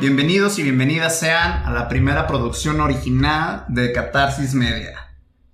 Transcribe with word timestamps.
Bienvenidos 0.00 0.58
y 0.58 0.62
bienvenidas 0.62 1.20
sean 1.20 1.62
a 1.62 1.70
la 1.72 1.86
primera 1.86 2.26
producción 2.26 2.80
original 2.80 3.66
de 3.68 3.92
Catarsis 3.92 4.54
Media, 4.54 4.96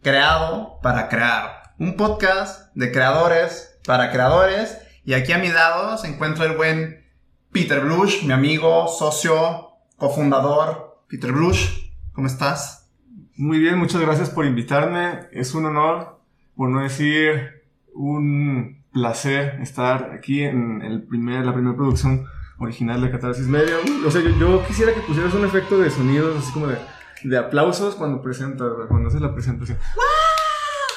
creado 0.02 0.78
para 0.84 1.08
crear, 1.08 1.74
un 1.80 1.96
podcast 1.96 2.72
de 2.76 2.92
creadores 2.92 3.80
para 3.84 4.12
creadores 4.12 4.78
y 5.04 5.14
aquí 5.14 5.32
a 5.32 5.38
mi 5.38 5.48
lado 5.48 5.98
se 5.98 6.06
encuentra 6.06 6.44
el 6.44 6.56
buen 6.56 7.04
Peter 7.50 7.80
Blush, 7.80 8.24
mi 8.24 8.32
amigo, 8.32 8.86
socio, 8.86 9.70
cofundador. 9.96 11.02
Peter 11.08 11.32
Blush, 11.32 11.90
¿cómo 12.12 12.28
estás? 12.28 12.88
Muy 13.34 13.58
bien, 13.58 13.76
muchas 13.76 14.00
gracias 14.00 14.30
por 14.30 14.46
invitarme. 14.46 15.26
Es 15.32 15.54
un 15.54 15.64
honor, 15.66 16.20
por 16.54 16.68
no 16.68 16.84
decir 16.84 17.64
un 17.92 18.84
placer 18.92 19.58
estar 19.60 20.12
aquí 20.12 20.44
en 20.44 20.82
el 20.82 21.02
primer, 21.02 21.44
la 21.44 21.52
primera 21.52 21.74
producción 21.74 22.26
original 22.58 23.00
de 23.00 23.10
Catarsis 23.10 23.46
Media. 23.46 23.74
O 24.06 24.10
sea, 24.10 24.22
yo, 24.22 24.64
quisiera 24.66 24.94
que 24.94 25.00
pusieras 25.00 25.34
un 25.34 25.44
efecto 25.44 25.78
de 25.78 25.90
sonidos, 25.90 26.38
así 26.38 26.52
como 26.52 26.68
de, 26.68 26.78
de 27.24 27.38
aplausos 27.38 27.94
cuando 27.94 28.22
presentas, 28.22 28.68
cuando 28.88 29.08
haces 29.08 29.20
la 29.20 29.32
presentación. 29.32 29.78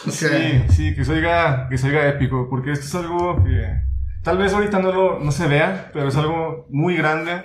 Sí, 0.08 0.64
sí, 0.70 0.96
que 0.96 1.04
se, 1.04 1.12
oiga, 1.12 1.68
que 1.70 1.78
se 1.78 1.88
oiga 1.88 2.08
épico, 2.08 2.48
porque 2.50 2.72
esto 2.72 2.86
es 2.86 2.96
algo 2.96 3.44
que 3.44 3.84
tal 4.24 4.38
vez 4.38 4.54
ahorita 4.54 4.80
no, 4.80 4.92
lo, 4.92 5.20
no 5.20 5.32
se 5.32 5.48
vea, 5.48 5.90
pero 5.94 6.08
es 6.08 6.16
algo 6.16 6.68
muy 6.70 6.96
grande. 6.96 7.44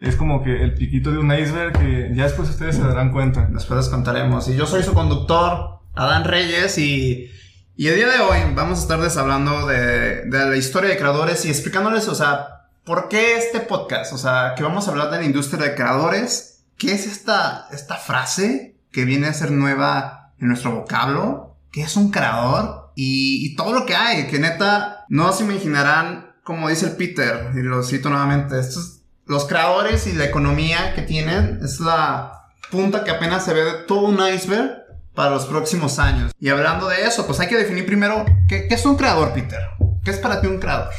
Es 0.00 0.16
como 0.16 0.42
que 0.42 0.62
el 0.62 0.72
piquito 0.72 1.10
de 1.10 1.18
un 1.18 1.30
iceberg 1.30 1.78
que 1.78 2.10
ya 2.14 2.24
después 2.24 2.48
ustedes 2.48 2.76
se 2.76 2.82
darán 2.82 3.12
cuenta. 3.12 3.48
Después 3.50 3.76
les 3.76 3.88
contaremos. 3.90 4.48
Y 4.48 4.56
yo 4.56 4.64
soy 4.64 4.82
su 4.82 4.94
conductor, 4.94 5.80
Adán 5.94 6.24
Reyes, 6.24 6.78
y, 6.78 7.30
y 7.76 7.88
el 7.88 7.96
día 7.96 8.08
de 8.08 8.20
hoy 8.20 8.38
vamos 8.54 8.78
a 8.78 8.82
estarles 8.82 9.18
hablando 9.18 9.66
de, 9.66 10.22
de 10.24 10.46
la 10.46 10.56
historia 10.56 10.88
de 10.88 10.96
creadores 10.96 11.44
y 11.44 11.50
explicándoles, 11.50 12.08
o 12.08 12.14
sea, 12.14 12.59
¿Por 12.84 13.08
qué 13.08 13.36
este 13.36 13.60
podcast? 13.60 14.12
O 14.12 14.18
sea, 14.18 14.54
que 14.56 14.62
vamos 14.62 14.86
a 14.86 14.90
hablar 14.90 15.10
de 15.10 15.18
la 15.18 15.24
industria 15.24 15.62
de 15.62 15.74
creadores. 15.74 16.64
¿Qué 16.78 16.92
es 16.92 17.06
esta, 17.06 17.68
esta 17.72 17.96
frase 17.96 18.76
que 18.90 19.04
viene 19.04 19.26
a 19.26 19.34
ser 19.34 19.50
nueva 19.50 20.32
en 20.40 20.48
nuestro 20.48 20.72
vocablo? 20.72 21.56
¿Qué 21.70 21.82
es 21.82 21.96
un 21.96 22.10
creador? 22.10 22.90
Y, 22.94 23.54
todo 23.54 23.72
lo 23.72 23.86
que 23.86 23.94
hay, 23.94 24.26
que 24.26 24.38
neta, 24.38 25.04
no 25.08 25.32
se 25.32 25.44
imaginarán, 25.44 26.32
como 26.42 26.68
dice 26.68 26.86
el 26.86 26.96
Peter, 26.96 27.50
y 27.54 27.58
lo 27.62 27.82
cito 27.82 28.10
nuevamente, 28.10 28.58
estos, 28.58 29.00
los 29.26 29.46
creadores 29.46 30.06
y 30.06 30.12
la 30.12 30.24
economía 30.24 30.94
que 30.94 31.02
tienen 31.02 31.60
es 31.62 31.80
la 31.80 32.48
punta 32.70 33.04
que 33.04 33.10
apenas 33.10 33.44
se 33.44 33.54
ve 33.54 33.62
de 33.62 33.72
todo 33.86 34.02
un 34.02 34.20
iceberg 34.26 34.84
para 35.14 35.30
los 35.30 35.46
próximos 35.46 35.98
años. 35.98 36.32
Y 36.40 36.48
hablando 36.48 36.88
de 36.88 37.04
eso, 37.06 37.26
pues 37.26 37.40
hay 37.40 37.48
que 37.48 37.56
definir 37.56 37.86
primero 37.86 38.24
qué, 38.48 38.66
qué 38.68 38.74
es 38.74 38.84
un 38.84 38.96
creador, 38.96 39.32
Peter. 39.32 39.60
¿Qué 40.02 40.10
es 40.10 40.18
para 40.18 40.40
ti 40.40 40.46
un 40.46 40.58
creador? 40.58 40.90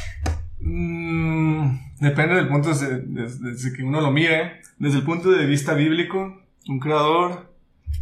Mm, 0.71 1.79
depende 1.99 2.35
del 2.35 2.47
punto 2.47 2.69
desde, 2.69 3.73
que 3.73 3.83
uno 3.83 3.99
lo 3.99 4.11
mire. 4.11 4.61
Desde 4.79 4.99
el 4.99 5.03
punto 5.03 5.29
de 5.29 5.45
vista 5.45 5.73
bíblico, 5.73 6.37
un 6.67 6.79
creador, 6.79 7.51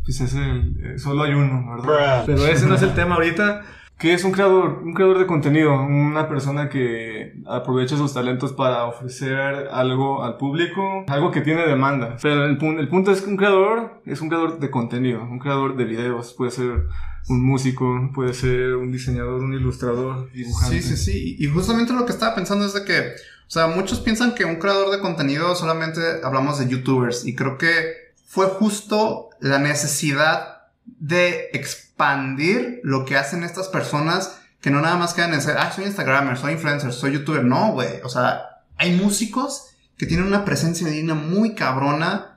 pues 0.04 0.22
es 0.22 0.36
el, 0.36 0.78
eh, 0.84 1.00
solo 1.00 1.24
hay 1.24 1.34
uno, 1.34 1.78
¿verdad? 1.78 2.24
Pero 2.28 2.46
ese 2.46 2.68
no 2.68 2.76
es 2.76 2.84
el 2.84 2.94
tema 2.94 3.16
ahorita. 3.16 3.64
¿Qué 3.98 4.14
es 4.14 4.24
un 4.24 4.32
creador? 4.32 4.82
Un 4.84 4.94
creador 4.94 5.18
de 5.20 5.26
contenido, 5.26 5.74
una 5.74 6.30
persona 6.30 6.70
que 6.70 7.34
aprovecha 7.46 7.98
sus 7.98 8.14
talentos 8.14 8.54
para 8.54 8.86
ofrecer 8.86 9.68
algo 9.74 10.24
al 10.24 10.38
público, 10.38 11.04
algo 11.10 11.32
que 11.32 11.42
tiene 11.42 11.68
demanda. 11.68 12.16
Pero 12.22 12.46
el, 12.46 12.52
el 12.80 12.88
punto 12.88 13.12
es 13.12 13.22
que 13.22 13.30
un 13.30 13.36
creador 13.36 14.02
es 14.06 14.22
un 14.22 14.30
creador 14.30 14.60
de 14.60 14.70
contenido, 14.70 15.24
un 15.24 15.40
creador 15.40 15.76
de 15.76 15.84
videos, 15.84 16.34
puede 16.34 16.52
ser 16.52 16.86
un 17.30 17.46
músico, 17.46 18.12
puede 18.14 18.34
ser 18.34 18.76
un 18.76 18.92
diseñador, 18.92 19.42
un 19.42 19.54
ilustrador, 19.54 20.32
dibujante. 20.32 20.82
Sí, 20.82 20.96
sí, 20.96 20.98
sí. 20.98 21.36
Y 21.40 21.48
justamente 21.48 21.94
lo 21.94 22.06
que 22.06 22.12
estaba 22.12 22.36
pensando 22.36 22.66
es 22.66 22.74
de 22.74 22.84
que, 22.84 23.00
o 23.00 23.52
sea, 23.52 23.68
muchos 23.68 24.00
piensan 24.00 24.36
que 24.36 24.46
un 24.46 24.56
creador 24.56 24.92
de 24.92 25.00
contenido 25.00 25.56
solamente 25.56 26.02
hablamos 26.24 26.60
de 26.60 26.68
youtubers 26.68 27.26
y 27.26 27.36
creo 27.36 27.58
que 27.58 28.10
fue 28.26 28.48
justo 28.48 29.30
la 29.40 29.60
necesidad 29.60 30.64
de 30.86 31.50
expandir 31.54 32.82
lo 32.84 33.06
que 33.06 33.16
hacen 33.16 33.44
estas 33.44 33.68
personas 33.68 34.40
que 34.62 34.72
no 34.72 34.82
nada 34.82 34.98
más 34.98 35.14
quedan 35.14 35.34
en 35.34 35.42
ser, 35.42 35.58
ah, 35.58 35.72
soy 35.72 35.86
Instagramer, 35.86 36.38
soy 36.38 36.54
influencer, 36.54 36.92
soy 36.92 37.14
youtuber. 37.14 37.44
No, 37.44 37.72
güey. 37.72 38.02
O 38.04 38.10
sea, 38.10 38.62
hay 38.78 38.96
músicos 38.96 39.76
que 39.98 40.06
tienen 40.06 40.28
una 40.28 40.46
presencia 40.46 40.88
divina 40.88 41.14
muy 41.14 41.56
cabrona 41.56 42.29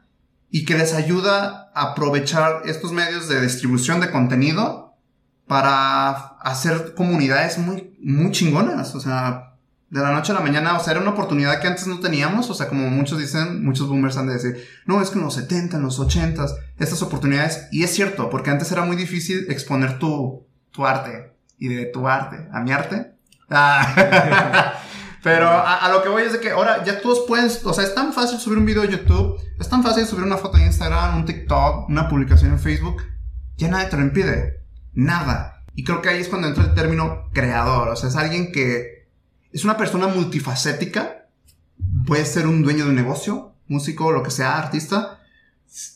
y 0.54 0.66
que 0.66 0.76
les 0.76 0.92
ayuda 0.92 1.72
a 1.74 1.92
aprovechar 1.92 2.62
estos 2.66 2.92
medios 2.92 3.26
de 3.26 3.40
distribución 3.40 4.00
de 4.00 4.10
contenido 4.10 4.94
para 5.46 6.10
hacer 6.42 6.94
comunidades 6.94 7.56
muy, 7.56 7.96
muy 8.02 8.30
chingonas. 8.32 8.94
O 8.94 9.00
sea, 9.00 9.54
de 9.88 10.00
la 10.00 10.12
noche 10.12 10.32
a 10.32 10.34
la 10.34 10.42
mañana, 10.42 10.76
o 10.76 10.84
sea, 10.84 10.92
era 10.92 11.00
una 11.00 11.12
oportunidad 11.12 11.58
que 11.58 11.68
antes 11.68 11.86
no 11.86 12.00
teníamos. 12.00 12.50
O 12.50 12.54
sea, 12.54 12.68
como 12.68 12.90
muchos 12.90 13.18
dicen, 13.18 13.64
muchos 13.64 13.88
boomers 13.88 14.18
han 14.18 14.26
de 14.26 14.34
decir, 14.34 14.68
no, 14.84 15.00
es 15.00 15.08
que 15.08 15.18
en 15.18 15.24
los 15.24 15.34
70, 15.34 15.78
en 15.78 15.82
los 15.82 15.98
80, 15.98 16.44
estas 16.78 17.00
oportunidades. 17.00 17.68
Y 17.72 17.84
es 17.84 17.94
cierto, 17.94 18.28
porque 18.28 18.50
antes 18.50 18.70
era 18.70 18.84
muy 18.84 18.96
difícil 18.96 19.46
exponer 19.48 19.98
tu, 19.98 20.46
tu 20.70 20.84
arte. 20.84 21.32
Y 21.58 21.68
de 21.68 21.86
tu 21.86 22.06
arte 22.06 22.46
a 22.52 22.60
mi 22.60 22.72
arte. 22.72 23.14
Ah. 23.48 24.74
Pero 25.22 25.48
a, 25.48 25.88
lo 25.92 26.02
que 26.02 26.08
voy 26.08 26.24
es 26.24 26.32
de 26.32 26.40
que 26.40 26.50
ahora 26.50 26.82
ya 26.84 27.00
todos 27.00 27.20
pueden, 27.28 27.48
o 27.64 27.72
sea, 27.72 27.84
es 27.84 27.94
tan 27.94 28.12
fácil 28.12 28.40
subir 28.40 28.58
un 28.58 28.66
video 28.66 28.82
a 28.82 28.86
YouTube, 28.86 29.40
es 29.58 29.68
tan 29.68 29.82
fácil 29.82 30.04
subir 30.04 30.24
una 30.24 30.36
foto 30.36 30.58
en 30.58 30.64
Instagram, 30.64 31.18
un 31.18 31.24
TikTok, 31.24 31.88
una 31.88 32.08
publicación 32.08 32.52
en 32.52 32.58
Facebook, 32.58 33.02
ya 33.56 33.68
nadie 33.68 33.86
te 33.86 33.96
lo 33.96 34.02
impide 34.02 34.62
nada. 34.92 35.62
Y 35.74 35.84
creo 35.84 36.02
que 36.02 36.08
ahí 36.08 36.20
es 36.20 36.28
cuando 36.28 36.48
entra 36.48 36.64
el 36.64 36.74
término 36.74 37.30
creador. 37.32 37.88
O 37.88 37.96
sea, 37.96 38.08
es 38.08 38.16
alguien 38.16 38.52
que 38.52 39.08
es 39.52 39.64
una 39.64 39.76
persona 39.76 40.08
multifacética. 40.08 41.28
Puede 42.06 42.24
ser 42.26 42.46
un 42.46 42.62
dueño 42.62 42.84
de 42.84 42.90
un 42.90 42.96
negocio, 42.96 43.54
músico, 43.68 44.12
lo 44.12 44.22
que 44.22 44.30
sea, 44.30 44.58
artista, 44.58 45.20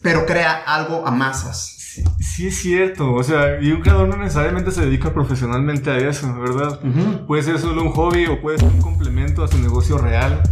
pero 0.02 0.24
crea 0.24 0.52
algo 0.52 1.06
a 1.06 1.10
masas. 1.10 1.75
Sí, 2.20 2.48
es 2.48 2.56
cierto. 2.56 3.12
O 3.12 3.22
sea, 3.22 3.60
y 3.60 3.72
un 3.72 3.80
creador 3.80 4.08
no 4.08 4.16
necesariamente 4.16 4.70
se 4.70 4.84
dedica 4.84 5.12
profesionalmente 5.12 5.90
a 5.90 5.96
eso, 5.98 6.32
¿verdad? 6.38 6.80
Puede 7.26 7.42
ser 7.42 7.58
solo 7.58 7.82
un 7.82 7.90
hobby 7.90 8.26
o 8.26 8.40
puede 8.40 8.58
ser 8.58 8.68
un 8.68 8.80
complemento 8.80 9.42
a 9.42 9.48
su 9.48 9.58
negocio 9.58 9.98
real. 9.98 10.42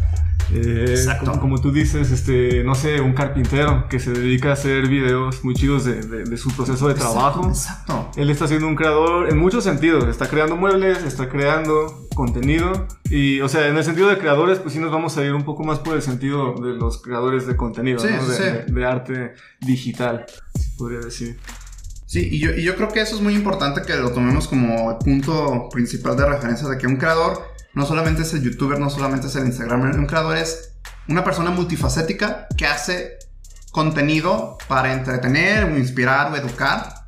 Eh, 0.53 1.07
como, 1.21 1.41
como, 1.41 1.61
tú 1.61 1.73
dices, 1.73 2.11
este, 2.11 2.63
no 2.65 2.75
sé, 2.75 3.01
un 3.01 3.15
carpintero 3.15 3.89
que 3.89 3.99
se 3.99 4.13
dedica 4.13 4.51
a 4.51 4.53
hacer 4.53 4.89
videos 4.89 5.45
muy 5.45 5.55
chidos 5.55 5.85
de, 5.85 6.03
de, 6.03 6.37
su 6.37 6.51
proceso 6.51 6.89
de 6.89 6.95
trabajo. 6.95 7.49
Exacto. 7.49 8.11
Él 8.17 8.31
está 8.31 8.47
siendo 8.47 8.67
un 8.67 8.77
creador 8.77 9.31
en 9.31 9.39
muchos 9.39 9.65
sentidos. 9.65 10.07
Está 10.09 10.29
creando 10.29 10.57
muebles, 10.57 11.03
está 11.05 11.29
creando 11.29 12.07
contenido. 12.15 12.87
Y, 13.11 13.41
o 13.41 13.49
sea, 13.49 13.69
en 13.69 13.77
el 13.77 13.85
sentido 13.85 14.09
de 14.09 14.19
creadores, 14.19 14.59
pues 14.59 14.75
sí 14.75 14.81
nos 14.81 14.93
vamos 14.93 15.17
a 15.17 15.25
ir 15.25 15.33
un 15.33 15.45
poco 15.45 15.65
más 15.65 15.79
por 15.79 15.97
el 15.97 16.03
sentido 16.03 16.55
de 16.55 16.75
los 16.75 17.03
creadores 17.03 17.47
de 17.47 17.57
contenido, 17.57 17.99
¿no? 18.05 18.29
de, 18.29 18.65
de, 18.65 18.85
arte 18.85 19.35
digital, 19.61 20.27
podría 20.77 21.01
decir. 21.01 21.39
Sí, 22.07 22.29
y 22.31 22.39
yo, 22.39 22.53
y 22.53 22.63
yo 22.63 22.77
creo 22.77 22.89
que 22.89 23.01
eso 23.01 23.17
es 23.17 23.23
muy 23.23 23.35
importante 23.35 23.83
que 23.83 23.97
lo 23.97 24.13
tomemos 24.13 24.47
como 24.47 24.99
punto 25.01 25.69
principal 25.73 26.17
de 26.17 26.27
referencia 26.27 26.69
de 26.69 26.79
que 26.79 26.87
un 26.87 26.97
creador 26.97 27.54
no 27.75 27.87
solamente 27.87 28.23
es 28.23 28.33
el 28.35 28.43
youtuber, 28.43 28.79
no 28.79 28.91
solamente 28.91 29.27
es 29.27 29.37
el 29.37 29.47
instagramer, 29.47 29.99
un 29.99 30.07
creador 30.07 30.37
es 30.37 30.73
una 31.09 31.25
persona 31.25 31.51
multifacética 31.51 32.47
que 32.57 32.67
hace 32.67 33.19
contenido 33.73 34.57
para 34.69 34.93
entretener 34.93 35.65
o 35.65 35.77
inspirar 35.77 36.33
o 36.33 36.37
educar 36.37 37.07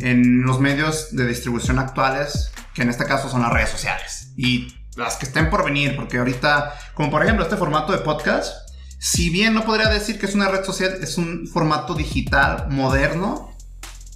en 0.00 0.42
los 0.42 0.60
medios 0.60 1.14
de 1.14 1.26
distribución 1.26 1.78
actuales, 1.78 2.50
que 2.74 2.82
en 2.82 2.88
este 2.88 3.04
caso 3.04 3.28
son 3.28 3.42
las 3.42 3.52
redes 3.52 3.68
sociales 3.68 4.32
y 4.36 4.74
las 4.96 5.16
que 5.16 5.26
estén 5.26 5.50
por 5.50 5.64
venir, 5.64 5.94
porque 5.96 6.18
ahorita, 6.18 6.74
como 6.94 7.10
por 7.10 7.22
ejemplo 7.22 7.44
este 7.44 7.56
formato 7.56 7.92
de 7.92 7.98
podcast, 7.98 8.68
si 8.98 9.30
bien 9.30 9.54
no 9.54 9.64
podría 9.64 9.88
decir 9.88 10.18
que 10.18 10.26
es 10.26 10.34
una 10.34 10.48
red 10.48 10.64
social, 10.64 10.98
es 11.00 11.18
un 11.18 11.46
formato 11.46 11.94
digital 11.94 12.66
moderno 12.70 13.56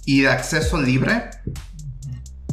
y 0.05 0.21
de 0.21 0.29
acceso 0.29 0.81
libre, 0.81 1.29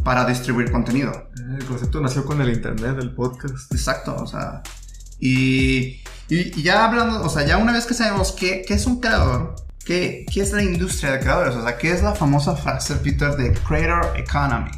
para 0.05 0.25
distribuir 0.25 0.71
contenido. 0.71 1.12
Eh, 1.12 1.56
el 1.59 1.65
concepto 1.65 2.00
nació 2.00 2.25
con 2.25 2.41
el 2.41 2.50
internet, 2.50 2.97
el 2.99 3.12
podcast. 3.15 3.72
Exacto, 3.72 4.16
o 4.16 4.27
sea. 4.27 4.62
Y, 5.19 6.03
y, 6.28 6.62
ya 6.62 6.87
hablando, 6.87 7.22
o 7.22 7.28
sea, 7.28 7.47
ya 7.47 7.59
una 7.59 7.72
vez 7.72 7.86
que 7.86 7.95
sabemos 7.95 8.33
qué, 8.33 8.63
qué 8.66 8.74
es 8.74 8.86
un 8.86 9.01
creador, 9.01 9.54
qué, 9.84 10.24
qué, 10.33 10.41
es 10.41 10.53
la 10.53 10.63
industria 10.63 11.13
de 11.13 11.21
creadores, 11.21 11.54
o 11.57 11.63
sea, 11.63 11.77
qué 11.77 11.92
es 11.92 12.03
la 12.03 12.15
famosa 12.15 12.57
frase, 12.57 12.97
Peter, 12.97 13.33
de 13.36 13.53
Creator 13.53 14.16
Economy. 14.16 14.71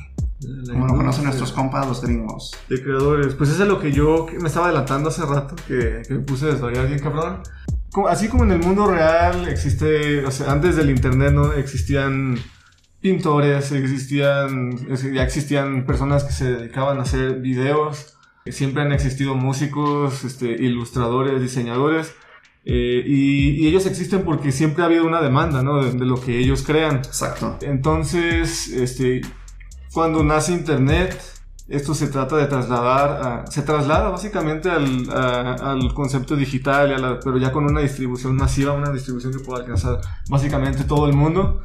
como 0.69 0.87
lo 0.88 0.96
conocen 0.96 1.25
nuestros 1.25 1.52
compas, 1.52 1.87
los 1.87 2.02
gringos. 2.02 2.50
De 2.69 2.82
creadores. 2.82 3.35
Pues 3.35 3.50
eso 3.50 3.62
es 3.62 3.69
lo 3.69 3.79
que 3.79 3.93
yo 3.93 4.26
me 4.41 4.49
estaba 4.49 4.67
adelantando 4.67 5.11
hace 5.11 5.25
rato, 5.25 5.55
que, 5.69 6.02
que 6.06 6.14
me 6.14 6.20
puse 6.20 6.46
a 6.46 6.49
desvariar 6.49 6.88
bien 6.88 6.99
cabrón. 6.99 7.43
Así 8.08 8.29
como 8.29 8.44
en 8.44 8.52
el 8.52 8.58
mundo 8.58 8.87
real 8.87 9.46
existe, 9.49 10.25
o 10.25 10.31
sea, 10.31 10.50
antes 10.50 10.76
del 10.76 10.88
internet 10.91 11.32
no 11.32 11.52
existían 11.52 12.38
pintores, 13.02 13.72
existían, 13.72 14.78
ya 15.12 15.22
existían 15.25 15.84
personas 15.84 16.25
que 16.25 16.32
se 16.32 16.52
dedicaban 16.52 16.99
a 16.99 17.02
hacer 17.02 17.40
videos, 17.40 18.16
siempre 18.46 18.82
han 18.82 18.93
existido 18.93 19.34
músicos, 19.34 20.25
este, 20.25 20.46
ilustradores, 20.46 21.43
diseñadores, 21.43 22.14
eh, 22.64 23.02
y, 23.04 23.66
ellos 23.66 23.87
existen 23.87 24.25
porque 24.25 24.52
siempre 24.52 24.82
ha 24.82 24.87
habido 24.87 25.04
una 25.04 25.20
demanda, 25.20 25.62
¿no? 25.62 25.82
De, 25.82 26.06
lo 26.06 26.20
que 26.20 26.38
ellos 26.38 26.62
crean. 26.62 26.96
Exacto. 26.96 27.58
Entonces, 27.60 28.69
este, 28.69 29.20
cuando 29.93 30.22
nace 30.22 30.52
Internet, 30.52 31.20
esto 31.69 31.94
se 31.94 32.06
trata 32.06 32.37
de 32.37 32.46
trasladar, 32.46 33.44
se 33.50 33.62
traslada 33.62 34.10
básicamente 34.10 34.70
al, 34.70 35.10
al 35.10 35.93
concepto 35.94 36.37
digital, 36.37 37.19
pero 37.25 37.38
ya 37.38 37.50
con 37.50 37.64
una 37.64 37.81
distribución 37.81 38.37
masiva, 38.37 38.72
una 38.75 38.90
distribución 38.90 39.32
que 39.32 39.40
pueda 39.40 39.60
alcanzar 39.60 40.00
básicamente 40.28 40.84
todo 40.84 41.06
el 41.06 41.14
mundo. 41.14 41.64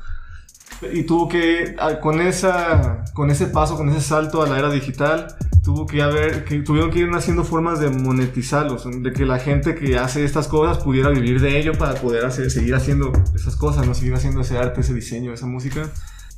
Y 0.93 1.03
tuvo 1.03 1.27
que, 1.27 1.75
con, 2.01 2.21
esa, 2.21 3.03
con 3.13 3.31
ese 3.31 3.47
paso, 3.47 3.77
con 3.77 3.89
ese 3.89 4.01
salto 4.01 4.41
a 4.41 4.47
la 4.47 4.59
era 4.59 4.69
digital, 4.69 5.35
tuvo 5.63 5.85
que 5.85 6.01
haber, 6.01 6.45
que 6.45 6.59
tuvieron 6.59 6.91
que 6.91 6.99
ir 6.99 7.09
haciendo 7.13 7.43
formas 7.43 7.79
de 7.79 7.89
monetizarlos, 7.89 8.87
de 9.01 9.11
que 9.11 9.25
la 9.25 9.39
gente 9.39 9.75
que 9.75 9.97
hace 9.97 10.23
estas 10.23 10.47
cosas 10.47 10.83
pudiera 10.83 11.09
vivir 11.09 11.41
de 11.41 11.59
ello 11.59 11.73
para 11.73 11.95
poder 11.95 12.25
hacer, 12.25 12.51
seguir 12.51 12.75
haciendo 12.75 13.11
esas 13.35 13.55
cosas, 13.55 13.85
no 13.85 13.93
seguir 13.93 14.13
haciendo 14.13 14.41
ese 14.41 14.57
arte, 14.57 14.81
ese 14.81 14.93
diseño, 14.93 15.33
esa 15.33 15.47
música. 15.47 15.89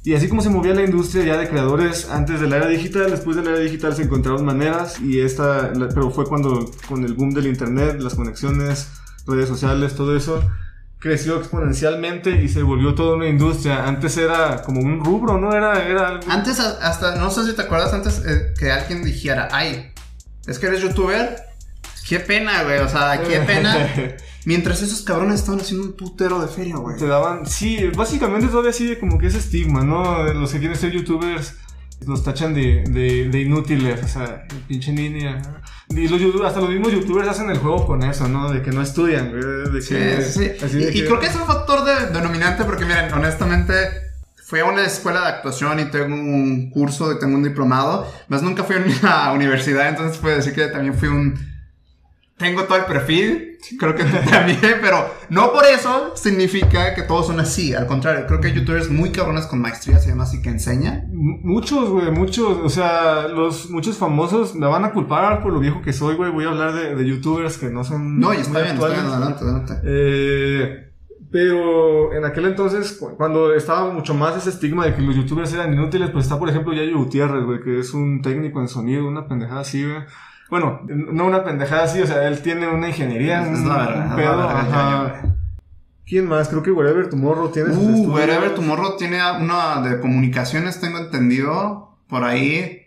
Y 0.04 0.14
así 0.14 0.30
como 0.30 0.42
se 0.42 0.50
movía 0.50 0.74
la 0.74 0.84
industria 0.84 1.26
ya 1.26 1.38
de 1.38 1.50
creadores 1.50 2.10
antes 2.10 2.40
de 2.40 2.48
la 2.48 2.58
era 2.58 2.68
digital, 2.68 3.12
después 3.12 3.36
de 3.36 3.44
la 3.44 3.52
era 3.52 3.60
digital 3.60 3.94
se 3.94 4.04
encontraron 4.04 4.46
maneras 4.46 5.00
y 5.02 5.20
esta, 5.20 5.74
pero 5.94 6.10
fue 6.10 6.26
cuando 6.26 6.72
con 6.88 7.04
el 7.04 7.14
boom 7.14 7.32
del 7.32 7.48
internet, 7.48 8.00
las 8.00 8.16
conexiones, 8.16 8.90
redes 9.28 9.50
sociales, 9.50 9.96
todo 9.96 10.16
eso, 10.16 10.42
creció 11.00 11.38
exponencialmente 11.38 12.42
y 12.42 12.50
se 12.50 12.62
volvió 12.62 12.94
toda 12.94 13.16
una 13.16 13.28
industria. 13.28 13.86
Antes 13.86 14.18
era 14.18 14.62
como 14.62 14.82
un 14.82 15.04
rubro, 15.04 15.40
¿no? 15.40 15.54
Era, 15.54 15.88
era 15.88 16.08
algo... 16.10 16.30
Antes 16.30 16.60
hasta, 16.60 17.16
no 17.16 17.32
sé 17.32 17.46
si 17.46 17.54
te 17.54 17.62
acuerdas 17.62 17.94
antes 17.94 18.22
eh, 18.26 18.54
que 18.58 18.72
alguien 18.72 19.04
dijera, 19.04 19.48
ay, 19.52 19.94
es 20.46 20.60
que 20.60 20.68
eres 20.68 20.82
youtuber, 20.82 21.42
qué 22.08 22.20
pena, 22.20 22.64
güey, 22.64 22.80
o 22.80 22.90
sea, 22.90 23.22
qué 23.22 23.40
pena. 23.40 23.94
Mientras 24.46 24.82
esos 24.82 25.02
cabrones 25.02 25.42
estaban 25.42 25.62
haciendo 25.62 25.86
un 25.86 25.94
putero 25.94 26.42
de 26.42 26.48
feria, 26.48 26.78
güey. 26.78 26.98
Te 26.98 27.08
daban, 27.08 27.46
sí, 27.46 27.90
básicamente 27.96 28.48
todavía 28.48 28.74
sigue 28.74 29.00
como 29.00 29.18
que 29.18 29.28
ese 29.28 29.38
estigma, 29.38 29.84
¿no? 29.84 30.24
Los 30.34 30.52
que 30.52 30.60
quieren 30.60 30.78
ser 30.78 30.92
youtubers 30.92 31.56
los 32.06 32.24
tachan 32.24 32.54
de, 32.54 32.84
de, 33.30 33.42
inútiles, 33.42 34.04
o 34.04 34.08
sea, 34.08 34.46
pinche 34.68 34.92
niña. 34.92 35.42
Y 35.90 36.08
los 36.08 36.22
hasta 36.46 36.62
los 36.62 36.70
mismos 36.70 36.92
youtubers 36.92 37.28
hacen 37.28 37.50
el 37.50 37.58
juego 37.58 37.86
con 37.86 38.04
eso, 38.04 38.28
¿no? 38.28 38.52
De 38.52 38.62
que 38.62 38.72
no 38.72 38.82
estudian, 38.82 39.32
De 39.32 39.82
sí, 39.82 39.96
sí, 40.22 40.52
y, 40.94 41.04
creo 41.04 41.20
que 41.20 41.28
es 41.28 41.36
un 41.36 41.46
factor 41.46 41.84
de, 41.84 42.08
denominante 42.14 42.64
porque, 42.64 42.86
miren, 42.86 43.12
honestamente, 43.12 43.74
fui 44.44 44.60
a 44.60 44.66
una 44.66 44.86
escuela 44.86 45.22
de 45.22 45.28
actuación 45.28 45.80
y 45.80 45.86
tengo 45.86 46.16
un 46.16 46.70
curso, 46.72 47.18
tengo 47.18 47.36
un 47.36 47.44
diplomado, 47.44 48.12
más 48.30 48.42
nunca 48.42 48.64
fui 48.64 48.78
a 48.78 48.80
una 48.80 49.32
universidad, 49.34 49.90
entonces 49.90 50.18
puedo 50.18 50.36
decir 50.36 50.54
que 50.54 50.68
también 50.68 50.94
fui 50.94 51.10
un 51.10 51.38
tengo 52.40 52.64
todo 52.64 52.78
el 52.78 52.86
perfil, 52.86 53.49
creo 53.78 53.96
que 53.96 54.04
también, 54.30 54.78
pero 54.82 55.10
no 55.30 55.52
por 55.52 55.66
eso 55.66 56.14
significa 56.16 56.94
que 56.94 57.04
todos 57.04 57.28
son 57.28 57.40
así. 57.40 57.74
Al 57.74 57.88
contrario, 57.88 58.26
creo 58.28 58.40
que 58.40 58.48
hay 58.48 58.54
youtubers 58.54 58.90
muy 58.90 59.12
cabrones 59.12 59.46
con 59.46 59.62
maestrías 59.62 60.06
y 60.06 60.10
demás 60.10 60.34
y 60.34 60.42
que 60.42 60.50
enseñan. 60.50 61.10
Muchos, 61.12 61.90
güey, 61.90 62.12
muchos. 62.12 62.58
O 62.64 62.70
sea, 62.70 63.28
los 63.28 63.70
muchos 63.70 63.98
famosos 63.98 64.56
me 64.56 64.68
van 64.68 64.86
a 64.86 64.92
culpar 64.92 65.42
por 65.42 65.54
lo 65.54 65.60
viejo 65.60 65.82
que 65.82 65.94
soy, 65.94 66.16
güey. 66.16 66.32
Voy 66.32 66.46
a 66.46 66.50
hablar 66.50 66.74
de, 66.74 67.06
youtubers 67.06 67.58
que 67.58 67.70
no 67.70 67.84
son. 67.84 68.20
No, 68.20 68.34
y 68.34 68.38
está 68.38 68.62
bien, 68.62 68.76
está 68.76 68.88
bien, 68.88 69.06
adelante, 69.06 69.44
adelante. 69.44 69.74
Eh, 69.84 70.86
pero 71.32 72.14
en 72.14 72.26
aquel 72.26 72.46
entonces, 72.46 73.00
cuando 73.18 73.54
estaba 73.54 73.94
mucho 73.94 74.16
más 74.16 74.36
ese 74.36 74.50
estigma 74.50 74.86
de 74.86 74.96
que 74.96 75.02
los 75.02 75.16
youtubers 75.16 75.54
eran 75.54 75.74
inútiles, 75.74 76.10
pues 76.10 76.26
está, 76.26 76.40
por 76.40 76.50
ejemplo, 76.50 76.74
Yayo 76.74 76.98
Gutiérrez, 76.98 77.44
güey, 77.44 77.60
que 77.62 77.80
es 77.80 77.94
un 77.94 78.22
técnico 78.22 78.60
en 78.62 78.68
sonido, 78.68 79.08
una 79.08 79.28
pendejada 79.28 79.62
así, 79.62 79.84
güey 79.84 80.04
bueno, 80.50 80.82
no 80.88 81.26
una 81.26 81.44
pendejada 81.44 81.84
así, 81.84 82.02
o 82.02 82.08
sea, 82.08 82.28
él 82.28 82.42
tiene 82.42 82.68
una 82.68 82.88
ingeniería, 82.88 83.42
es 83.42 83.60
un, 83.60 83.70
un 83.70 84.16
pedo, 84.16 84.50
ajá. 84.50 85.22
¿Quién 86.10 86.28
más? 86.28 86.50
Creo 86.50 86.64
que 86.64 86.72
Wherever 86.72 87.08
Tomorrow 87.08 87.52
tiene 87.52 87.70
uh, 87.70 88.12
Wherever 88.12 88.56
Tomorrow 88.56 88.98
tiene 88.98 89.20
una 89.40 89.82
de 89.82 90.00
comunicaciones, 90.00 90.82
tengo 90.82 90.98
entendido, 90.98 91.96
por 92.08 92.24
ahí. 92.24 92.82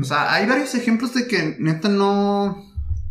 O 0.00 0.04
sea, 0.04 0.32
hay 0.32 0.46
varios 0.46 0.74
ejemplos 0.74 1.14
de 1.14 1.28
que 1.28 1.56
neta 1.60 1.88
no... 1.88 2.64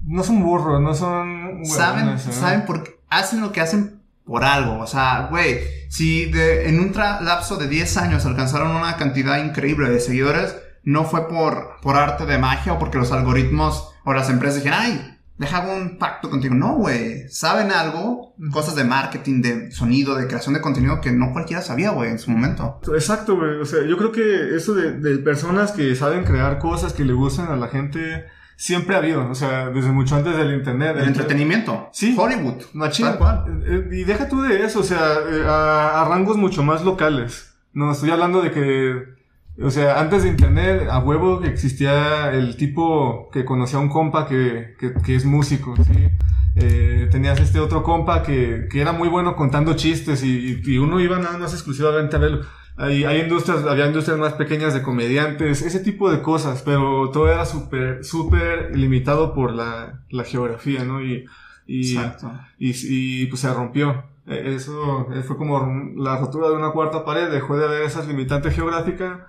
No 0.04 0.24
son 0.24 0.44
burros, 0.44 0.82
no 0.82 0.94
son... 0.94 1.66
saben, 1.66 2.10
¿eh? 2.10 2.20
saben 2.20 2.66
porque 2.68 3.00
hacen 3.10 3.40
lo 3.40 3.54
que 3.54 3.62
hacen 3.62 4.02
por 4.26 4.44
algo. 4.44 4.80
O 4.80 4.88
sea, 4.88 5.28
güey, 5.32 5.60
si 5.90 6.26
de, 6.26 6.68
en 6.68 6.80
un 6.80 6.92
lapso 6.94 7.56
de 7.56 7.70
10 7.70 7.98
años 7.98 8.26
alcanzaron 8.26 8.76
una 8.76 8.98
cantidad 8.98 9.44
increíble 9.44 9.90
de 9.90 10.02
seguidores, 10.02 10.56
no 10.86 11.04
fue 11.04 11.28
por, 11.28 11.82
por 11.82 11.98
arte 11.98 12.26
de 12.26 12.38
magia 12.38 12.74
o 12.74 12.80
porque 12.80 12.98
los 12.98 13.12
algoritmos 13.12 13.92
o 14.06 14.14
las 14.14 14.30
empresas 14.30 14.64
dijeron, 14.64 14.80
ay, 14.82 15.16
deja 15.38 15.62
un 15.62 15.98
pacto 15.98 16.30
contigo. 16.30 16.56
No, 16.56 16.76
güey. 16.76 17.28
Saben 17.30 17.72
algo, 17.72 18.36
cosas 18.52 18.76
de 18.76 18.84
marketing, 18.84 19.42
de 19.42 19.72
sonido, 19.72 20.16
de 20.16 20.28
creación 20.28 20.54
de 20.54 20.62
contenido 20.62 21.02
que 21.02 21.12
no 21.12 21.34
cualquiera 21.34 21.62
sabía, 21.62 21.92
güey, 21.92 22.12
en 22.12 22.20
su 22.20 22.32
momento. 22.32 22.80
Exacto, 22.94 23.36
güey. 23.36 23.60
O 23.60 23.66
sea, 23.66 23.84
yo 23.84 23.98
creo 23.98 24.12
que 24.12 24.56
eso 24.56 24.74
de, 24.74 24.94
de, 24.94 25.18
personas 25.18 25.72
que 25.72 25.96
saben 25.96 26.24
crear 26.24 26.60
cosas 26.60 26.94
que 26.94 27.04
le 27.04 27.14
gustan 27.14 27.52
a 27.52 27.56
la 27.56 27.68
gente 27.68 28.26
siempre 28.56 28.96
ha 28.96 29.00
habido. 29.00 29.30
O 29.30 29.36
sea, 29.36 29.70
desde 29.70 29.92
mucho 29.92 30.16
antes 30.16 30.38
del 30.38 30.54
internet. 30.54 30.96
El 30.98 31.08
entretenimiento. 31.08 31.90
Sí. 31.92 32.16
Hollywood. 32.18 32.64
Tal 32.98 33.18
cual. 33.18 33.64
Eh, 33.66 33.90
eh, 33.92 33.96
y 33.98 34.04
deja 34.04 34.30
tú 34.30 34.42
de 34.42 34.64
eso, 34.64 34.80
o 34.80 34.84
sea, 34.84 35.16
eh, 35.30 35.44
a, 35.46 36.02
a 36.02 36.06
rangos 36.10 36.38
mucho 36.38 36.64
más 36.64 36.84
locales. 36.84 37.56
No, 37.74 37.92
estoy 37.92 38.12
hablando 38.12 38.42
de 38.42 38.52
que 38.52 39.15
o 39.62 39.72
sea, 39.72 40.02
antes 40.02 40.24
de 40.24 40.30
internet, 40.30 40.88
a 40.90 41.00
huevo 41.00 41.44
existía 41.44 42.32
el 42.34 42.58
tipo 42.58 43.30
que 43.32 43.46
conocía 43.46 43.80
a 43.80 43.82
un 43.82 43.90
compa 43.90 44.28
que, 44.28 44.76
que, 44.78 44.94
que 44.94 45.16
es 45.16 45.24
músico, 45.26 45.76
¿sí? 45.78 46.10
Eh, 46.58 47.08
tenías 47.12 47.40
este 47.40 47.60
otro 47.60 47.84
compa 47.84 48.24
que, 48.24 48.68
que, 48.70 48.80
era 48.82 48.94
muy 48.94 49.10
bueno 49.10 49.36
contando 49.36 49.76
chistes 49.76 50.24
y, 50.24 50.62
y, 50.64 50.78
uno 50.78 51.02
iba 51.02 51.20
nada 51.20 51.38
más 51.38 51.54
exclusivamente 51.54 52.16
a 52.16 52.20
verlo. 52.20 52.46
Hay, 52.78 53.06
hay 53.06 53.22
industrias, 53.22 53.64
había 53.66 53.88
industrias 53.88 54.18
más 54.18 54.34
pequeñas 54.34 54.74
de 54.74 54.82
comediantes, 54.82 55.62
ese 55.62 55.80
tipo 55.80 56.12
de 56.12 56.22
cosas, 56.22 56.62
pero 56.64 57.10
todo 57.12 57.30
era 57.30 57.46
súper, 57.46 58.04
súper 58.04 58.76
limitado 58.76 59.34
por 59.34 59.54
la, 59.54 60.02
la 60.10 60.24
geografía, 60.24 60.84
¿no? 60.84 61.02
Y, 61.02 61.26
y, 61.66 61.98
y, 61.98 62.74
y, 62.74 63.26
pues 63.28 63.42
se 63.42 63.54
rompió. 63.54 64.04
E, 64.28 64.56
eso 64.56 65.08
fue 65.26 65.38
como 65.38 65.60
la 65.98 66.18
rotura 66.18 66.50
de 66.50 66.56
una 66.56 66.72
cuarta 66.72 67.06
pared, 67.06 67.32
dejó 67.32 67.58
de 67.58 67.66
haber 67.66 67.84
esas 67.84 68.08
limitantes 68.08 68.54
geográficas 68.54 69.20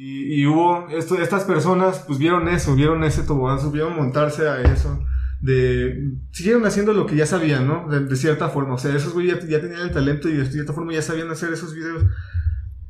y, 0.00 0.46
hubo, 0.46 0.88
esto, 0.90 1.20
estas 1.20 1.42
personas 1.42 2.04
pues 2.06 2.20
vieron 2.20 2.46
eso, 2.48 2.76
vieron 2.76 3.02
ese 3.02 3.24
tobogán, 3.24 3.60
supieron 3.60 3.96
montarse 3.96 4.48
a 4.48 4.62
eso. 4.62 5.04
De, 5.40 6.12
siguieron 6.30 6.64
haciendo 6.66 6.92
lo 6.92 7.04
que 7.04 7.16
ya 7.16 7.26
sabían, 7.26 7.66
¿no? 7.66 7.88
De, 7.88 8.14
cierta 8.14 8.48
forma. 8.48 8.74
O 8.74 8.78
sea, 8.78 8.94
esos 8.94 9.12
güeyes 9.12 9.48
ya, 9.48 9.60
tenían 9.60 9.80
el 9.80 9.90
talento 9.90 10.28
y 10.28 10.34
de 10.34 10.46
cierta 10.46 10.72
forma 10.72 10.92
ya 10.92 11.02
sabían 11.02 11.28
hacer 11.30 11.52
esos 11.52 11.74
videos. 11.74 12.04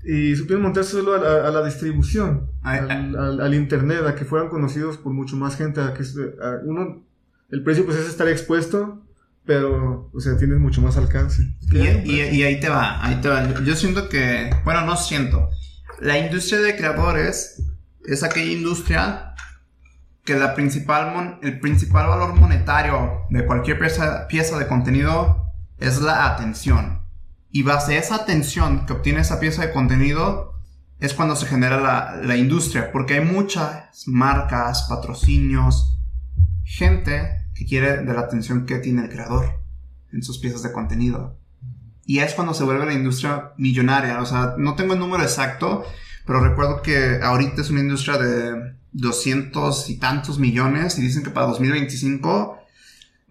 Y 0.04 0.36
supieron 0.36 0.62
montarse 0.62 0.92
solo 0.92 1.14
a 1.14 1.50
la, 1.50 1.64
distribución, 1.64 2.50
al, 2.60 3.16
al, 3.16 3.54
internet, 3.54 4.04
a 4.06 4.14
que 4.14 4.26
fueran 4.26 4.50
conocidos 4.50 4.98
por 4.98 5.14
mucho 5.14 5.36
más 5.36 5.56
gente, 5.56 5.80
a 5.80 5.94
que 5.94 6.02
uno, 6.64 7.04
el 7.50 7.62
precio 7.62 7.86
pues 7.86 7.96
es 7.96 8.06
estar 8.06 8.28
expuesto, 8.28 9.02
pero, 9.46 10.10
o 10.12 10.20
sea, 10.20 10.36
tienes 10.36 10.58
mucho 10.58 10.82
más 10.82 10.98
alcance. 10.98 11.42
Y, 11.72 11.78
y, 11.78 12.20
y, 12.20 12.42
ahí 12.42 12.60
te 12.60 12.68
va, 12.68 13.02
ahí 13.02 13.18
te 13.22 13.30
va. 13.30 13.62
Yo 13.64 13.74
siento 13.74 14.10
que, 14.10 14.50
bueno, 14.64 14.84
no 14.84 14.94
siento. 14.94 15.48
La 16.00 16.16
industria 16.16 16.60
de 16.60 16.76
creadores 16.76 17.62
es 18.06 18.22
aquella 18.22 18.52
industria 18.52 19.34
que 20.24 20.34
el 20.34 20.52
principal 20.54 22.06
valor 22.06 22.34
monetario 22.34 23.26
de 23.30 23.44
cualquier 23.44 23.78
pieza, 23.78 24.58
de 24.58 24.68
contenido 24.68 25.52
es 25.78 26.00
la 26.00 26.26
atención. 26.26 27.02
Y 27.50 27.62
base 27.62 27.96
a 27.96 27.98
esa 27.98 28.14
atención 28.14 28.86
que 28.86 28.92
obtiene 28.92 29.20
esa 29.20 29.40
pieza 29.40 29.62
de 29.62 29.72
contenido 29.72 30.60
es 31.00 31.14
cuando 31.14 31.34
se 31.34 31.46
genera 31.46 32.16
la 32.22 32.36
industria. 32.36 32.92
Porque 32.92 33.14
hay 33.14 33.24
muchas 33.24 34.06
marcas, 34.06 34.86
patrocinios, 34.88 35.98
gente 36.62 37.46
que 37.54 37.64
quiere 37.64 38.04
de 38.04 38.12
la 38.12 38.20
atención 38.20 38.66
que 38.66 38.78
tiene 38.78 39.02
el 39.02 39.08
creador 39.08 39.64
en 40.12 40.22
sus 40.22 40.38
piezas 40.38 40.62
de 40.62 40.72
contenido. 40.72 41.40
Y 42.08 42.20
es 42.20 42.32
cuando 42.32 42.54
se 42.54 42.64
vuelve 42.64 42.86
la 42.86 42.94
industria 42.94 43.52
millonaria. 43.58 44.22
O 44.22 44.24
sea, 44.24 44.54
no 44.56 44.74
tengo 44.76 44.94
el 44.94 44.98
número 44.98 45.22
exacto, 45.22 45.84
pero 46.24 46.40
recuerdo 46.40 46.80
que 46.80 47.20
ahorita 47.22 47.60
es 47.60 47.68
una 47.68 47.80
industria 47.80 48.16
de 48.16 48.72
200 48.92 49.90
y 49.90 49.98
tantos 49.98 50.38
millones 50.38 50.98
y 50.98 51.02
dicen 51.02 51.22
que 51.22 51.28
para 51.28 51.48
2025 51.48 52.58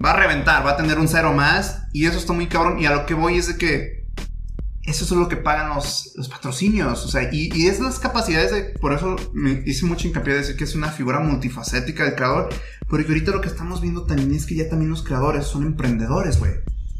va 0.06 0.12
a 0.12 0.16
reventar, 0.16 0.64
va 0.64 0.74
a 0.74 0.78
tener 0.78 1.00
un 1.00 1.08
cero 1.08 1.34
más 1.34 1.88
y 1.92 2.06
eso 2.06 2.20
está 2.20 2.34
muy 2.34 2.46
cabrón. 2.46 2.80
Y 2.80 2.86
a 2.86 2.92
lo 2.92 3.08
que 3.08 3.16
voy 3.16 3.40
es 3.40 3.48
de 3.48 3.58
que 3.58 4.06
eso 4.84 5.06
es 5.06 5.12
lo 5.12 5.28
que 5.28 5.38
pagan 5.38 5.76
los, 5.76 6.14
los 6.16 6.30
patrocinios. 6.30 7.04
O 7.04 7.08
sea, 7.08 7.34
y, 7.34 7.50
y, 7.56 7.66
es 7.66 7.80
las 7.80 7.98
capacidades 7.98 8.52
de. 8.52 8.62
Por 8.80 8.94
eso 8.94 9.16
me 9.34 9.64
hice 9.66 9.88
mucho 9.88 10.08
hincapié 10.08 10.34
de 10.34 10.40
decir 10.42 10.56
que 10.56 10.66
es 10.66 10.76
una 10.76 10.92
figura 10.92 11.20
multifacética 11.20 12.04
del 12.04 12.14
creador. 12.14 12.50
Porque 12.88 13.08
ahorita 13.08 13.32
lo 13.32 13.42
que 13.42 13.48
estamos 13.48 13.82
viendo 13.82 14.04
también 14.04 14.36
es 14.36 14.46
que 14.46 14.54
ya 14.54 14.70
también 14.70 14.92
los 14.92 15.02
creadores 15.02 15.48
son 15.48 15.64
emprendedores, 15.64 16.38
güey 16.38 16.52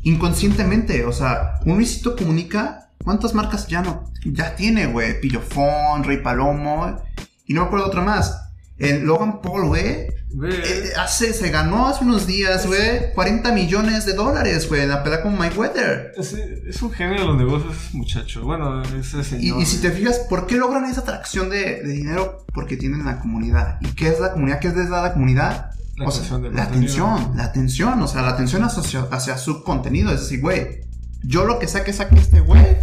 inconscientemente. 0.10 1.06
O 1.06 1.12
sea, 1.12 1.60
un 1.66 1.76
Luisito 1.76 2.16
comunica 2.16 2.90
cuántas 3.04 3.34
marcas 3.34 3.68
ya 3.68 3.82
no, 3.82 4.12
ya 4.26 4.56
tiene, 4.56 4.88
güey. 4.88 5.20
Pillofón, 5.20 6.04
Rey 6.04 6.18
Palomo, 6.18 7.02
y 7.46 7.54
no 7.54 7.62
me 7.62 7.68
acuerdo 7.68 7.88
otra 7.88 8.02
más. 8.02 8.44
El 8.78 9.06
Logan 9.06 9.42
Paul, 9.42 9.68
güey, 9.68 10.08
Eh, 10.44 10.92
hace, 11.00 11.34
se 11.34 11.50
ganó 11.50 11.88
hace 11.88 12.04
unos 12.04 12.28
días, 12.28 12.68
güey, 12.68 13.14
40 13.14 13.52
millones 13.54 14.06
de 14.06 14.14
dólares, 14.14 14.68
güey, 14.68 14.82
en 14.82 14.90
la 14.90 15.02
pelea 15.02 15.24
con 15.24 15.38
Mayweather. 15.38 16.12
Es, 16.18 16.34
es 16.34 16.82
un 16.82 16.92
genio 16.92 17.22
de 17.22 17.26
los 17.26 17.38
negocios, 17.38 17.76
muchacho. 17.94 18.44
Bueno, 18.44 18.84
ese 18.84 19.24
señor. 19.24 19.60
Y, 19.60 19.64
y 19.64 19.66
si 19.66 19.78
te 19.78 19.90
fijas, 19.90 20.20
¿por 20.30 20.46
qué 20.46 20.58
logran 20.58 20.86
esa 20.86 21.02
atracción 21.02 21.50
de, 21.50 21.82
de, 21.82 21.92
dinero? 21.92 22.46
Porque 22.54 22.76
tienen 22.78 23.06
la 23.06 23.20
comunidad. 23.20 23.78
¿Y 23.82 23.88
qué 23.96 24.10
es 24.10 24.20
la 24.20 24.34
comunidad? 24.34 24.60
¿Qué 24.60 24.68
es 24.68 24.76
desde 24.76 24.92
la 24.92 25.14
comunidad? 25.14 25.72
La, 25.98 26.06
atención, 26.06 26.56
la 26.56 26.64
atención, 26.64 27.32
la 27.36 27.44
atención, 27.46 28.02
o 28.02 28.08
sea, 28.08 28.22
la 28.22 28.30
atención 28.30 28.64
hacia, 28.64 29.02
hacia 29.02 29.38
su 29.38 29.64
contenido. 29.64 30.12
Es 30.12 30.22
decir, 30.22 30.42
güey, 30.42 30.82
yo 31.24 31.46
lo 31.46 31.58
que 31.58 31.68
saque, 31.68 31.92
saque 31.92 32.16
este 32.16 32.40
güey, 32.40 32.78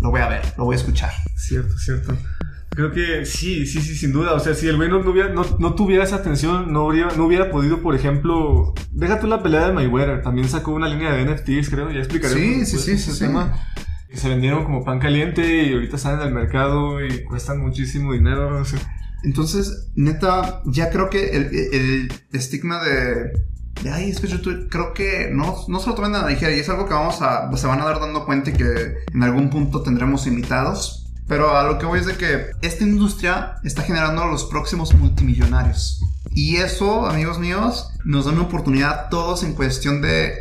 lo 0.00 0.10
voy 0.10 0.22
a 0.22 0.28
ver, 0.28 0.42
lo 0.56 0.64
voy 0.64 0.74
a 0.74 0.78
escuchar. 0.78 1.12
Cierto, 1.36 1.76
cierto. 1.78 2.16
Creo 2.70 2.92
que 2.92 3.24
sí, 3.24 3.66
sí, 3.66 3.80
sí, 3.80 3.94
sin 3.94 4.12
duda. 4.12 4.32
O 4.34 4.40
sea, 4.40 4.54
si 4.54 4.68
el 4.68 4.76
güey 4.76 4.88
no, 4.88 4.98
hubiera, 4.98 5.30
no, 5.30 5.74
tuviera 5.74 6.04
esa 6.04 6.16
atención, 6.16 6.72
no 6.72 6.86
hubiera, 6.86 7.14
no 7.14 7.26
hubiera 7.26 7.50
podido, 7.50 7.80
por 7.80 7.94
ejemplo, 7.94 8.74
déjate 8.90 9.26
la 9.26 9.42
pelea 9.42 9.68
de 9.68 9.72
Mayweather. 9.72 10.22
También 10.22 10.48
sacó 10.48 10.72
una 10.72 10.88
línea 10.88 11.12
de 11.12 11.24
NFTs, 11.24 11.70
creo, 11.70 11.90
ya 11.90 12.00
explicaré. 12.00 12.34
Sí, 12.34 12.66
sí, 12.66 12.78
sí, 12.78 12.98
sí, 12.98 13.18
tema. 13.18 13.54
Que 14.08 14.16
se 14.16 14.28
vendieron 14.28 14.64
como 14.64 14.84
pan 14.84 14.98
caliente 14.98 15.64
y 15.64 15.72
ahorita 15.72 15.96
están 15.96 16.20
en 16.20 16.28
el 16.28 16.34
mercado 16.34 17.04
y 17.04 17.24
cuestan 17.24 17.60
muchísimo 17.60 18.12
dinero. 18.12 18.62
Entonces, 19.26 19.88
neta, 19.96 20.62
ya 20.66 20.88
creo 20.90 21.10
que 21.10 21.36
el, 21.36 22.12
estigma 22.32 22.80
de, 22.82 23.32
de 23.82 23.90
ay, 23.90 24.10
es 24.10 24.20
que 24.20 24.28
yo 24.28 24.38
creo 24.68 24.94
que 24.94 25.30
no, 25.32 25.64
no 25.66 25.80
se 25.80 25.88
lo 25.88 25.96
tomen 25.96 26.14
a 26.14 26.22
la 26.22 26.28
ligera 26.28 26.54
y 26.54 26.60
es 26.60 26.68
algo 26.68 26.86
que 26.86 26.94
vamos 26.94 27.20
a, 27.22 27.50
se 27.56 27.66
van 27.66 27.80
a 27.80 27.84
dar 27.84 27.98
dando 27.98 28.24
cuenta 28.24 28.50
y 28.50 28.52
que 28.52 28.94
en 29.12 29.22
algún 29.24 29.50
punto 29.50 29.82
tendremos 29.82 30.28
invitados 30.28 31.02
pero 31.26 31.56
a 31.56 31.64
lo 31.64 31.76
que 31.76 31.86
voy 31.86 31.98
es 31.98 32.06
de 32.06 32.16
que 32.16 32.50
esta 32.62 32.84
industria 32.84 33.56
está 33.64 33.82
generando 33.82 34.26
los 34.26 34.44
próximos 34.44 34.94
multimillonarios. 34.94 36.00
Y 36.30 36.58
eso, 36.58 37.06
amigos 37.06 37.40
míos, 37.40 37.90
nos 38.04 38.26
da 38.26 38.30
una 38.30 38.42
oportunidad 38.42 38.90
a 38.92 39.08
todos 39.08 39.42
en 39.42 39.54
cuestión 39.54 40.02
de, 40.02 40.40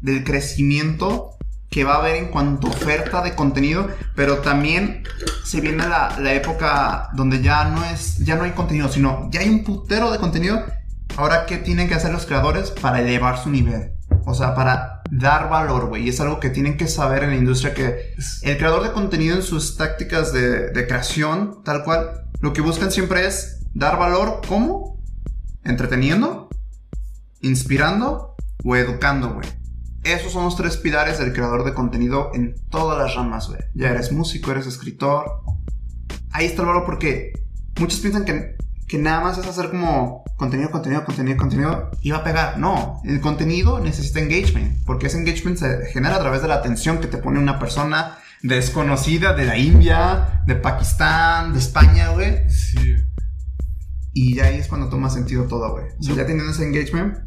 del 0.00 0.24
crecimiento 0.24 1.35
que 1.70 1.84
va 1.84 1.94
a 1.94 1.98
haber 1.98 2.16
en 2.16 2.28
cuanto 2.28 2.68
oferta 2.68 3.22
de 3.22 3.34
contenido, 3.34 3.88
pero 4.14 4.38
también 4.38 5.04
se 5.44 5.60
viene 5.60 5.86
la, 5.86 6.16
la, 6.18 6.32
época 6.32 7.10
donde 7.14 7.42
ya 7.42 7.64
no 7.64 7.84
es, 7.84 8.18
ya 8.18 8.36
no 8.36 8.44
hay 8.44 8.52
contenido, 8.52 8.88
sino 8.88 9.28
ya 9.30 9.40
hay 9.40 9.48
un 9.48 9.64
putero 9.64 10.10
de 10.10 10.18
contenido. 10.18 10.64
Ahora, 11.16 11.46
¿qué 11.46 11.58
tienen 11.58 11.88
que 11.88 11.94
hacer 11.94 12.12
los 12.12 12.26
creadores 12.26 12.70
para 12.70 13.00
elevar 13.00 13.42
su 13.42 13.50
nivel? 13.50 13.92
O 14.24 14.34
sea, 14.34 14.54
para 14.54 15.02
dar 15.10 15.48
valor, 15.48 15.86
güey. 15.86 16.04
Y 16.04 16.08
es 16.08 16.20
algo 16.20 16.40
que 16.40 16.50
tienen 16.50 16.76
que 16.76 16.88
saber 16.88 17.22
en 17.22 17.30
la 17.30 17.36
industria 17.36 17.74
que 17.74 18.14
el 18.42 18.58
creador 18.58 18.82
de 18.82 18.92
contenido 18.92 19.36
en 19.36 19.42
sus 19.42 19.76
tácticas 19.76 20.32
de, 20.32 20.72
creación, 20.86 21.62
tal 21.64 21.84
cual, 21.84 22.24
lo 22.40 22.52
que 22.52 22.60
buscan 22.60 22.90
siempre 22.90 23.26
es 23.26 23.60
dar 23.72 23.98
valor, 23.98 24.40
¿cómo? 24.48 25.00
Entreteniendo, 25.64 26.48
inspirando 27.40 28.36
o 28.64 28.76
educando, 28.76 29.34
güey. 29.34 29.48
Esos 30.12 30.32
son 30.32 30.44
los 30.44 30.56
tres 30.56 30.76
pilares 30.76 31.18
del 31.18 31.32
creador 31.32 31.64
de 31.64 31.74
contenido 31.74 32.30
en 32.34 32.54
todas 32.70 32.98
las 32.98 33.14
ramas, 33.14 33.48
güey. 33.48 33.60
Ya 33.74 33.90
eres 33.90 34.12
músico, 34.12 34.50
eres 34.52 34.66
escritor. 34.66 35.42
Ahí 36.30 36.46
está 36.46 36.62
el 36.62 36.68
valor 36.68 36.84
porque 36.84 37.32
muchos 37.78 38.00
piensan 38.00 38.24
que 38.24 38.56
que 38.86 38.98
nada 38.98 39.20
más 39.20 39.38
es 39.38 39.46
hacer 39.46 39.70
como 39.70 40.24
contenido, 40.36 40.70
contenido, 40.70 41.04
contenido, 41.04 41.36
contenido 41.36 41.90
y 42.02 42.10
va 42.10 42.18
a 42.18 42.24
pegar. 42.24 42.58
No, 42.58 43.00
el 43.04 43.20
contenido 43.20 43.80
necesita 43.80 44.20
engagement, 44.20 44.84
porque 44.84 45.06
ese 45.06 45.18
engagement 45.18 45.58
se 45.58 45.86
genera 45.86 46.16
a 46.16 46.20
través 46.20 46.42
de 46.42 46.48
la 46.48 46.56
atención 46.56 46.98
que 46.98 47.08
te 47.08 47.18
pone 47.18 47.38
una 47.38 47.58
persona 47.58 48.18
desconocida 48.42 49.32
de 49.32 49.44
la 49.44 49.58
India, 49.58 50.42
de 50.46 50.54
Pakistán, 50.54 51.52
de 51.52 51.58
España, 51.58 52.10
güey. 52.10 52.48
Sí. 52.48 52.96
Y 54.12 54.36
ya 54.36 54.44
ahí 54.44 54.56
es 54.56 54.68
cuando 54.68 54.88
toma 54.88 55.10
sentido 55.10 55.44
todo, 55.44 55.72
güey. 55.72 55.86
O 55.98 56.02
sea, 56.02 56.14
ya 56.14 56.26
teniendo 56.26 56.52
ese 56.52 56.64
engagement. 56.64 57.18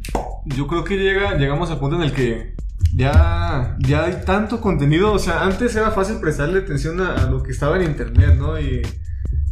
Yo 0.46 0.66
creo 0.66 0.84
que 0.84 0.96
llega, 0.96 1.34
llegamos 1.34 1.70
al 1.70 1.78
punto 1.78 1.96
en 1.96 2.02
el 2.02 2.12
que 2.12 2.54
ya, 2.94 3.76
ya 3.80 4.04
hay 4.04 4.22
tanto 4.24 4.60
contenido. 4.60 5.12
O 5.12 5.18
sea, 5.18 5.44
antes 5.44 5.74
era 5.76 5.90
fácil 5.90 6.18
prestarle 6.20 6.60
atención 6.60 7.00
a, 7.00 7.30
lo 7.30 7.42
que 7.42 7.52
estaba 7.52 7.76
en 7.76 7.90
internet, 7.90 8.36
¿no? 8.36 8.58
Y 8.58 8.82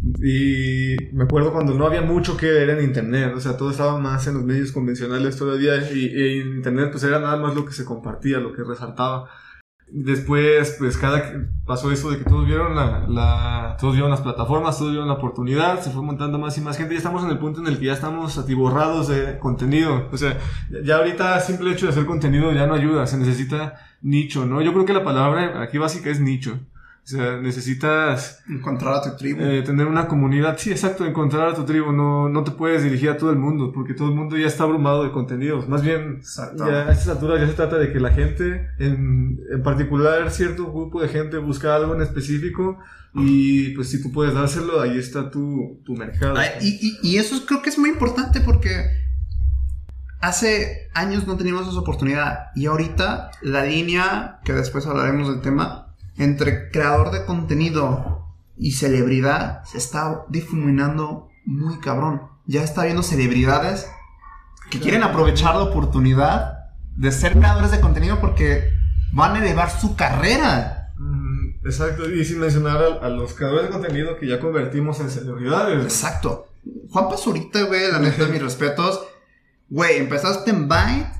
y 0.00 0.96
me 1.12 1.24
acuerdo 1.24 1.52
cuando 1.52 1.74
no 1.74 1.86
había 1.86 2.02
mucho 2.02 2.36
que 2.36 2.50
ver 2.50 2.70
en 2.70 2.84
internet, 2.84 3.32
o 3.34 3.40
sea, 3.40 3.56
todo 3.56 3.70
estaba 3.70 3.98
más 3.98 4.26
en 4.28 4.34
los 4.34 4.44
medios 4.44 4.70
convencionales 4.70 5.36
todavía 5.36 5.90
y, 5.92 6.40
en 6.40 6.56
internet 6.56 6.90
pues 6.92 7.02
era 7.02 7.18
nada 7.18 7.36
más 7.36 7.54
lo 7.54 7.64
que 7.64 7.72
se 7.72 7.84
compartía, 7.84 8.38
lo 8.38 8.52
que 8.52 8.62
resaltaba. 8.62 9.28
Después, 9.90 10.76
pues 10.78 10.98
cada 10.98 11.22
pasó 11.64 11.90
eso 11.90 12.10
de 12.10 12.18
que 12.18 12.24
todos 12.24 12.46
vieron 12.46 12.74
la, 12.74 13.76
todos 13.80 13.94
vieron 13.94 14.10
las 14.10 14.20
plataformas, 14.20 14.76
todos 14.76 14.90
vieron 14.90 15.08
la 15.08 15.14
oportunidad, 15.14 15.80
se 15.80 15.90
fue 15.90 16.02
montando 16.02 16.38
más 16.38 16.58
y 16.58 16.60
más 16.60 16.76
gente 16.76 16.94
y 16.94 16.98
estamos 16.98 17.24
en 17.24 17.30
el 17.30 17.38
punto 17.38 17.60
en 17.60 17.68
el 17.68 17.78
que 17.78 17.86
ya 17.86 17.94
estamos 17.94 18.36
atiborrados 18.36 19.08
de 19.08 19.38
contenido. 19.38 20.08
O 20.12 20.16
sea, 20.18 20.36
ya 20.84 20.96
ahorita 20.96 21.40
simple 21.40 21.72
hecho 21.72 21.86
de 21.86 21.92
hacer 21.92 22.04
contenido 22.04 22.52
ya 22.52 22.66
no 22.66 22.74
ayuda, 22.74 23.06
se 23.06 23.16
necesita 23.16 23.80
nicho, 24.02 24.44
¿no? 24.44 24.60
Yo 24.60 24.72
creo 24.74 24.84
que 24.84 24.92
la 24.92 25.04
palabra 25.04 25.62
aquí 25.62 25.78
básica 25.78 26.10
es 26.10 26.20
nicho. 26.20 26.58
O 27.08 27.10
sea, 27.10 27.40
necesitas... 27.40 28.42
Encontrar 28.50 28.96
a 28.96 29.00
tu 29.00 29.16
tribu. 29.16 29.40
Eh, 29.42 29.62
tener 29.62 29.86
una 29.86 30.06
comunidad. 30.06 30.58
Sí, 30.58 30.70
exacto, 30.70 31.06
encontrar 31.06 31.48
a 31.48 31.54
tu 31.54 31.64
tribu. 31.64 31.90
No, 31.90 32.28
no 32.28 32.44
te 32.44 32.50
puedes 32.50 32.82
dirigir 32.82 33.08
a 33.08 33.16
todo 33.16 33.30
el 33.30 33.38
mundo, 33.38 33.72
porque 33.72 33.94
todo 33.94 34.08
el 34.08 34.14
mundo 34.14 34.36
ya 34.36 34.46
está 34.46 34.64
abrumado 34.64 35.04
de 35.04 35.10
contenidos. 35.10 35.66
Más 35.70 35.80
bien, 35.80 36.20
ya 36.58 36.86
a 36.86 36.92
estas 36.92 37.08
alturas 37.08 37.40
ya 37.40 37.46
se 37.46 37.54
trata 37.54 37.78
de 37.78 37.90
que 37.94 37.98
la 37.98 38.10
gente, 38.10 38.68
en, 38.78 39.40
en 39.50 39.62
particular 39.62 40.30
cierto 40.30 40.70
grupo 40.70 41.00
de 41.00 41.08
gente, 41.08 41.38
busca 41.38 41.74
algo 41.74 41.94
en 41.94 42.02
específico. 42.02 42.78
Y 43.14 43.70
pues 43.70 43.88
si 43.88 44.02
tú 44.02 44.12
puedes 44.12 44.34
dárselo, 44.34 44.78
ahí 44.82 44.98
está 44.98 45.30
tu, 45.30 45.80
tu 45.86 45.94
mercado. 45.94 46.38
y, 46.60 46.98
y, 47.02 47.14
y 47.14 47.16
eso 47.16 47.46
creo 47.46 47.62
que 47.62 47.70
es 47.70 47.78
muy 47.78 47.88
importante 47.88 48.42
porque 48.42 48.84
hace 50.20 50.90
años 50.92 51.26
no 51.26 51.38
teníamos 51.38 51.66
esa 51.66 51.78
oportunidad. 51.78 52.50
Y 52.54 52.66
ahorita 52.66 53.30
la 53.40 53.64
línea, 53.64 54.40
que 54.44 54.52
después 54.52 54.86
hablaremos 54.86 55.28
del 55.28 55.40
tema, 55.40 55.87
entre 56.18 56.70
creador 56.70 57.10
de 57.12 57.24
contenido 57.24 58.26
y 58.56 58.72
celebridad 58.72 59.64
se 59.64 59.78
está 59.78 60.24
difuminando 60.28 61.28
muy 61.44 61.78
cabrón. 61.78 62.22
Ya 62.46 62.62
está 62.62 62.84
viendo 62.84 63.02
celebridades 63.02 63.88
que 64.70 64.80
quieren 64.80 65.02
aprovechar 65.02 65.54
la 65.54 65.62
oportunidad 65.62 66.58
de 66.96 67.12
ser 67.12 67.32
creadores 67.32 67.70
de 67.70 67.80
contenido 67.80 68.20
porque 68.20 68.72
van 69.12 69.36
a 69.36 69.38
elevar 69.38 69.70
su 69.70 69.94
carrera. 69.94 70.92
Mm, 70.98 71.64
exacto, 71.64 72.10
y 72.10 72.24
sin 72.24 72.40
mencionar 72.40 72.82
a, 73.00 73.08
los 73.08 73.34
creadores 73.34 73.66
de 73.66 73.70
contenido 73.70 74.18
que 74.18 74.26
ya 74.26 74.40
convertimos 74.40 75.00
en 75.00 75.10
celebridades. 75.10 75.84
Exacto. 75.84 76.48
Juan 76.90 77.08
Pazurita, 77.08 77.62
güey, 77.62 77.92
la 77.92 78.00
neta, 78.00 78.26
mis 78.26 78.42
respetos. 78.42 79.06
Güey, 79.70 79.98
empezaste 79.98 80.50
en 80.50 80.68
Vine 80.68 81.17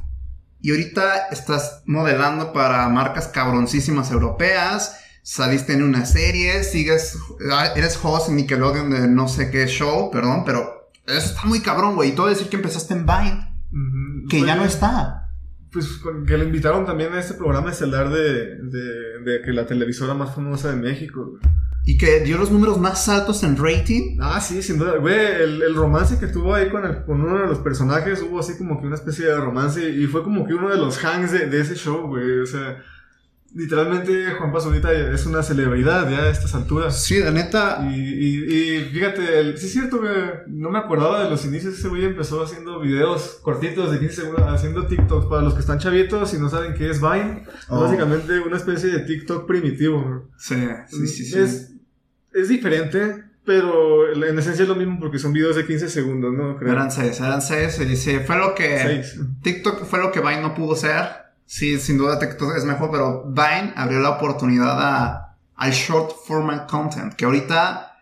y 0.60 0.70
ahorita 0.70 1.28
estás 1.30 1.82
modelando 1.86 2.52
para 2.52 2.88
marcas 2.88 3.28
cabroncísimas 3.28 4.10
europeas. 4.10 5.00
Saliste 5.22 5.74
en 5.74 5.82
una 5.82 6.06
serie, 6.06 6.64
sigues, 6.64 7.18
ah, 7.52 7.72
eres 7.76 7.98
host 8.02 8.30
en 8.30 8.36
Nickelodeon 8.36 8.90
de 8.90 9.08
no 9.08 9.28
sé 9.28 9.50
qué 9.50 9.66
show, 9.66 10.10
perdón, 10.10 10.42
pero 10.44 10.90
eso 11.06 11.28
está 11.28 11.44
muy 11.44 11.60
cabrón, 11.60 11.96
güey. 11.96 12.10
Y 12.10 12.12
todo 12.12 12.28
decir 12.28 12.48
que 12.48 12.56
empezaste 12.56 12.94
en 12.94 13.06
Vine, 13.06 14.26
que 14.28 14.40
ya 14.44 14.56
no 14.56 14.64
está. 14.64 15.30
Pues 15.70 16.00
que 16.26 16.38
le 16.38 16.44
invitaron 16.44 16.86
también 16.86 17.12
a 17.12 17.20
este 17.20 17.34
programa 17.34 17.70
estelar 17.70 18.08
de, 18.08 18.56
de, 18.56 19.20
de 19.22 19.42
que 19.44 19.52
la 19.52 19.66
televisora 19.66 20.14
más 20.14 20.34
famosa 20.34 20.70
de 20.70 20.76
México, 20.76 21.26
güey. 21.26 21.42
Y 21.88 21.96
que 21.96 22.20
dio 22.20 22.36
los 22.36 22.50
números 22.50 22.78
más 22.78 23.08
altos 23.08 23.42
en 23.44 23.56
rating. 23.56 24.18
Ah, 24.20 24.42
sí, 24.42 24.62
sin 24.62 24.78
duda. 24.78 24.98
Güey, 24.98 25.16
el, 25.16 25.62
el 25.62 25.74
romance 25.74 26.18
que 26.18 26.26
tuvo 26.26 26.54
ahí 26.54 26.68
con, 26.68 26.84
el, 26.84 27.02
con 27.06 27.18
uno 27.22 27.40
de 27.40 27.46
los 27.46 27.60
personajes, 27.60 28.20
hubo 28.20 28.40
así 28.40 28.58
como 28.58 28.78
que 28.78 28.86
una 28.86 28.96
especie 28.96 29.24
de 29.24 29.34
romance 29.36 29.88
y 29.88 30.06
fue 30.06 30.22
como 30.22 30.46
que 30.46 30.52
uno 30.52 30.68
de 30.68 30.76
los 30.76 31.02
hangs 31.02 31.32
de, 31.32 31.46
de 31.46 31.62
ese 31.62 31.76
show, 31.76 32.06
güey. 32.06 32.40
O 32.40 32.46
sea, 32.46 32.84
literalmente 33.54 34.32
Juan 34.32 34.52
Pazurita 34.52 34.92
es 34.92 35.24
una 35.24 35.42
celebridad 35.42 36.10
ya 36.10 36.24
a 36.24 36.30
estas 36.30 36.54
alturas. 36.54 37.02
Sí, 37.02 37.20
la 37.20 37.30
neta. 37.30 37.78
Y, 37.90 37.94
y, 37.94 38.84
fíjate, 38.92 39.40
el, 39.40 39.56
sí 39.56 39.64
es 39.64 39.72
cierto 39.72 40.02
que 40.02 40.42
no 40.46 40.68
me 40.68 40.80
acordaba 40.80 41.24
de 41.24 41.30
los 41.30 41.42
inicios. 41.46 41.72
Ese 41.72 41.88
güey 41.88 42.04
empezó 42.04 42.44
haciendo 42.44 42.80
videos 42.80 43.40
cortitos 43.42 43.90
de 43.90 43.98
15 43.98 44.14
segundos, 44.14 44.44
haciendo 44.46 44.86
TikToks 44.86 45.24
para 45.24 45.40
los 45.40 45.54
que 45.54 45.60
están 45.60 45.78
chavitos 45.78 46.34
y 46.34 46.38
no 46.38 46.50
saben 46.50 46.74
qué 46.74 46.90
es 46.90 47.00
Vine. 47.00 47.44
Oh. 47.68 47.80
Básicamente 47.80 48.40
una 48.40 48.58
especie 48.58 48.90
de 48.90 48.98
TikTok 48.98 49.46
primitivo. 49.46 50.28
Sí, 50.36 50.68
sí, 50.86 51.06
sí. 51.08 51.24
sí. 51.24 51.38
Es, 51.38 51.77
es 52.32 52.48
diferente, 52.48 53.24
pero 53.44 54.12
en 54.12 54.38
esencia 54.38 54.62
es 54.62 54.68
lo 54.68 54.74
mismo 54.74 54.98
porque 55.00 55.18
son 55.18 55.32
videos 55.32 55.56
de 55.56 55.66
15 55.66 55.88
segundos, 55.88 56.34
¿no? 56.34 56.56
Creo. 56.56 56.72
Eran 56.72 56.90
6, 56.90 57.20
eran 57.20 57.40
6. 57.40 57.80
Y 57.80 58.18
fue 58.20 58.36
lo 58.36 58.54
que. 58.54 59.02
TikTok 59.42 59.84
fue 59.84 60.00
lo 60.00 60.12
que 60.12 60.20
Vine 60.20 60.42
no 60.42 60.54
pudo 60.54 60.76
ser. 60.76 61.06
Sí, 61.46 61.78
sin 61.78 61.96
duda 61.96 62.18
TikTok 62.18 62.56
es 62.56 62.64
mejor, 62.64 62.90
pero 62.90 63.24
Vine 63.26 63.72
abrió 63.74 64.00
la 64.00 64.10
oportunidad 64.10 64.78
a, 64.78 65.36
al 65.56 65.72
short 65.72 66.12
format 66.26 66.68
content, 66.70 67.14
que 67.14 67.24
ahorita 67.24 67.96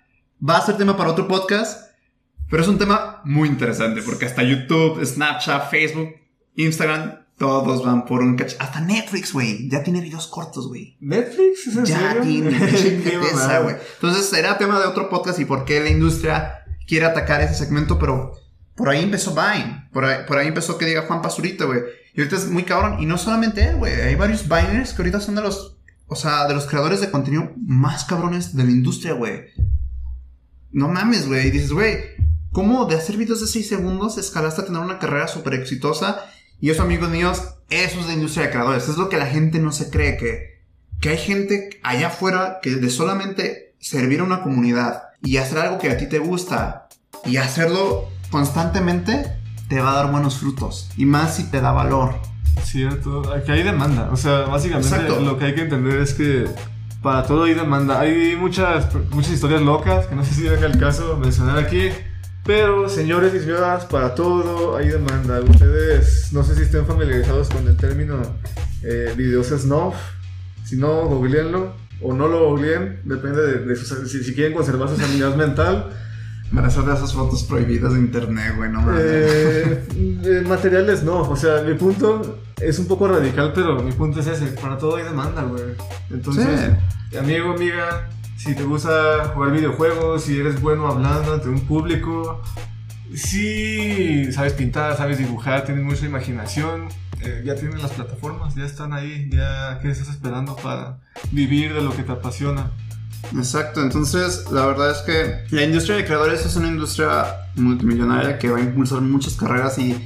va 0.49 0.56
a 0.56 0.61
ser 0.62 0.76
tema 0.76 0.97
para 0.97 1.11
otro 1.11 1.28
podcast, 1.28 1.92
pero 2.50 2.62
es 2.62 2.68
un 2.68 2.78
tema 2.78 3.23
muy 3.25 3.49
interesante 3.49 4.02
porque 4.02 4.26
hasta 4.26 4.42
YouTube, 4.42 5.04
Snapchat, 5.04 5.71
Facebook, 5.71 6.16
Instagram 6.56 7.25
todos 7.38 7.85
van 7.85 8.07
por 8.07 8.23
un 8.23 8.37
cach. 8.37 8.55
Hasta 8.59 8.81
Netflix, 8.81 9.33
güey. 9.33 9.69
Ya 9.69 9.83
tiene 9.83 10.00
videos 10.00 10.26
cortos, 10.26 10.69
güey. 10.69 10.97
¿Netflix? 11.00 11.66
¿Es 11.66 11.88
ya 11.88 12.21
tiene. 12.23 12.59
güey. 13.62 13.76
Entonces, 13.95 14.26
será 14.26 14.57
tema 14.57 14.81
de 14.81 14.87
otro 14.87 15.11
podcast 15.11 15.38
y 15.38 15.45
por 15.45 15.64
qué 15.64 15.81
la 15.81 15.90
industria 15.90 16.64
quiere 16.87 17.05
atacar 17.05 17.43
ese 17.43 17.55
segmento, 17.55 17.99
pero 17.99 18.33
por 18.75 18.88
ahí 18.88 19.02
empezó 19.02 19.35
Vine. 19.35 19.88
Por 19.93 20.05
ahí, 20.05 20.25
por 20.26 20.38
ahí 20.38 20.49
empezó 20.49 20.78
que 20.78 20.87
diga 20.87 21.02
Juan 21.02 21.21
Pazurita, 21.21 21.66
güey. 21.66 21.81
Y 22.14 22.21
ahorita 22.21 22.37
es 22.37 22.49
muy 22.49 22.64
cabrón. 22.64 23.02
Y 23.02 23.07
no 23.07 23.19
solamente 23.19 23.69
él, 23.69 23.76
güey. 23.76 23.93
Hay 24.00 24.14
varios 24.14 24.49
Viners 24.49 24.95
que 24.95 25.02
ahorita 25.02 25.21
son 25.21 25.35
de 25.35 25.43
los. 25.43 25.76
O 26.07 26.16
sea, 26.16 26.47
de 26.47 26.55
los 26.55 26.66
creadores 26.66 27.00
de 27.00 27.11
contenido 27.11 27.52
más 27.57 28.05
cabrones 28.05 28.55
de 28.57 28.64
la 28.64 28.71
industria, 28.71 29.12
güey. 29.12 29.47
No 30.71 30.88
mames, 30.88 31.26
güey. 31.26 31.49
Y 31.49 31.50
dices, 31.50 31.73
güey, 31.73 31.99
¿cómo 32.52 32.87
de 32.87 32.95
hacer 32.95 33.16
videos 33.16 33.40
de 33.40 33.47
6 33.47 33.69
segundos 33.69 34.16
escalaste 34.16 34.62
a 34.62 34.64
tener 34.64 34.81
una 34.81 34.99
carrera 34.99 35.28
súper 35.28 35.55
exitosa? 35.55 36.25
Y 36.60 36.70
eso, 36.70 36.82
amigos 36.82 37.10
míos, 37.10 37.42
eso 37.70 38.00
es 38.00 38.06
la 38.06 38.14
industria 38.14 38.46
de 38.46 38.52
creadores. 38.52 38.88
Es 38.88 38.96
lo 38.96 39.08
que 39.08 39.16
la 39.16 39.26
gente 39.26 39.58
no 39.58 39.72
se 39.72 39.90
cree. 39.90 40.16
Que, 40.16 40.62
que 41.00 41.10
hay 41.10 41.18
gente 41.18 41.80
allá 41.82 42.08
afuera 42.08 42.58
que 42.62 42.76
de 42.76 42.90
solamente 42.90 43.75
servir 43.78 44.20
a 44.20 44.25
una 44.25 44.42
comunidad 44.42 45.02
y 45.22 45.36
hacer 45.36 45.58
algo 45.58 45.78
que 45.78 45.90
a 45.90 45.96
ti 45.96 46.08
te 46.08 46.18
gusta 46.18 46.88
y 47.25 47.36
hacerlo 47.36 48.08
constantemente 48.30 49.26
te 49.68 49.80
va 49.80 49.92
a 49.92 49.96
dar 49.96 50.10
buenos 50.10 50.38
frutos. 50.38 50.90
Y 50.96 51.06
más 51.06 51.36
si 51.36 51.44
te 51.50 51.60
da 51.60 51.72
valor. 51.72 52.14
Cierto, 52.62 53.32
aquí 53.32 53.52
hay 53.52 53.62
demanda. 53.62 54.08
O 54.12 54.16
sea, 54.16 54.42
básicamente 54.42 55.20
lo 55.20 55.38
que 55.38 55.46
hay 55.46 55.54
que 55.54 55.62
entender 55.62 56.00
es 56.00 56.14
que 56.14 56.46
para 57.02 57.25
todo 57.25 57.44
hay 57.44 57.54
demanda. 57.54 58.00
Hay 58.00 58.36
muchas, 58.36 58.92
muchas 59.10 59.32
historias 59.32 59.62
locas 59.62 60.06
que 60.06 60.14
no 60.14 60.25
sé 60.25 60.34
si 60.34 60.42
venga 60.42 60.66
el 60.66 60.78
caso 60.78 61.16
mencionar 61.16 61.58
aquí. 61.58 61.90
Pero, 62.47 62.88
señores 62.88 63.35
y 63.35 63.41
señoras, 63.41 63.87
para 63.87 64.15
todo 64.15 64.76
hay 64.76 64.88
demanda. 64.88 65.41
Ustedes, 65.41 66.33
no 66.33 66.45
sé 66.45 66.55
si 66.55 66.62
estén 66.62 66.87
familiarizados 66.87 67.49
con 67.49 67.67
el 67.67 67.76
término 67.76 68.23
eh, 68.83 69.12
videos 69.17 69.49
snuff. 69.49 69.95
Si 70.65 70.76
no, 70.76 71.07
googleenlo. 71.07 71.75
O 72.00 72.12
no 72.12 72.29
lo 72.29 72.50
googleen, 72.50 73.00
depende 73.05 73.59
de, 73.59 73.75
si, 73.75 74.23
si, 74.23 74.35
quieren 74.35 74.53
conservar 74.53 74.88
su 74.88 74.97
sanidad 74.97 75.35
mental. 75.37 75.91
Para 76.55 76.69
hacer 76.69 76.85
de 76.85 76.95
esas 76.95 77.12
fotos 77.12 77.43
prohibidas 77.43 77.95
de 77.95 77.99
internet, 77.99 78.55
güey, 78.57 78.71
no 78.71 78.85
eh, 78.97 80.45
materiales 80.47 81.03
no, 81.03 81.23
o 81.23 81.35
sea, 81.35 81.62
mi 81.62 81.75
punto 81.75 82.38
es 82.61 82.79
un 82.79 82.87
poco 82.87 83.09
radical, 83.09 83.53
pero 83.53 83.83
mi 83.83 83.91
punto 83.91 84.21
es 84.21 84.29
ese, 84.29 84.47
para 84.49 84.79
todo 84.79 84.95
hay 84.95 85.03
demanda, 85.03 85.43
güey. 85.43 85.65
Entonces, 86.09 86.71
amigo, 87.19 87.53
amiga, 87.53 88.09
si 88.37 88.55
te 88.55 88.62
gusta 88.62 89.33
jugar 89.35 89.52
videojuegos, 89.52 90.25
si 90.25 90.38
eres 90.38 90.61
bueno 90.61 90.87
hablando 90.87 91.35
ante 91.35 91.49
un 91.49 91.61
público, 91.61 92.43
si 93.14 94.31
sabes 94.33 94.52
pintar, 94.52 94.97
sabes 94.97 95.19
dibujar, 95.19 95.64
tienes 95.64 95.85
mucha 95.85 96.07
imaginación, 96.07 96.88
eh, 97.23 97.43
ya 97.45 97.55
tienen 97.55 97.81
las 97.81 97.93
plataformas, 97.93 98.55
ya 98.55 98.64
están 98.64 98.93
ahí, 98.93 99.28
ya 99.33 99.78
qué 99.81 99.90
estás 99.90 100.09
esperando 100.09 100.55
para 100.57 100.99
vivir 101.31 101.73
de 101.75 101.81
lo 101.81 101.97
que 101.97 102.02
te 102.02 102.12
apasiona. 102.12 102.71
Exacto, 103.35 103.83
entonces 103.83 104.45
la 104.52 104.66
verdad 104.66 104.90
es 104.90 104.99
que 104.99 105.55
la 105.55 105.62
industria 105.62 105.97
de 105.97 106.05
creadores 106.05 106.45
es 106.45 106.55
una 106.57 106.69
industria 106.69 107.25
multimillonaria 107.57 108.38
que 108.38 108.50
va 108.50 108.59
a 108.59 108.61
impulsar 108.61 109.00
muchas 109.00 109.35
carreras 109.35 109.78
y, 109.78 109.97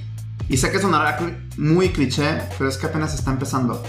y 0.48 0.56
sé 0.56 0.70
que 0.70 0.78
sonará 0.78 1.18
muy 1.56 1.90
cliché, 1.90 2.42
pero 2.56 2.70
es 2.70 2.78
que 2.78 2.86
apenas 2.86 3.12
está 3.14 3.30
empezando. 3.32 3.82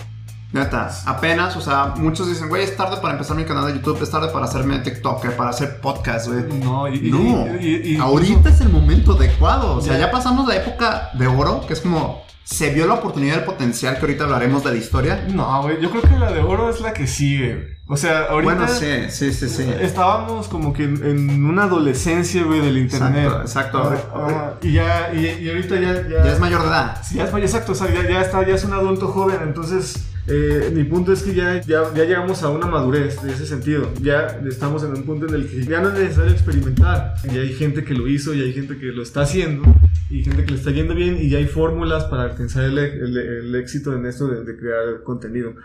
Neta, 0.54 0.92
apenas, 1.06 1.56
o 1.56 1.62
sea, 1.62 1.94
muchos 1.96 2.28
dicen, 2.28 2.50
güey, 2.50 2.64
es 2.64 2.76
tarde 2.76 2.98
para 2.98 3.14
empezar 3.14 3.38
mi 3.38 3.46
canal 3.46 3.68
de 3.68 3.74
YouTube, 3.74 4.02
es 4.02 4.10
tarde 4.10 4.28
para 4.34 4.46
hacerme 4.46 4.80
TikTok, 4.80 5.26
para 5.36 5.52
hacer 5.52 5.80
podcast, 5.80 6.28
güey. 6.28 6.44
No, 6.62 6.90
y, 6.90 7.10
no. 7.10 8.04
ahorita 8.04 8.50
es 8.50 8.60
el 8.60 8.70
momento 8.70 9.14
adecuado. 9.14 9.76
O 9.78 9.82
sea, 9.82 9.98
ya 9.98 10.12
pasamos 10.12 10.46
la 10.48 10.58
época 10.58 11.10
de 11.14 11.28
oro, 11.28 11.66
que 11.66 11.74
es 11.74 11.80
como 11.80 12.24
se 12.44 12.74
vio 12.74 12.86
la 12.86 12.96
oportunidad 12.96 13.36
del 13.36 13.46
potencial 13.46 13.96
que 13.96 14.02
ahorita 14.02 14.26
hablaremos 14.26 14.62
de 14.66 14.72
la 14.72 14.78
historia. 14.78 15.26
No, 15.34 15.62
güey, 15.62 15.82
yo 15.82 15.90
creo 15.90 16.02
que 16.02 16.20
la 16.20 16.34
de 16.34 16.42
oro 16.42 16.70
es 16.70 16.82
la 16.82 16.92
que 16.92 17.08
sigue. 17.08 17.78
O 17.88 17.96
sea, 17.96 18.26
ahorita. 18.26 18.56
Bueno, 18.56 18.68
sí, 18.68 19.10
sí, 19.10 19.32
sí, 19.32 19.48
sí. 19.48 19.74
Estábamos 19.80 20.50
como 20.50 20.74
que 20.74 20.84
en, 20.84 21.46
una 21.46 21.64
adolescencia, 21.64 22.44
güey, 22.44 22.60
del 22.60 22.78
internet. 22.78 23.32
Exacto, 23.42 23.94
exacto. 23.94 24.58
y 24.64 24.74
ya, 24.74 25.14
y, 25.14 25.50
ahorita 25.50 25.76
ya, 25.80 26.08
ya. 26.10 26.32
es 26.32 26.40
mayor 26.42 26.64
de 26.64 26.68
edad. 26.68 27.02
Sí, 27.04 27.16
ya 27.16 27.24
es, 27.24 27.34
exacto, 27.34 27.72
o 27.72 27.76
sea, 27.76 27.90
ya, 27.94 28.10
ya 28.10 28.22
está, 28.22 28.46
ya 28.46 28.56
es 28.56 28.66
un 28.66 28.74
adulto 28.74 29.08
joven, 29.08 29.40
entonces 29.44 30.11
eh, 30.28 30.72
mi 30.74 30.84
punto 30.84 31.14
es 31.14 31.24
que 31.24 31.34
ya, 31.34 31.62
ya, 31.62 31.94
ya, 31.94 32.06
llegamos 32.06 32.44
a 32.44 32.50
una 32.50 32.68
madurez 32.68 33.22
de 33.24 33.32
ese 33.32 33.46
sentido. 33.46 33.92
Ya 34.02 34.40
estamos 34.48 34.84
en 34.84 34.92
un 34.92 35.04
punto 35.04 35.28
en 35.28 35.36
el 35.36 35.48
que 35.48 35.64
ya 35.64 35.82
no 35.82 35.90
es 35.90 36.00
necesario 36.00 36.32
experimentar. 36.32 37.16
Y 37.24 37.38
hay 37.38 37.54
gente 37.54 37.84
que 37.84 37.94
lo 37.94 38.08
hizo 38.08 38.34
y 38.34 38.42
hay 38.42 38.54
gente 38.54 38.78
que 38.78 38.88
lo 38.88 39.02
está 39.02 39.22
haciendo 39.22 39.64
y 40.12 40.24
gente 40.24 40.44
que 40.46 40.52
le 40.52 40.58
está 40.58 40.72
yendo 40.72 40.94
bien 40.94 41.18
y 41.20 41.30
ya 41.30 41.38
hay 41.38 41.48
fórmulas 41.48 42.04
para 42.06 42.24
alcanzar 42.24 42.66
el, 42.66 42.78
el, 42.78 43.56
éxito 43.56 43.96
en 43.96 44.06
esto 44.06 44.28
de, 44.28 44.58
crear 44.58 45.04
contenido. 45.04 45.56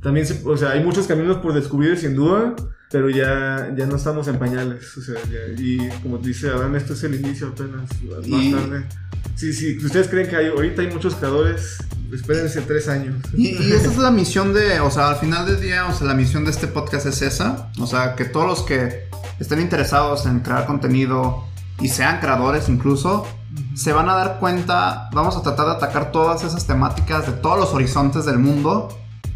También, 0.00 0.26
o 0.44 0.56
sea, 0.56 0.70
hay 0.70 0.82
muchos 0.82 1.06
caminos 1.06 1.38
por 1.38 1.52
descubrir 1.52 1.96
sin 1.96 2.14
duda, 2.14 2.54
pero 2.90 3.10
ya, 3.10 3.72
ya 3.76 3.86
no 3.86 3.96
estamos 3.96 4.28
en 4.28 4.38
pañales. 4.38 4.96
O 4.96 5.02
sea, 5.02 5.16
y 5.56 5.88
como 6.02 6.18
dice 6.18 6.48
Adán, 6.48 6.74
esto 6.76 6.92
es 6.92 7.02
el 7.04 7.14
inicio 7.14 7.48
apenas, 7.48 7.88
más 8.28 8.50
tarde. 8.50 8.86
Sí, 9.34 9.52
sí, 9.52 9.76
ustedes 9.84 10.08
creen 10.08 10.28
que 10.28 10.36
hay, 10.36 10.46
ahorita 10.46 10.82
hay 10.82 10.90
muchos 10.90 11.14
creadores 11.14 11.78
Espérense 12.12 12.60
tres 12.62 12.88
años. 12.88 13.16
Y, 13.36 13.48
esa 13.72 13.90
es 13.90 13.98
la 13.98 14.10
misión 14.10 14.52
de, 14.52 14.80
o 14.80 14.90
sea, 14.90 15.08
al 15.08 15.16
final 15.16 15.46
del 15.46 15.60
día, 15.60 15.86
o 15.86 15.94
sea, 15.94 16.06
la 16.06 16.14
misión 16.14 16.44
de 16.44 16.50
este 16.50 16.66
podcast 16.66 17.06
es 17.06 17.22
esa. 17.22 17.70
O 17.80 17.86
sea, 17.86 18.14
que 18.14 18.24
todos 18.24 18.46
los 18.46 18.62
que 18.62 19.08
estén 19.40 19.60
interesados 19.60 20.26
en 20.26 20.40
crear 20.40 20.66
contenido 20.66 21.44
y 21.80 21.88
sean 21.88 22.20
creadores 22.20 22.68
incluso, 22.68 23.26
se 23.74 23.92
van 23.92 24.08
a 24.08 24.14
dar 24.14 24.38
cuenta, 24.38 25.10
vamos 25.12 25.36
a 25.36 25.42
tratar 25.42 25.66
de 25.66 25.72
atacar 25.72 26.12
todas 26.12 26.44
esas 26.44 26.66
temáticas 26.66 27.26
de 27.26 27.32
todos 27.32 27.58
los 27.58 27.72
horizontes 27.74 28.24
del 28.24 28.38
mundo, 28.38 28.88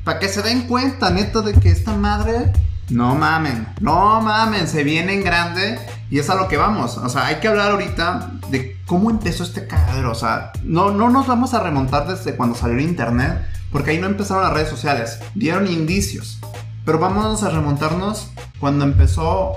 para 0.05 0.19
que 0.19 0.29
se 0.29 0.41
den 0.43 0.67
cuenta, 0.67 1.11
neta, 1.11 1.43
de 1.43 1.53
que 1.53 1.71
esta 1.71 1.95
madre, 1.95 2.53
no 2.91 3.15
mamen, 3.15 3.67
no 3.81 4.21
mamen, 4.21 4.67
se 4.67 4.85
viene 4.85 5.15
en 5.15 5.23
grande 5.23 5.79
y 6.11 6.19
es 6.19 6.29
a 6.29 6.35
lo 6.35 6.49
que 6.49 6.57
vamos. 6.57 6.99
O 6.99 7.09
sea, 7.09 7.27
hay 7.27 7.37
que 7.37 7.49
hablar 7.49 7.71
ahorita 7.71 8.33
de 8.51 8.77
cómo 8.87 9.11
empezó 9.11 9.45
este 9.45 9.67
cagadero. 9.67 10.11
O 10.11 10.15
sea, 10.15 10.53
no, 10.65 10.91
no 10.91 11.09
nos 11.09 11.27
vamos 11.27 11.55
a 11.55 11.63
remontar 11.63 12.09
desde 12.09 12.37
cuando 12.37 12.57
salió 12.57 12.77
el 12.77 12.83
internet, 12.83 13.47
porque 13.71 13.93
ahí 13.93 13.99
no 13.99 14.07
empezaron 14.07 14.43
las 14.43 14.53
redes 14.53 14.69
sociales. 14.69 15.21
Dieron 15.35 15.67
indicios. 15.69 16.39
Pero 16.85 16.99
vamos 16.99 17.43
a 17.43 17.51
remontarnos 17.51 18.33
cuando 18.59 18.85
empezó 18.85 19.53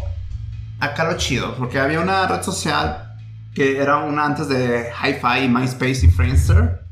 acá 0.80 1.06
lo 1.06 1.18
chido, 1.18 1.56
porque 1.56 1.80
había 1.80 2.00
una 2.00 2.28
red 2.28 2.44
social 2.44 3.16
que 3.56 3.82
era 3.82 3.98
una 3.98 4.26
antes 4.26 4.48
de 4.48 4.90
Hi-Fi, 4.92 5.48
MySpace 5.48 6.06
y 6.06 6.10
Friendster. 6.10 6.83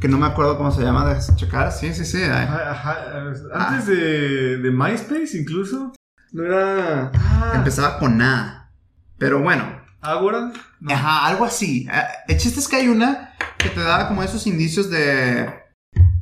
Que 0.00 0.08
no 0.08 0.18
me 0.18 0.26
acuerdo 0.26 0.58
cómo 0.58 0.70
se 0.70 0.82
llama, 0.82 1.06
de 1.06 1.20
checar. 1.36 1.72
Sí, 1.72 1.94
sí, 1.94 2.04
sí. 2.04 2.22
Antes 2.22 3.44
ah. 3.52 3.82
de, 3.86 4.58
de, 4.58 4.70
MySpace, 4.70 5.38
incluso. 5.38 5.94
No 6.32 6.44
era. 6.44 7.10
Empezaba 7.54 7.98
con 7.98 8.20
A. 8.20 8.70
Pero 9.18 9.40
bueno. 9.40 9.80
¿Agora? 10.02 10.52
Ajá, 10.88 11.26
algo 11.26 11.44
así. 11.44 11.88
Eh, 11.90 12.02
el 12.28 12.36
chiste 12.36 12.60
es 12.60 12.68
que 12.68 12.76
hay 12.76 12.88
una 12.88 13.34
que 13.56 13.70
te 13.70 13.80
da 13.80 14.08
como 14.08 14.22
esos 14.22 14.46
indicios 14.46 14.90
de, 14.90 15.50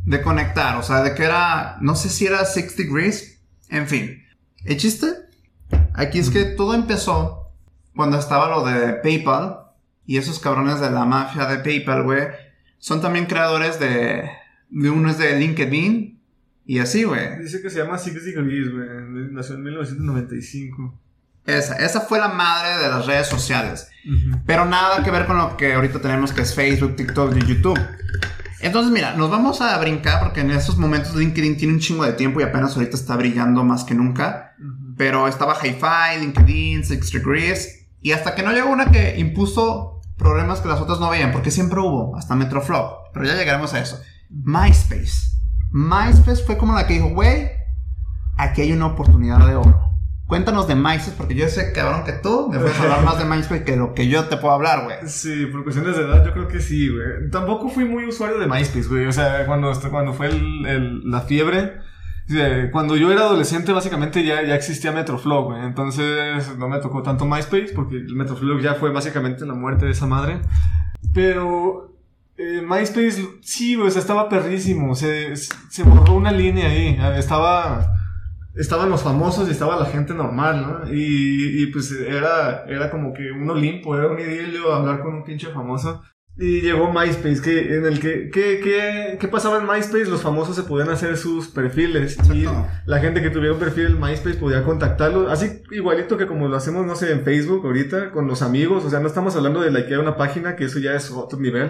de 0.05 0.23
conectar. 0.23 0.77
O 0.77 0.83
sea, 0.83 1.03
de 1.03 1.15
que 1.15 1.25
era, 1.25 1.77
no 1.81 1.97
sé 1.97 2.09
si 2.09 2.27
era 2.27 2.45
Six 2.45 2.77
Degrees. 2.77 3.43
En 3.69 3.89
fin. 3.89 4.23
El 4.65 4.77
chiste 4.77 5.07
aquí 5.95 6.21
es 6.21 6.31
que 6.31 6.45
todo 6.45 6.75
empezó 6.75 7.53
cuando 7.95 8.19
estaba 8.19 8.49
lo 8.49 8.65
de 8.65 8.95
PayPal. 8.95 9.61
Y 10.07 10.19
esos 10.19 10.39
cabrones 10.39 10.81
de 10.81 10.91
la 10.91 11.07
mafia 11.07 11.47
de 11.47 11.59
PayPal, 11.59 12.03
güey, 12.03 12.29
son 12.85 13.01
también 13.01 13.25
creadores 13.25 13.81
de... 13.81 14.29
de 14.69 14.91
uno 14.91 15.09
es 15.09 15.17
de 15.17 15.39
LinkedIn. 15.39 16.21
Y 16.67 16.79
así, 16.81 17.05
güey. 17.05 17.39
Dice 17.39 17.63
que 17.63 17.71
se 17.71 17.79
llama 17.79 17.97
Six 17.97 18.27
Degrees, 18.27 18.71
güey. 18.71 18.87
Nació 19.31 19.55
en 19.55 19.63
1995. 19.63 21.01
Esa, 21.47 21.77
esa 21.77 22.03
fue 22.03 22.19
la 22.19 22.29
madre 22.29 22.83
de 22.83 22.91
las 22.91 23.07
redes 23.07 23.27
sociales. 23.27 23.89
Pero 24.45 24.67
nada 24.67 25.03
que 25.03 25.11
ver 25.11 25.25
con 25.25 25.39
lo 25.39 25.57
que 25.57 25.73
ahorita 25.73 25.99
tenemos 26.03 26.35
que 26.35 26.43
es 26.43 26.55
Facebook, 26.55 26.95
TikTok 26.97 27.35
y 27.35 27.47
YouTube. 27.47 27.81
Entonces, 28.61 28.93
mira, 28.93 29.17
nos 29.17 29.31
vamos 29.31 29.63
a 29.63 29.79
brincar 29.79 30.21
porque 30.21 30.43
en 30.43 30.51
estos 30.51 30.77
momentos 30.77 31.17
LinkedIn 31.17 31.57
tiene 31.57 31.73
un 31.73 31.81
chingo 31.81 32.05
de 32.05 32.13
tiempo 32.13 32.41
y 32.41 32.43
apenas 32.43 32.77
ahorita 32.77 32.97
está 32.97 33.17
brillando 33.17 33.65
más 33.65 33.85
que 33.85 33.95
nunca. 33.95 34.57
Pero 34.99 35.27
estaba 35.27 35.55
HiFi, 35.55 36.21
LinkedIn, 36.21 36.85
Six 36.85 37.13
Degrees. 37.13 37.87
Y 38.03 38.13
hasta 38.13 38.35
que 38.35 38.43
no 38.43 38.53
llegó 38.53 38.69
una 38.69 38.91
que 38.93 39.19
impuso 39.19 39.94
problemas 40.17 40.61
que 40.61 40.69
las 40.69 40.81
otras 40.81 41.01
no 41.01 41.11
veían, 41.11 41.33
porque 41.33 41.51
siempre 41.51 41.81
hubo, 41.81 42.17
hasta 42.17 42.35
Metroflop. 42.35 43.13
Pero 43.13 43.27
ya 43.27 43.35
llegaremos 43.35 43.75
a 43.75 43.81
eso. 43.81 44.01
MySpace. 44.31 45.35
MySpace 45.73 46.45
fue 46.45 46.57
como 46.57 46.75
la 46.75 46.87
que 46.87 46.95
dijo, 46.95 47.09
güey, 47.11 47.51
aquí 48.37 48.63
hay 48.63 48.73
una 48.73 48.87
oportunidad 48.87 49.47
de 49.47 49.57
oro. 49.57 49.91
Cuéntanos 50.27 50.67
de 50.67 50.75
MySpace, 50.75 51.15
porque 51.19 51.35
yo 51.35 51.49
sé, 51.49 51.73
cabrón, 51.73 52.05
que 52.05 52.13
tú 52.13 52.49
me 52.51 52.59
puedes 52.59 52.79
hablar 52.81 53.05
más 53.05 53.19
de 53.19 53.25
MySpace 53.25 53.65
que 53.65 53.77
lo 53.77 53.93
que 53.93 54.09
yo 54.09 54.25
te 54.25 54.39
puedo 54.39 54.55
hablar, 54.55 54.85
güey. 54.85 54.97
Sí, 55.07 55.47
por 55.47 55.65
cuestiones 55.65 55.97
de 55.97 56.03
edad, 56.03 56.25
yo 56.25 56.33
creo 56.33 56.49
que 56.49 56.61
sí, 56.61 56.89
güey. 56.89 57.31
Tampoco 57.31 57.69
fui 57.69 57.85
muy 57.85 58.07
usuario 58.07 58.39
de 58.39 58.47
MySpace, 58.47 58.89
güey. 58.89 59.07
O 59.07 59.13
sea, 59.13 59.45
cuando, 59.47 59.71
cuando 59.91 60.15
fue 60.15 60.29
el, 60.29 61.11
la 61.11 61.21
fiebre, 61.21 61.75
cuando 62.73 62.97
yo 62.97 63.13
era 63.13 63.23
adolescente, 63.23 63.73
básicamente 63.73 64.25
ya, 64.25 64.43
ya 64.43 64.55
existía 64.55 64.93
Metroflow, 64.93 65.45
güey. 65.45 65.65
Entonces 65.65 66.57
no 66.57 66.69
me 66.69 66.79
tocó 66.79 67.03
tanto 67.03 67.27
MySpace, 67.27 67.73
porque 67.75 67.97
el 67.97 68.15
Metroflow 68.15 68.59
ya 68.61 68.75
fue 68.75 68.91
básicamente 68.91 69.45
la 69.45 69.55
muerte 69.55 69.87
de 69.87 69.93
esa 69.93 70.07
madre. 70.07 70.41
Pero 71.13 71.93
eh, 72.37 72.63
MySpace, 72.63 73.27
sí, 73.43 73.77
o 73.77 73.91
sea, 73.91 74.01
estaba 74.01 74.29
perrísimo. 74.29 74.95
Se, 74.95 75.37
se 75.37 75.83
borró 75.83 76.15
una 76.15 76.33
línea 76.33 76.69
ahí. 76.69 76.99
Estaba 77.17 77.95
estaban 78.55 78.89
los 78.89 79.03
famosos 79.03 79.49
y 79.49 79.53
estaba 79.53 79.77
la 79.77 79.87
gente 79.87 80.15
normal, 80.15 80.63
¿no? 80.63 80.93
Y, 80.93 81.63
y 81.63 81.67
pues 81.67 81.91
era, 81.91 82.65
era 82.67 82.91
como 82.91 83.13
que 83.13 83.31
un 83.33 83.51
Olimpo, 83.51 83.97
era 83.97 84.09
un 84.09 84.19
idilio 84.19 84.73
hablar 84.73 85.03
con 85.03 85.15
un 85.15 85.25
pinche 85.25 85.49
famoso. 85.49 86.03
Y 86.37 86.63
llegó 86.63 86.93
MySpace, 86.93 87.41
que, 87.41 87.77
en 87.77 87.87
el 87.87 88.01
que, 88.01 88.29
¿qué, 88.29 89.17
qué, 89.21 89.29
pasaba 89.29 89.59
en 89.59 89.69
MySpace? 89.69 90.07
Los 90.07 90.23
famosos 90.23 90.57
se 90.57 90.65
podían 90.65 90.91
hacer 90.91 91.17
sus 91.17 91.47
perfiles. 91.47 92.19
Y 92.33 92.45
la 92.87 92.99
gente 92.99 93.23
que 93.23 93.31
tuviera 93.31 93.53
un 93.53 93.61
perfil 93.61 93.87
en 93.87 94.01
MySpace 94.01 94.39
podía 94.39 94.65
contactarlos. 94.65 95.31
Así 95.31 95.63
igualito 95.71 96.17
que 96.17 96.27
como 96.27 96.49
lo 96.49 96.57
hacemos, 96.57 96.85
no 96.87 96.97
sé, 96.97 97.13
en 97.13 97.23
Facebook 97.23 97.65
ahorita, 97.65 98.11
con 98.11 98.27
los 98.27 98.43
amigos. 98.43 98.85
O 98.85 98.91
sea, 98.91 98.99
no 98.99 99.07
estamos 99.07 99.37
hablando 99.37 99.61
de 99.61 99.71
likear 99.71 100.01
una 100.01 100.17
página, 100.17 100.57
que 100.57 100.65
eso 100.65 100.81
ya 100.81 100.95
es 100.95 101.09
otro 101.13 101.39
nivel. 101.39 101.69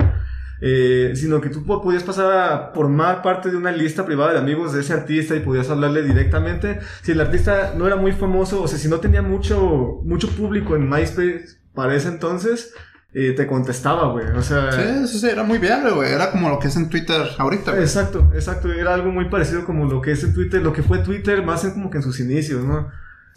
Eh, 0.63 1.13
sino 1.15 1.43
que 1.43 1.51
tú 1.51 1.63
podías 1.67 2.05
pasar 2.05 2.33
a 2.33 2.73
formar 2.75 3.21
parte 3.21 3.51
de 3.51 3.59
una 3.59 3.71
lista 3.71 4.07
privada 4.07 4.33
de 4.33 4.39
amigos 4.39 4.73
de 4.73 4.81
ese 4.81 4.95
artista 4.95 5.37
y 5.37 5.41
podías 5.41 5.69
hablarle 5.69 6.03
directamente. 6.03 6.81
Si 7.03 7.13
el 7.13 7.21
artista 7.21 7.75
no 7.77 7.87
era 7.87 7.97
muy 7.97 8.13
famoso, 8.13 8.63
o 8.63 8.69
sea, 8.69 8.79
si 8.79 8.89
no 8.89 8.99
tenía 8.99 9.21
mucho, 9.21 10.01
mucho 10.05 10.31
público 10.31 10.75
en 10.75 10.89
MySpace 10.89 11.59
para 11.75 11.95
ese 11.95 12.09
entonces, 12.09 12.73
eh, 13.15 13.33
te 13.33 13.47
contestaba, 13.47 14.11
güey. 14.11 14.27
O 14.27 14.43
sea. 14.43 14.73
Sí, 14.73 15.19
sí, 15.19 15.29
era 15.29 15.45
muy 15.45 15.59
viable, 15.59 15.93
güey. 15.93 16.13
Era 16.13 16.33
como 16.33 16.49
lo 16.49 16.59
que 16.59 16.67
es 16.67 16.77
en 16.77 16.91
Twitter 16.91 17.23
ahorita, 17.39 17.71
güey. 17.71 17.85
Exacto, 17.85 18.31
exacto. 18.35 18.73
Era 18.73 18.93
algo 18.93 19.13
muy 19.13 19.29
parecido 19.29 19.65
como 19.65 19.87
lo 19.87 20.01
que 20.01 20.13
es 20.13 20.25
en 20.25 20.35
Twitter, 20.35 20.61
lo 20.61 20.73
que 20.73 20.83
fue 20.83 20.99
Twitter 20.99 21.45
más 21.45 21.65
en 21.65 21.73
como 21.73 21.91
que 21.91 21.99
en 21.99 22.03
sus 22.03 22.19
inicios, 22.19 22.65
¿no? 22.65 22.89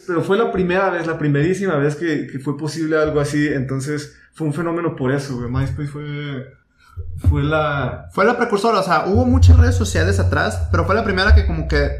Pero 0.07 0.23
fue 0.23 0.37
la 0.37 0.51
primera 0.51 0.89
vez, 0.89 1.05
la 1.05 1.19
primerísima 1.19 1.75
vez 1.75 1.95
que, 1.95 2.27
que 2.27 2.39
fue 2.39 2.57
posible 2.57 2.97
algo 2.97 3.19
así. 3.19 3.47
Entonces, 3.47 4.17
fue 4.33 4.47
un 4.47 4.53
fenómeno 4.53 4.95
por 4.95 5.11
eso, 5.11 5.37
güey. 5.37 5.51
MySpace 5.51 5.87
fue. 5.89 6.53
Fue 7.29 7.43
la. 7.43 8.07
Fue 8.13 8.25
la 8.25 8.35
precursora, 8.35 8.79
o 8.79 8.83
sea, 8.83 9.05
hubo 9.05 9.25
muchas 9.25 9.57
redes 9.57 9.75
sociales 9.75 10.19
atrás, 10.19 10.67
pero 10.71 10.85
fue 10.85 10.95
la 10.95 11.03
primera 11.03 11.35
que 11.35 11.45
como 11.45 11.67
que 11.67 11.91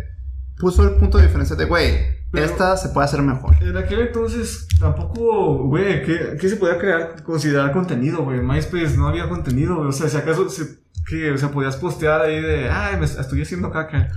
puso 0.58 0.84
el 0.84 0.96
punto 0.96 1.20
de 1.20 1.26
diferencia 1.26 1.56
de, 1.56 1.66
güey, 1.66 2.17
esta 2.34 2.78
se 2.78 2.90
puede 2.90 3.06
hacer 3.06 3.22
mejor. 3.22 3.56
En 3.62 3.78
aquel 3.78 4.02
entonces 4.02 4.68
tampoco, 4.80 5.68
güey, 5.68 6.04
¿qué, 6.04 6.38
¿qué, 6.40 6.50
se 6.50 6.58
podía 6.58 6.78
crear, 6.78 7.24
considerar 7.24 7.72
contenido, 7.72 8.24
güey? 8.24 8.40
En 8.40 8.48
MySpace 8.48 8.98
no 8.98 9.08
había 9.08 9.30
contenido, 9.30 9.78
güey. 9.78 9.90
O 9.90 9.94
sea, 9.94 10.10
si 10.10 10.18
acaso, 10.18 10.50
se, 10.50 10.80
que, 11.08 11.32
o 11.32 11.38
sea, 11.38 11.52
podías 11.52 11.78
postear 11.78 12.22
ahí 12.22 12.42
de, 12.42 12.70
ay, 12.70 12.98
me 12.98 13.06
estoy 13.06 13.42
haciendo 13.42 13.72
caca. 13.72 14.10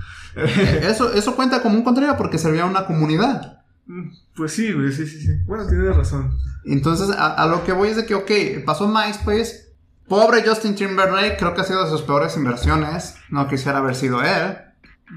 eso, 0.81 1.13
eso 1.13 1.35
cuenta 1.35 1.61
como 1.61 1.75
un 1.75 1.83
contenido 1.83 2.17
porque 2.17 2.37
servía 2.37 2.63
a 2.63 2.67
una 2.67 2.85
comunidad. 2.85 3.63
Mm, 3.85 4.09
pues 4.35 4.53
sí, 4.53 4.73
güey, 4.73 4.91
sí, 4.91 5.07
sí, 5.07 5.21
sí. 5.21 5.31
Bueno, 5.45 5.67
tienes 5.67 5.95
razón. 5.95 6.37
Entonces, 6.65 7.09
a, 7.15 7.33
a, 7.33 7.47
lo 7.47 7.63
que 7.63 7.71
voy 7.71 7.89
es 7.89 7.95
de 7.95 8.05
que, 8.05 8.15
ok, 8.15 8.65
pasó 8.65 8.87
MySpace. 8.87 9.71
Pobre 10.07 10.43
Justin 10.45 10.75
Timberlake, 10.75 11.37
creo 11.37 11.53
que 11.53 11.61
ha 11.61 11.63
sido 11.63 11.85
de 11.85 11.89
sus 11.89 12.01
peores 12.01 12.35
inversiones. 12.35 13.15
No 13.29 13.47
quisiera 13.47 13.77
haber 13.77 13.95
sido 13.95 14.21
él. 14.21 14.57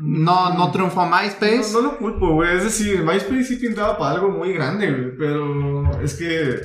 No, 0.00 0.54
no 0.54 0.72
triunfó 0.72 1.06
MySpace. 1.06 1.72
No, 1.72 1.82
no 1.82 1.92
lo 1.92 1.98
culpo, 1.98 2.32
güey. 2.32 2.56
Es 2.56 2.64
decir, 2.64 3.02
MySpace 3.02 3.44
sí 3.44 3.56
pintaba 3.56 3.96
para 3.96 4.12
algo 4.12 4.28
muy 4.28 4.52
grande, 4.52 4.90
güey. 4.90 5.16
Pero 5.16 6.00
es 6.00 6.14
que 6.14 6.60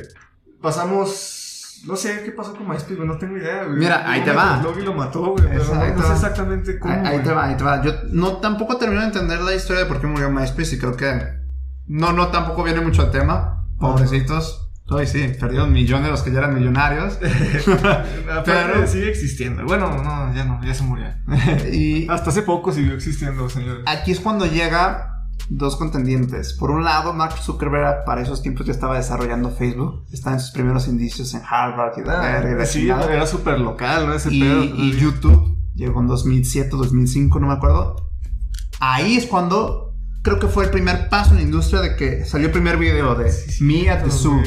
pasamos. 0.62 1.84
No 1.86 1.96
sé 1.96 2.24
qué 2.26 2.32
pasó 2.32 2.54
con 2.56 2.68
MySpace, 2.68 2.96
güey. 2.96 3.08
No 3.08 3.18
tengo 3.18 3.38
idea, 3.38 3.66
güey. 3.66 3.78
Mira, 3.78 4.10
ahí 4.10 4.22
te 4.24 4.32
va. 4.32 4.60
Logi 4.64 4.82
lo 4.82 4.94
mató, 4.94 5.32
güey. 5.32 5.46
Pero 5.48 5.64
no, 5.64 6.02
sé 6.02 6.14
exactamente 6.14 6.80
cómo. 6.80 6.94
Ahí, 6.94 7.20
te 7.20 7.32
va, 7.32 7.46
ahí 7.46 7.56
te 7.56 7.64
va. 7.64 7.82
Yo 7.84 7.94
no 8.12 8.38
tampoco 8.38 8.78
termino 8.78 9.02
de 9.02 9.08
entender 9.08 9.42
la 9.42 9.54
historia 9.54 9.84
de 9.84 9.88
por 9.88 10.02
qué 10.02 10.08
murió 10.08 10.30
MySpace 10.32 10.76
y 10.76 10.80
creo 10.80 10.98
que. 10.98 11.40
No, 11.88 12.12
no, 12.14 12.28
tampoco 12.30 12.64
viene 12.64 12.82
mucho 12.82 13.04
al 13.04 13.12
tema. 13.12 13.68
Pobrecitos. 13.80 14.69
Ay, 14.92 15.08
sí, 15.08 15.32
perdieron 15.40 15.72
millones 15.72 16.06
de 16.06 16.12
los 16.12 16.22
que 16.24 16.32
ya 16.32 16.40
eran 16.40 16.56
millonarios. 16.56 17.20
pero 18.46 18.88
sigue 18.88 19.10
existiendo. 19.10 19.64
Bueno, 19.66 20.02
no, 20.04 20.34
ya 20.34 20.46
no, 20.46 20.64
ya 20.64 20.74
se 20.74 20.84
murió. 20.84 21.08
y 21.72 22.08
hasta 22.10 22.30
hace 22.32 22.42
poco 22.42 22.72
siguió 22.72 22.94
existiendo, 22.94 23.50
señores. 23.50 23.84
Aquí 23.88 24.12
es 24.12 24.20
cuando 24.20 24.46
llega 24.46 25.26
dos 25.50 25.76
contendientes. 25.76 26.54
Por 26.54 26.72
un 26.72 26.84
lado, 26.84 27.14
Mark 27.14 27.38
Zuckerberg 27.42 28.06
para 28.06 28.22
esos 28.22 28.42
tiempos 28.42 28.66
ya 28.66 28.72
estaba 28.72 28.98
desarrollando 28.98 29.52
Facebook. 29.52 30.06
Está 30.12 30.34
en 30.34 30.40
sus 30.40 30.52
primeros 30.52 30.88
indicios 30.88 31.34
en 31.34 31.42
Harvard 31.48 31.98
y 31.98 32.02
de 32.02 32.12
ah, 32.12 32.66
Sí, 32.66 32.90
era 32.90 33.26
súper 33.26 33.60
local, 33.60 34.08
¿no? 34.08 34.14
Ese 34.14 34.34
y, 34.34 34.44
y 34.44 34.92
YouTube 34.98 35.58
llegó 35.76 36.02
en 36.02 36.08
2007, 36.08 36.70
2005, 36.72 37.40
no 37.40 37.48
me 37.48 37.54
acuerdo. 37.54 37.96
Ahí 38.80 39.18
es 39.18 39.26
cuando 39.26 39.89
creo 40.22 40.40
que 40.40 40.48
fue 40.48 40.66
el 40.66 40.72
primer 40.72 41.10
paso 41.10 41.32
en 41.32 41.38
la 41.38 41.44
industria 41.44 41.82
de 41.82 41.96
que 41.96 42.26
salió 42.26 42.48
el 42.48 42.54
primer 42.54 42.78
video 42.78 43.16
de 43.16 43.32
Me 43.62 43.90
at 43.90 44.04
the 44.04 44.12
Zoo, 44.12 44.42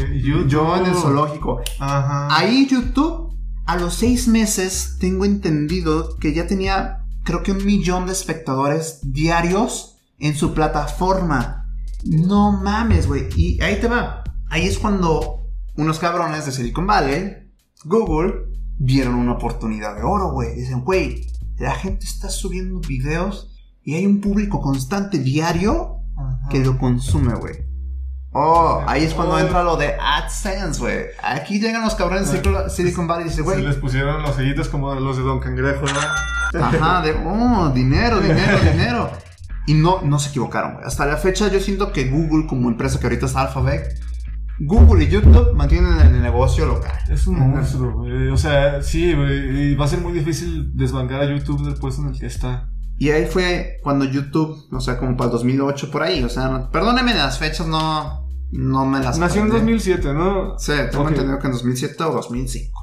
yo 0.46 0.76
en 0.76 0.87
el 0.87 0.94
zoológico. 0.94 1.62
Ahí 1.78 2.66
YouTube, 2.70 3.37
a 3.66 3.76
los 3.76 3.94
seis 3.94 4.28
meses, 4.28 4.96
tengo 5.00 5.24
entendido 5.24 6.16
que 6.18 6.35
ya 6.35 6.46
tenía, 6.46 7.04
creo 7.24 7.42
que 7.42 7.52
un 7.52 7.64
millón 7.64 8.06
de 8.06 8.12
espectadores 8.12 9.00
diarios 9.02 9.96
en 10.18 10.37
su 10.37 10.54
plataforma. 10.54 11.66
No 12.04 12.52
mames, 12.52 13.06
güey. 13.06 13.28
Y 13.37 13.61
ahí 13.62 13.80
te 13.80 13.88
va. 13.88 14.24
Ahí 14.50 14.66
es 14.66 14.78
cuando 14.78 15.42
unos 15.76 15.98
cabrones 15.98 16.46
de 16.46 16.52
Silicon 16.52 16.87
Valley, 16.87 17.50
Google, 17.85 18.35
vieron 18.78 19.14
una 19.14 19.32
oportunidad 19.32 19.96
de 19.96 20.02
oro, 20.02 20.32
güey. 20.32 20.54
Dicen, 20.54 20.82
güey, 20.85 21.26
la 21.58 21.74
gente 21.74 22.04
está 22.04 22.28
subiendo 22.28 22.80
videos 22.80 23.51
y 23.84 23.94
hay 23.94 24.06
un 24.06 24.20
público 24.20 24.60
constante 24.60 25.18
diario 25.18 25.98
que 26.50 26.60
lo 26.64 26.78
consume, 26.78 27.34
güey. 27.34 27.72
Oh, 28.34 28.82
ahí 28.86 29.04
es 29.04 29.12
cuando 29.12 29.38
entra 29.38 29.62
lo 29.62 29.76
de 29.76 29.94
AdSense, 30.00 30.80
güey. 30.80 31.04
Aquí 31.22 31.60
llegan 31.60 31.82
los 31.82 31.94
cabrones 31.94 32.32
de 32.32 32.70
Silicon 32.70 33.06
Valley 33.06 33.26
y 33.26 33.28
dicen, 33.28 33.44
güey. 33.44 33.58
Se 33.58 33.68
les 33.68 33.76
pusieron 33.76 34.22
los 34.22 34.36
sellitos 34.36 34.68
como 34.68 34.94
los 34.94 35.18
de 35.18 35.22
Don 35.22 35.38
Cangrejo, 35.38 35.84
¿no? 35.84 36.62
Ajá, 36.64 37.02
de, 37.02 37.12
oh, 37.12 37.70
dinero, 37.74 38.20
dinero, 38.20 38.58
dinero. 38.72 39.10
Y 39.66 39.74
no, 39.74 40.00
no 40.02 40.18
se 40.18 40.30
equivocaron, 40.30 40.74
güey. 40.74 40.86
Hasta 40.86 41.04
la 41.04 41.18
fecha 41.18 41.48
yo 41.48 41.60
siento 41.60 41.92
que 41.92 42.08
Google, 42.08 42.46
como 42.46 42.70
empresa 42.70 42.98
que 42.98 43.06
ahorita 43.06 43.26
es 43.26 43.36
Alphabet, 43.36 44.00
Google 44.60 45.04
y 45.04 45.08
YouTube 45.08 45.52
mantienen 45.54 45.98
el 46.00 46.22
negocio 46.22 46.64
local. 46.66 46.92
Es 47.10 47.26
un 47.26 47.38
monstruo, 47.38 47.92
güey. 47.92 48.28
O 48.28 48.36
sea, 48.38 48.82
sí, 48.82 49.12
güey. 49.12 49.72
Y 49.72 49.74
va 49.74 49.84
a 49.84 49.88
ser 49.88 50.00
muy 50.00 50.12
difícil 50.12 50.74
desbancar 50.74 51.20
a 51.20 51.26
YouTube 51.26 51.64
del 51.64 51.74
puesto 51.74 52.02
en 52.02 52.08
el 52.08 52.18
que 52.18 52.26
está. 52.26 52.71
Y 53.02 53.10
ahí 53.10 53.26
fue 53.26 53.80
cuando 53.82 54.04
YouTube, 54.04 54.68
o 54.70 54.80
sea, 54.80 54.96
como 54.96 55.16
para 55.16 55.26
el 55.26 55.32
2008 55.32 55.90
por 55.90 56.04
ahí, 56.04 56.22
o 56.22 56.28
sea, 56.28 56.70
perdóneme 56.70 57.12
las 57.14 57.36
fechas, 57.36 57.66
no, 57.66 58.28
no 58.52 58.86
me 58.86 59.00
las... 59.00 59.18
Nació 59.18 59.42
en 59.42 59.48
2007, 59.48 60.14
¿no? 60.14 60.56
Sí, 60.56 60.70
tengo 60.88 61.08
entendido 61.08 61.36
que 61.40 61.48
en 61.48 61.52
2007 61.52 62.04
o 62.04 62.12
2005. 62.12 62.80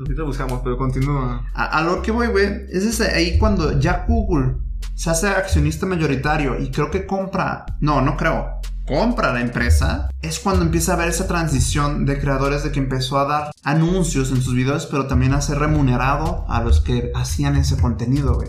Ahorita 0.00 0.24
buscamos, 0.24 0.62
pero 0.64 0.76
continúa. 0.76 1.46
A, 1.54 1.80
lo 1.82 2.02
que 2.02 2.10
voy, 2.10 2.26
güey, 2.26 2.66
es 2.72 3.00
ahí 3.02 3.38
cuando 3.38 3.78
ya 3.78 4.04
Google 4.08 4.56
se 4.96 5.10
hace 5.10 5.28
accionista 5.28 5.86
mayoritario 5.86 6.58
y 6.58 6.72
creo 6.72 6.90
que 6.90 7.06
compra, 7.06 7.66
no, 7.78 8.00
no 8.00 8.16
creo, 8.16 8.60
compra 8.84 9.32
la 9.32 9.42
empresa, 9.42 10.10
es 10.22 10.40
cuando 10.40 10.64
empieza 10.64 10.94
a 10.94 10.96
ver 10.96 11.08
esa 11.08 11.28
transición 11.28 12.04
de 12.04 12.18
creadores 12.18 12.64
de 12.64 12.72
que 12.72 12.80
empezó 12.80 13.16
a 13.20 13.26
dar 13.26 13.52
anuncios 13.62 14.32
en 14.32 14.42
sus 14.42 14.56
videos, 14.56 14.86
pero 14.86 15.06
también 15.06 15.34
a 15.34 15.40
ser 15.40 15.60
remunerado 15.60 16.44
a 16.48 16.64
los 16.64 16.80
que 16.80 17.12
hacían 17.14 17.54
ese 17.54 17.80
contenido, 17.80 18.34
güey. 18.34 18.48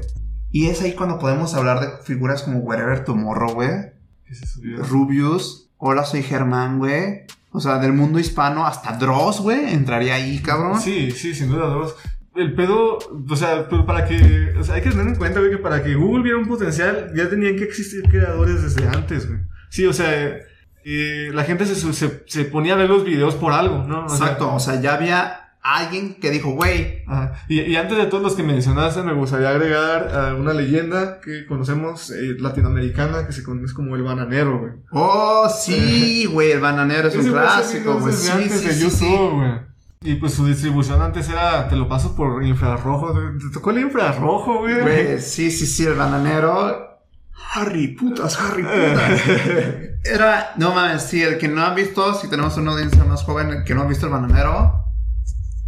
Y 0.51 0.67
es 0.67 0.81
ahí 0.81 0.93
cuando 0.93 1.17
podemos 1.17 1.53
hablar 1.53 1.79
de 1.79 2.03
figuras 2.03 2.43
como 2.43 2.59
Wherever 2.59 3.03
Tomorrow, 3.05 3.53
güey. 3.53 3.69
Rubius. 4.89 5.69
Hola, 5.77 6.03
soy 6.03 6.23
Germán, 6.23 6.79
güey. 6.79 7.21
O 7.51 7.59
sea, 7.59 7.79
del 7.79 7.93
mundo 7.93 8.19
hispano 8.19 8.65
hasta 8.65 8.97
Dross, 8.97 9.39
güey. 9.39 9.73
Entraría 9.73 10.15
ahí, 10.15 10.39
cabrón. 10.39 10.79
Sí, 10.79 11.11
sí, 11.11 11.33
sin 11.33 11.49
duda, 11.49 11.67
Dross. 11.67 11.95
El 12.35 12.53
pedo, 12.53 12.97
o 12.97 13.35
sea, 13.35 13.67
para 13.85 14.05
que, 14.05 14.53
o 14.57 14.63
sea, 14.63 14.75
hay 14.75 14.81
que 14.81 14.89
tener 14.89 15.07
en 15.07 15.15
cuenta, 15.15 15.39
güey, 15.39 15.51
que 15.51 15.57
para 15.57 15.83
que 15.83 15.95
Google 15.95 16.23
viera 16.23 16.37
un 16.37 16.47
potencial, 16.47 17.11
ya 17.15 17.29
tenían 17.29 17.57
que 17.57 17.63
existir 17.63 18.03
creadores 18.03 18.61
desde 18.61 18.87
antes, 18.87 19.27
güey. 19.27 19.39
Sí, 19.69 19.85
o 19.85 19.91
sea, 19.91 20.37
eh, 20.83 21.31
la 21.33 21.43
gente 21.43 21.65
se, 21.65 21.75
se, 21.75 22.23
se, 22.25 22.45
ponía 22.45 22.73
a 22.73 22.77
ver 22.77 22.89
los 22.89 23.03
videos 23.03 23.35
por 23.35 23.51
algo, 23.51 23.83
¿no? 23.83 24.03
Exacto, 24.03 24.53
o 24.53 24.59
sea, 24.59 24.79
ya 24.79 24.95
había 24.95 25.40
alguien 25.61 26.15
que 26.15 26.31
dijo, 26.31 26.51
güey. 26.51 27.03
Y, 27.47 27.75
antes 27.75 27.97
de 27.97 28.05
todos 28.05 28.23
los 28.23 28.35
que 28.35 28.43
mencionaste, 28.43 29.03
me 29.03 29.13
gustaría 29.13 29.49
agregar 29.49 30.13
a 30.13 30.35
una 30.35 30.53
leyenda 30.53 31.19
que 31.21 31.45
conocemos 31.45 32.11
eh, 32.11 32.35
latinoamericana 32.39 33.27
que 33.27 33.33
se 33.33 33.43
conoce 33.43 33.73
como 33.73 33.95
el 33.95 34.03
bananero, 34.03 34.59
güey. 34.59 34.71
Oh, 34.91 35.49
sí, 35.55 36.25
güey, 36.25 36.51
el 36.51 36.59
bananero 36.59 37.07
es 37.07 37.15
un 37.15 37.31
clásico, 37.31 37.99
güey. 37.99 38.13
Sí, 38.13 38.31
antes 38.31 38.63
de 38.63 38.79
YouTube, 38.79 39.35
güey. 39.35 39.71
Y 40.03 40.15
pues 40.15 40.33
su 40.33 40.47
distribución 40.47 40.99
antes 40.99 41.29
era, 41.29 41.67
te 41.67 41.75
lo 41.75 41.87
paso 41.87 42.15
por 42.15 42.43
infrarrojo. 42.43 43.13
¿Te 43.13 43.49
tocó 43.53 43.69
el 43.69 43.81
infrarrojo, 43.81 44.59
güey? 44.59 44.81
Güey, 44.81 45.21
sí, 45.21 45.51
sí, 45.51 45.67
sí, 45.67 45.85
el 45.85 45.93
bananero. 45.93 46.89
Harry, 47.53 47.89
putas, 47.89 48.39
Harry, 48.39 48.63
putas. 48.63 49.21
era, 50.03 50.53
no 50.57 50.73
mames, 50.73 51.03
sí, 51.03 51.21
el 51.21 51.37
que 51.37 51.47
no 51.47 51.61
ha 51.61 51.73
visto, 51.73 52.15
si 52.15 52.29
tenemos 52.29 52.57
una 52.57 52.71
audiencia 52.71 53.03
más 53.03 53.23
joven, 53.23 53.49
el 53.49 53.63
que 53.63 53.75
no 53.75 53.81
ha 53.81 53.85
visto 53.85 54.07
el 54.07 54.11
bananero, 54.11 54.80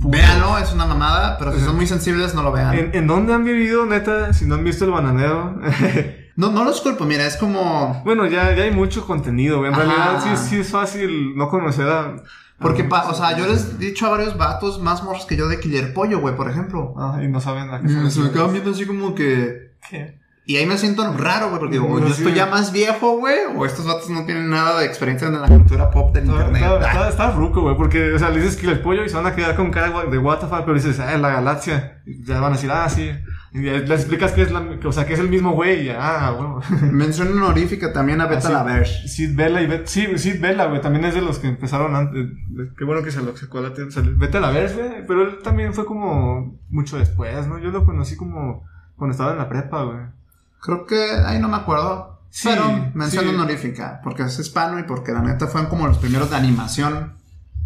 Véanlo, 0.03 0.57
es 0.57 0.73
una 0.73 0.85
mamada, 0.85 1.37
pero 1.37 1.53
si 1.53 1.61
son 1.61 1.75
muy 1.75 1.87
sensibles, 1.87 2.33
no 2.35 2.43
lo 2.43 2.51
vean. 2.51 2.91
¿En, 2.93 3.07
dónde 3.07 3.33
han 3.33 3.43
vivido, 3.43 3.85
neta, 3.85 4.33
si 4.33 4.45
no 4.45 4.55
han 4.55 4.63
visto 4.63 4.85
el 4.85 4.91
bananero? 4.91 5.59
no, 6.35 6.51
no 6.51 6.63
los 6.63 6.81
culpo, 6.81 7.05
mira, 7.05 7.25
es 7.25 7.37
como... 7.37 8.01
Bueno, 8.03 8.25
ya, 8.25 8.53
ya 8.55 8.63
hay 8.63 8.71
mucho 8.71 9.05
contenido, 9.05 9.65
En 9.65 9.73
realidad 9.73 10.21
sí, 10.23 10.29
sí 10.35 10.59
es 10.59 10.69
fácil 10.69 11.35
no 11.35 11.49
conocer 11.49 11.87
a... 11.87 12.15
Porque, 12.59 12.87
o 12.89 13.13
sea, 13.13 13.37
yo 13.37 13.47
les 13.47 13.73
he 13.73 13.77
dicho 13.77 14.05
a 14.05 14.09
varios 14.09 14.37
vatos 14.37 14.81
más 14.81 15.03
morros 15.03 15.25
que 15.25 15.35
yo 15.35 15.47
de 15.47 15.59
Killer 15.59 15.93
Pollo, 15.93 16.19
güey, 16.19 16.35
por 16.35 16.49
ejemplo. 16.49 16.93
Ah, 16.97 17.19
y 17.21 17.27
no 17.27 17.41
saben 17.41 17.69
a 17.71 17.81
qué 17.81 17.89
se, 17.89 18.11
se 18.11 18.19
me 18.21 18.31
quedan 18.31 18.53
viendo 18.53 18.71
así 18.71 18.85
como 18.85 19.13
que... 19.15 19.73
¿Qué? 19.89 20.22
Y 20.45 20.57
ahí 20.57 20.65
me 20.65 20.77
siento 20.77 21.09
raro, 21.13 21.47
güey, 21.47 21.59
porque 21.59 21.75
digo, 21.75 21.99
yo 22.01 22.07
estoy 22.07 22.33
ya 22.33 22.47
más 22.47 22.73
viejo, 22.73 23.17
güey, 23.17 23.37
o 23.55 23.65
estos 23.65 23.85
vatos 23.85 24.09
no 24.09 24.25
tienen 24.25 24.49
nada 24.49 24.81
de 24.81 24.85
experiencia 24.85 25.29
en 25.29 25.41
la 25.41 25.47
cultura 25.47 25.89
pop 25.89 26.13
del 26.13 26.25
internet. 26.25 26.63
Está, 26.81 27.07
está, 27.07 27.31
ruco, 27.31 27.61
güey, 27.61 27.77
porque, 27.77 28.11
o 28.11 28.19
sea, 28.19 28.29
le 28.29 28.41
dices 28.41 28.57
que 28.57 28.67
el 28.67 28.81
pollo 28.81 29.05
y 29.05 29.09
se 29.09 29.15
van 29.15 29.25
a 29.25 29.35
quedar 29.35 29.55
con 29.55 29.71
cara 29.71 29.87
de 29.87 30.17
WTF, 30.17 30.51
pero 30.65 30.73
dices, 30.73 30.99
ah, 30.99 31.17
la 31.17 31.29
galaxia. 31.29 32.01
Y 32.05 32.25
ya 32.25 32.41
van 32.41 32.51
a 32.51 32.55
decir, 32.55 32.69
ah, 32.71 32.89
sí. 32.89 33.09
Y 33.53 33.59
les 33.59 33.89
explicas 33.89 34.33
que 34.33 34.41
es 34.41 34.51
la, 34.51 34.67
o 34.83 34.91
sea, 34.91 35.05
que 35.05 35.13
es 35.13 35.19
el 35.21 35.29
mismo 35.29 35.53
güey, 35.53 35.85
y 35.85 35.89
ah, 35.91 36.35
güey. 36.37 36.81
Mención 36.91 37.29
honorífica 37.29 37.93
también 37.93 38.19
a 38.19 38.25
Beta 38.25 38.49
ah, 38.49 38.51
Laverge. 38.51 39.07
Sid 39.07 39.37
Bella 39.37 39.61
y 39.61 39.67
Bet, 39.67 39.87
sí, 39.87 40.17
Sid 40.17 40.41
Bella, 40.41 40.65
güey, 40.65 40.81
también 40.81 41.05
es 41.05 41.13
de 41.13 41.21
los 41.21 41.39
que 41.39 41.47
empezaron 41.47 41.95
antes. 41.95 42.27
Qué 42.77 42.83
bueno 42.83 43.01
que 43.01 43.11
se 43.11 43.21
lo 43.21 43.37
sacó 43.37 43.59
a 43.59 43.61
la 43.61 43.73
tienda. 43.73 43.95
Beta 44.17 44.41
Laverge, 44.41 44.75
güey, 44.75 45.07
pero 45.07 45.21
él 45.21 45.37
también 45.41 45.73
fue 45.73 45.85
como 45.85 46.59
mucho 46.67 46.97
después, 46.97 47.47
¿no? 47.47 47.59
Yo 47.59 47.71
lo 47.71 47.85
conocí 47.85 48.17
como 48.17 48.65
cuando 48.97 49.13
estaba 49.13 49.31
en 49.31 49.37
la 49.37 49.47
prepa, 49.47 49.83
güey. 49.83 49.99
Creo 50.63 50.85
que 50.85 51.11
ahí 51.25 51.39
no 51.39 51.49
me 51.49 51.57
acuerdo. 51.57 52.21
Sí, 52.29 52.47
pero 52.49 52.91
mención 52.95 53.27
honorífica, 53.27 53.99
porque 54.03 54.23
es 54.23 54.39
hispano 54.39 54.79
y 54.79 54.83
porque 54.83 55.11
la 55.11 55.21
neta 55.21 55.45
fueron 55.47 55.69
como 55.69 55.85
los 55.85 55.97
primeros 55.97 56.29
de 56.31 56.37
animación 56.37 57.13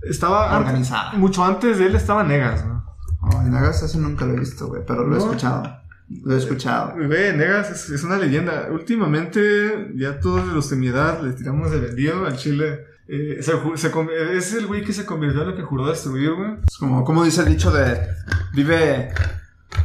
estaba 0.02 0.58
organizada. 0.58 1.14
mucho 1.14 1.46
antes 1.46 1.78
de 1.78 1.86
él 1.86 1.96
estaba 1.96 2.24
Negas, 2.24 2.66
¿no? 2.66 2.86
Oh, 3.22 3.42
Negas 3.44 3.84
ese 3.84 3.98
nunca 4.00 4.26
lo 4.26 4.34
he 4.34 4.40
visto, 4.40 4.68
güey, 4.68 4.82
pero 4.86 5.06
lo 5.06 5.16
he 5.16 5.20
escuchado. 5.20 5.78
Lo 6.10 6.34
he 6.34 6.38
escuchado. 6.38 6.96
Güey, 6.96 7.38
Negas 7.38 7.90
es, 7.90 8.04
una 8.04 8.18
leyenda. 8.18 8.68
Últimamente, 8.72 9.92
ya 9.96 10.20
todos 10.20 10.46
los 10.48 10.70
de 10.70 10.76
mi 10.76 10.88
edad 10.88 11.22
le 11.22 11.34
tiramos 11.34 11.72
de 11.72 11.80
vendido 11.80 12.26
al 12.26 12.36
chile. 12.36 12.86
Eh, 13.08 13.38
es 13.40 14.54
el 14.54 14.68
güey 14.68 14.84
que 14.84 14.92
se 14.92 15.06
convirtió 15.06 15.44
en 15.44 15.50
lo 15.50 15.56
que 15.56 15.64
juró 15.64 15.88
destruir, 15.88 16.34
güey. 16.34 16.52
Es 16.68 16.78
como, 16.78 17.06
como 17.06 17.24
dice 17.24 17.42
el 17.42 17.48
dicho 17.48 17.72
de 17.72 18.08
vive 18.54 19.14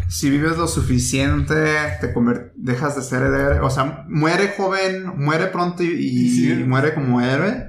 si 0.08 0.30
vives 0.30 0.58
lo 0.58 0.68
suficiente, 0.68 1.54
te 2.00 2.14
dejas 2.56 2.96
de 2.96 3.02
ser 3.02 3.22
héroe. 3.22 3.60
O 3.60 3.70
sea, 3.70 4.04
muere 4.08 4.54
joven, 4.56 5.12
muere 5.16 5.46
pronto 5.46 5.82
y, 5.82 6.64
muere 6.66 6.94
como 6.94 7.20
héroe. 7.20 7.68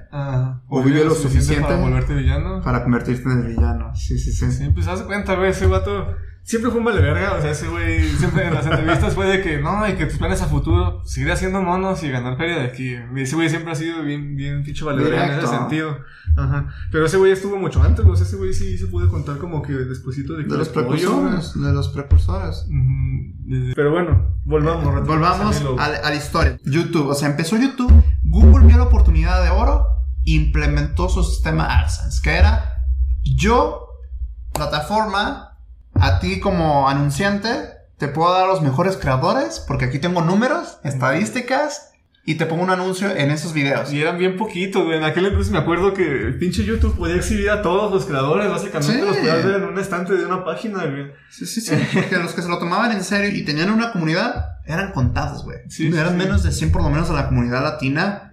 O, 0.67 0.83
vive, 0.83 1.05
lo 1.05 1.15
suficiente, 1.15 1.63
para 1.63 1.77
volverte 1.77 2.13
villano. 2.13 2.61
Para 2.61 2.83
convertirte 2.83 3.29
en 3.29 3.39
el 3.39 3.47
villano. 3.47 3.95
Sí, 3.95 4.17
sí, 4.17 4.31
sí. 4.31 4.51
Sí, 4.51 4.69
pues 4.73 4.87
haz 4.87 5.01
cuenta, 5.03 5.35
güey, 5.35 5.51
ese 5.51 5.67
vato 5.67 6.15
siempre 6.43 6.69
fue 6.69 6.79
un 6.79 6.85
vale 6.85 7.01
verga. 7.01 7.33
O 7.33 7.41
sea, 7.41 7.51
ese 7.51 7.67
güey, 7.67 8.07
siempre 8.09 8.47
en 8.47 8.53
las 8.53 8.65
entrevistas 8.65 9.13
fue 9.15 9.25
de 9.25 9.41
que 9.41 9.59
no, 9.59 9.87
y 9.87 9.93
que 9.93 10.05
tus 10.05 10.17
planes 10.17 10.41
a 10.41 10.47
futuro, 10.47 11.01
seguir 11.05 11.31
haciendo 11.31 11.61
monos 11.61 12.03
y 12.03 12.09
ganar 12.09 12.37
feria 12.37 12.57
de 12.57 12.63
aquí. 12.63 12.95
ese 13.17 13.35
güey 13.35 13.49
siempre 13.49 13.71
ha 13.71 13.75
sido 13.75 14.03
bien, 14.03 14.35
bien 14.35 14.63
ficho 14.63 14.85
vale 14.85 15.03
verga 15.03 15.25
en 15.25 15.39
ese 15.39 15.47
sentido. 15.47 15.97
Ajá. 16.35 16.67
Pero 16.91 17.05
ese 17.05 17.17
güey 17.17 17.31
estuvo 17.31 17.57
mucho 17.57 17.81
antes, 17.81 18.05
o 18.05 18.15
sea, 18.15 18.25
ese 18.25 18.37
güey 18.37 18.53
sí 18.53 18.77
se 18.77 18.87
puede 18.87 19.07
contar 19.07 19.37
como 19.37 19.61
que 19.61 19.73
despuésito 19.73 20.33
de 20.33 20.43
que. 20.43 20.51
De 20.51 20.57
los 20.57 20.69
precursores, 20.69 21.53
de 21.53 21.73
los 21.73 21.89
precursores. 21.89 22.67
Pero 23.75 23.91
bueno, 23.91 24.37
volvamos. 24.45 25.07
Volvamos 25.07 25.63
a, 25.77 25.85
a 25.85 26.09
la 26.09 26.15
historia. 26.15 26.57
YouTube, 26.63 27.07
o 27.07 27.13
sea, 27.13 27.29
empezó 27.29 27.57
YouTube, 27.57 27.91
Google 28.23 28.65
vio 28.65 28.77
la 28.77 28.83
oportunidad 28.83 29.43
de 29.43 29.49
oro, 29.49 29.87
implementó 30.23 31.09
su 31.09 31.23
sistema 31.23 31.79
AdSense, 31.79 32.21
que 32.21 32.31
era 32.31 32.73
yo, 33.23 33.87
plataforma, 34.53 35.52
a 36.03 36.19
ti 36.19 36.41
como 36.41 36.89
anunciante 36.89 37.49
te 37.97 38.09
puedo 38.09 38.33
dar 38.33 38.45
los 38.45 38.61
mejores 38.61 38.97
creadores 38.97 39.63
porque 39.65 39.85
aquí 39.85 39.99
tengo 39.99 40.21
números, 40.21 40.79
estadísticas 40.83 41.93
y 42.25 42.35
te 42.35 42.45
pongo 42.45 42.63
un 42.63 42.69
anuncio 42.69 43.09
en 43.15 43.31
esos 43.31 43.53
videos. 43.53 43.91
Y 43.93 44.01
eran 44.01 44.17
bien 44.17 44.35
poquitos, 44.35 44.83
güey. 44.83 44.97
En 44.97 45.05
aquel 45.05 45.27
entonces 45.27 45.51
me 45.51 45.59
acuerdo 45.59 45.93
que 45.93 46.03
el 46.03 46.37
pinche 46.37 46.65
YouTube 46.65 46.97
podía 46.97 47.15
exhibir 47.15 47.49
a 47.49 47.61
todos 47.61 47.89
los 47.91 48.05
creadores, 48.05 48.49
básicamente 48.49 49.05
los 49.05 49.15
podías 49.15 49.45
ver 49.45 49.55
en 49.55 49.63
un 49.63 49.79
estante 49.79 50.13
de 50.13 50.25
una 50.25 50.43
página, 50.43 50.85
güey. 50.85 51.11
Sí, 51.29 51.45
sí, 51.45 51.61
sí. 51.61 51.75
porque 51.93 52.17
los 52.17 52.33
que 52.33 52.41
se 52.41 52.49
lo 52.49 52.59
tomaban 52.59 52.91
en 52.91 53.03
serio 53.03 53.31
y 53.33 53.45
tenían 53.45 53.69
una 53.71 53.93
comunidad 53.93 54.57
eran 54.65 54.91
contados, 54.91 55.43
güey. 55.43 55.59
Sí, 55.69 55.87
eran 55.87 56.17
menos 56.17 56.43
de 56.43 56.51
100 56.51 56.71
por 56.71 56.83
lo 56.83 56.89
menos 56.89 57.09
a 57.09 57.13
la 57.13 57.27
comunidad 57.27 57.63
latina. 57.63 58.32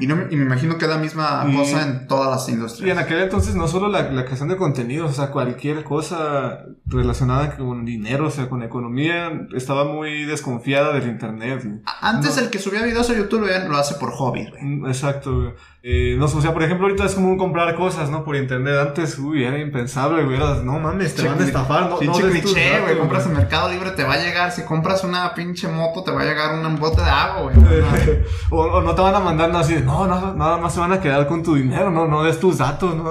Y, 0.00 0.06
no, 0.06 0.26
y 0.30 0.36
me 0.36 0.44
imagino 0.44 0.78
que 0.78 0.84
es 0.84 0.90
la 0.90 0.98
misma 0.98 1.46
cosa 1.54 1.82
en 1.82 2.06
todas 2.06 2.30
las 2.30 2.48
industrias. 2.48 2.88
Y 2.88 2.90
en 2.90 2.98
aquel 2.98 3.18
entonces 3.18 3.54
no 3.54 3.68
solo 3.68 3.88
la, 3.88 4.10
la 4.10 4.24
creación 4.24 4.48
de 4.48 4.56
contenidos, 4.56 5.10
o 5.10 5.14
sea, 5.14 5.30
cualquier 5.30 5.84
cosa 5.84 6.64
relacionada 6.86 7.56
con 7.56 7.84
dinero, 7.84 8.26
o 8.26 8.30
sea, 8.30 8.48
con 8.48 8.62
economía, 8.62 9.46
estaba 9.54 9.84
muy 9.84 10.24
desconfiada 10.24 10.92
del 10.92 11.08
internet. 11.08 11.82
Antes 12.00 12.38
el 12.38 12.50
que 12.50 12.58
subía 12.58 12.82
videos 12.82 13.10
a 13.10 13.16
YouTube 13.16 13.48
lo 13.68 13.76
hace 13.76 13.94
por 13.94 14.12
hobby, 14.12 14.46
güey. 14.48 14.62
Mm, 14.62 14.86
exacto, 14.86 15.34
güey. 15.34 15.52
Eh, 15.90 16.16
no 16.18 16.26
o 16.26 16.28
sea, 16.28 16.52
por 16.52 16.62
ejemplo, 16.62 16.86
ahorita 16.86 17.06
es 17.06 17.14
como 17.14 17.28
un 17.28 17.38
comprar 17.38 17.74
cosas, 17.76 18.10
¿no? 18.10 18.24
Por 18.24 18.34
internet. 18.34 18.74
Antes, 18.78 19.16
uy, 19.18 19.44
era 19.44 19.58
impensable, 19.58 20.24
güey. 20.24 20.38
no 20.38 20.78
mames, 20.80 21.14
te 21.14 21.26
van 21.26 21.40
a 21.40 21.44
estafar, 21.44 21.88
¿no? 21.88 21.98
Pinche 21.98 22.28
cliché, 22.28 22.80
güey. 22.80 22.98
Compras 22.98 23.26
en 23.26 23.34
Mercado 23.34 23.70
Libre, 23.70 23.92
te 23.92 24.02
va 24.02 24.14
a 24.14 24.18
llegar. 24.18 24.50
Si 24.50 24.62
compras 24.62 25.04
una 25.04 25.32
pinche 25.34 25.68
moto, 25.68 26.02
te 26.02 26.10
va 26.10 26.22
a 26.22 26.24
llegar 26.24 26.58
un 26.58 26.76
bote 26.78 27.00
de 27.00 27.08
agua, 27.08 27.52
güey. 27.52 27.56
o, 28.50 28.82
no 28.82 28.94
te 28.94 29.00
van 29.00 29.14
a 29.14 29.20
mandar 29.20 29.37
nada 29.46 29.60
así 29.60 29.76
no, 29.84 30.06
nada 30.06 30.58
más 30.58 30.74
se 30.74 30.80
van 30.80 30.92
a 30.92 31.00
quedar 31.00 31.26
con 31.26 31.42
tu 31.42 31.54
dinero, 31.54 31.90
no, 31.90 32.08
no 32.08 32.24
des 32.24 32.40
tus 32.40 32.58
datos, 32.58 32.96
no. 32.96 33.04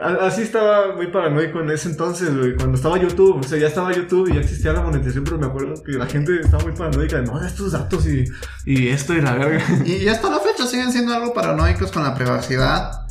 Así 0.00 0.42
estaba 0.42 0.94
muy 0.96 1.08
paranoico 1.08 1.60
en 1.60 1.70
ese 1.70 1.90
entonces, 1.90 2.34
güey. 2.34 2.56
Cuando 2.56 2.76
estaba 2.76 2.98
YouTube, 2.98 3.38
o 3.38 3.42
sea, 3.42 3.58
ya 3.58 3.66
estaba 3.66 3.92
YouTube 3.92 4.30
y 4.30 4.34
ya 4.34 4.40
existía 4.40 4.72
la 4.72 4.80
monetización, 4.80 5.24
pero 5.24 5.38
me 5.38 5.46
acuerdo 5.46 5.74
que 5.82 5.92
la 5.92 6.06
gente 6.06 6.40
estaba 6.40 6.62
muy 6.62 6.72
paranoica. 6.72 7.20
No, 7.20 7.38
de 7.38 7.50
tus 7.50 7.72
datos 7.72 8.06
y, 8.06 8.24
y 8.64 8.88
esto 8.88 9.12
y 9.12 9.20
la 9.20 9.34
verga. 9.34 9.62
Y 9.84 10.08
hasta 10.08 10.30
la 10.30 10.38
fecha 10.38 10.66
siguen 10.66 10.90
siendo 10.90 11.12
algo 11.12 11.34
paranoicos 11.34 11.92
con 11.92 12.02
la 12.02 12.14
privacidad. 12.14 13.06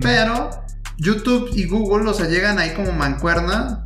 Pero 0.00 0.50
YouTube 0.98 1.50
y 1.54 1.66
Google, 1.68 2.10
o 2.10 2.14
sea, 2.14 2.26
llegan 2.26 2.58
ahí 2.58 2.74
como 2.74 2.90
mancuerna 2.92 3.82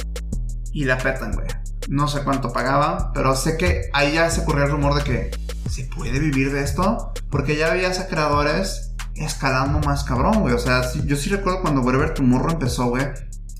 y 0.72 0.84
la 0.84 0.96
petan, 0.96 1.32
güey. 1.32 1.46
No 1.88 2.08
sé 2.08 2.22
cuánto 2.22 2.52
pagaba, 2.52 3.12
pero 3.12 3.36
sé 3.36 3.58
que 3.58 3.90
ahí 3.92 4.14
ya 4.14 4.30
se 4.30 4.42
ocurrió 4.42 4.64
el 4.64 4.70
rumor 4.70 4.94
de 4.94 5.02
que 5.02 5.30
se 5.70 5.84
puede 5.84 6.18
vivir 6.18 6.52
de 6.52 6.62
esto. 6.62 7.12
Porque 7.30 7.56
ya 7.56 7.70
había 7.70 7.88
a 7.88 8.06
creadores 8.06 8.94
escalando 9.14 9.80
más 9.80 10.04
cabrón, 10.04 10.40
güey. 10.40 10.54
O 10.54 10.58
sea, 10.58 10.82
yo 11.04 11.16
sí 11.16 11.30
recuerdo 11.30 11.62
cuando 11.62 11.80
Wherever 11.82 12.14
Tomorrow 12.14 12.52
empezó, 12.52 12.86
güey. 12.86 13.06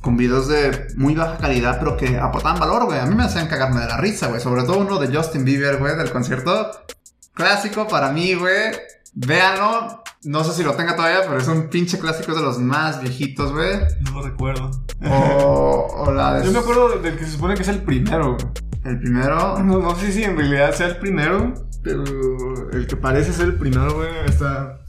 Con 0.01 0.17
videos 0.17 0.49
de 0.49 0.89
muy 0.97 1.15
baja 1.15 1.37
calidad, 1.37 1.79
pero 1.79 1.97
que 1.97 2.19
aportaban 2.19 2.59
valor, 2.59 2.87
güey. 2.87 2.99
A 2.99 3.07
mí 3.07 3.15
me 3.15 3.25
hacían 3.25 3.49
cagarme 3.49 3.81
de 3.81 3.87
la 3.87 3.99
risa, 3.99 4.29
güey. 4.29 4.41
Sobre 4.41 4.63
todo 4.63 4.79
uno 4.79 4.99
de 4.99 5.15
Justin 5.15 5.45
Bieber, 5.45 5.77
güey, 5.77 5.97
del 5.97 6.11
concierto. 6.11 6.71
Clásico 7.35 7.87
para 7.87 8.11
mí, 8.11 8.35
güey. 8.35 8.73
Véanlo. 9.13 10.03
No 10.25 10.45
sé 10.45 10.53
si 10.53 10.63
lo 10.63 10.75
tenga 10.75 10.97
todavía, 10.97 11.23
pero 11.27 11.39
es 11.39 11.49
un 11.49 11.69
pinche 11.69 11.99
clásico 11.99 12.35
de 12.35 12.43
los 12.43 12.59
más 12.59 13.01
viejitos, 13.01 13.53
güey. 13.53 13.79
No 14.01 14.13
lo 14.13 14.23
recuerdo. 14.23 14.71
O, 15.07 15.87
o 15.97 16.13
la 16.13 16.35
de... 16.35 16.45
Yo 16.45 16.53
me 16.53 16.59
acuerdo 16.59 16.99
del 16.99 17.17
que 17.17 17.25
se 17.25 17.33
supone 17.33 17.55
que 17.55 17.63
es 17.63 17.69
el 17.69 17.83
primero, 17.83 18.35
güey. 18.35 18.47
¿El 18.85 18.99
primero? 18.99 19.59
No, 19.63 19.79
no 19.79 19.95
sé 19.97 20.13
si 20.13 20.25
en 20.25 20.37
realidad 20.37 20.75
sea 20.75 20.89
el 20.89 20.97
primero, 20.99 21.55
pero 21.83 22.05
el 22.73 22.87
que 22.87 22.97
parece 22.97 23.33
ser 23.33 23.47
el 23.47 23.55
primero, 23.55 23.95
güey, 23.95 24.11
está... 24.27 24.81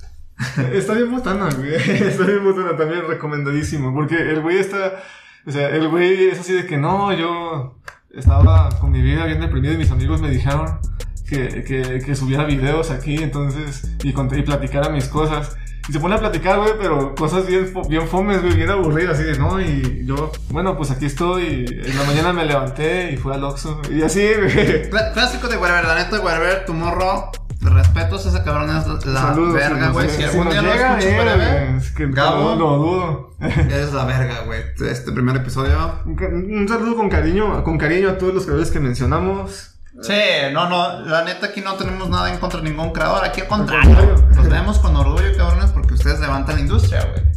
Está 0.73 0.93
bien 0.93 1.11
botana, 1.11 1.49
güey. 1.55 1.75
Está 1.75 2.25
bien 2.25 2.43
botana 2.43 2.75
también, 2.75 3.07
recomendadísimo. 3.07 3.93
Porque 3.93 4.15
el 4.15 4.41
güey 4.41 4.57
está. 4.57 5.03
O 5.45 5.51
sea, 5.51 5.69
el 5.69 5.87
güey 5.87 6.29
es 6.29 6.39
así 6.39 6.53
de 6.53 6.65
que 6.65 6.77
no, 6.77 7.13
yo 7.13 7.79
estaba 8.11 8.69
con 8.79 8.91
mi 8.91 9.01
vida 9.01 9.25
bien 9.25 9.39
deprimido 9.39 9.73
y 9.73 9.77
mis 9.77 9.91
amigos 9.91 10.21
me 10.21 10.29
dijeron 10.29 10.79
que, 11.27 11.63
que, 11.63 12.01
que 12.05 12.15
subiera 12.15 12.45
videos 12.45 12.91
aquí, 12.91 13.15
entonces, 13.15 13.95
y, 14.03 14.09
y 14.09 14.41
platicara 14.41 14.89
mis 14.89 15.07
cosas. 15.07 15.55
Y 15.89 15.93
se 15.93 15.99
pone 15.99 16.15
a 16.15 16.19
platicar, 16.19 16.59
güey, 16.59 16.73
pero 16.79 17.15
cosas 17.15 17.47
bien, 17.47 17.73
bien 17.89 18.07
fomes, 18.07 18.41
güey, 18.41 18.55
bien 18.55 18.69
aburridas, 18.69 19.19
así 19.19 19.23
de, 19.23 19.37
¿no? 19.37 19.59
Y 19.59 20.05
yo, 20.05 20.31
bueno, 20.49 20.77
pues 20.77 20.91
aquí 20.91 21.05
estoy. 21.05 21.65
En 21.67 21.97
la 21.97 22.03
mañana 22.03 22.33
me 22.33 22.45
levanté 22.45 23.11
y 23.11 23.17
fui 23.17 23.33
al 23.33 23.43
Oxxo. 23.43 23.81
Y 23.91 24.01
así, 24.01 24.27
güey. 24.37 24.89
Clásico 25.13 25.47
de 25.47 25.57
Werber, 25.57 25.85
la 25.85 25.95
neta 25.95 26.17
de 26.17 26.23
Werber, 26.23 26.65
tu 26.65 26.73
morro 26.73 27.31
Respetos, 27.61 28.25
ese 28.25 28.43
cabrón 28.43 28.75
es 28.75 29.05
la 29.05 29.33
verga, 29.33 29.89
güey. 29.91 30.09
Si 30.09 30.23
algún 30.23 30.49
día 30.49 30.63
lo 30.63 30.73
escucho 30.73 31.77
Es 31.77 31.91
que 31.91 32.07
Gabo, 32.07 32.55
lo 32.55 32.77
dudo. 32.77 33.35
Es 33.39 33.93
la 33.93 34.05
verga, 34.05 34.41
güey. 34.45 34.61
Este 34.89 35.11
primer 35.11 35.35
episodio. 35.35 35.99
Un, 36.05 36.67
saludo 36.67 36.95
con 36.95 37.09
cariño, 37.09 37.63
con 37.63 37.77
cariño 37.77 38.09
a 38.09 38.17
todos 38.17 38.33
los 38.33 38.43
creadores 38.45 38.71
que 38.71 38.79
mencionamos. 38.79 39.70
Sí, 40.01 40.13
no, 40.53 40.69
no, 40.69 41.01
la 41.01 41.23
neta 41.25 41.47
aquí 41.47 41.59
no 41.61 41.75
tenemos 41.75 42.09
nada 42.09 42.31
en 42.31 42.39
contra 42.39 42.61
de 42.61 42.69
ningún 42.69 42.93
creador, 42.93 43.25
aquí 43.25 43.41
al 43.41 43.47
contrario. 43.47 44.15
Los 44.35 44.49
vemos 44.49 44.79
con 44.79 44.95
orgullo, 44.95 45.35
cabrones, 45.35 45.71
porque 45.71 45.95
ustedes 45.95 46.19
levantan 46.19 46.55
la 46.55 46.61
industria, 46.61 47.05
güey. 47.11 47.31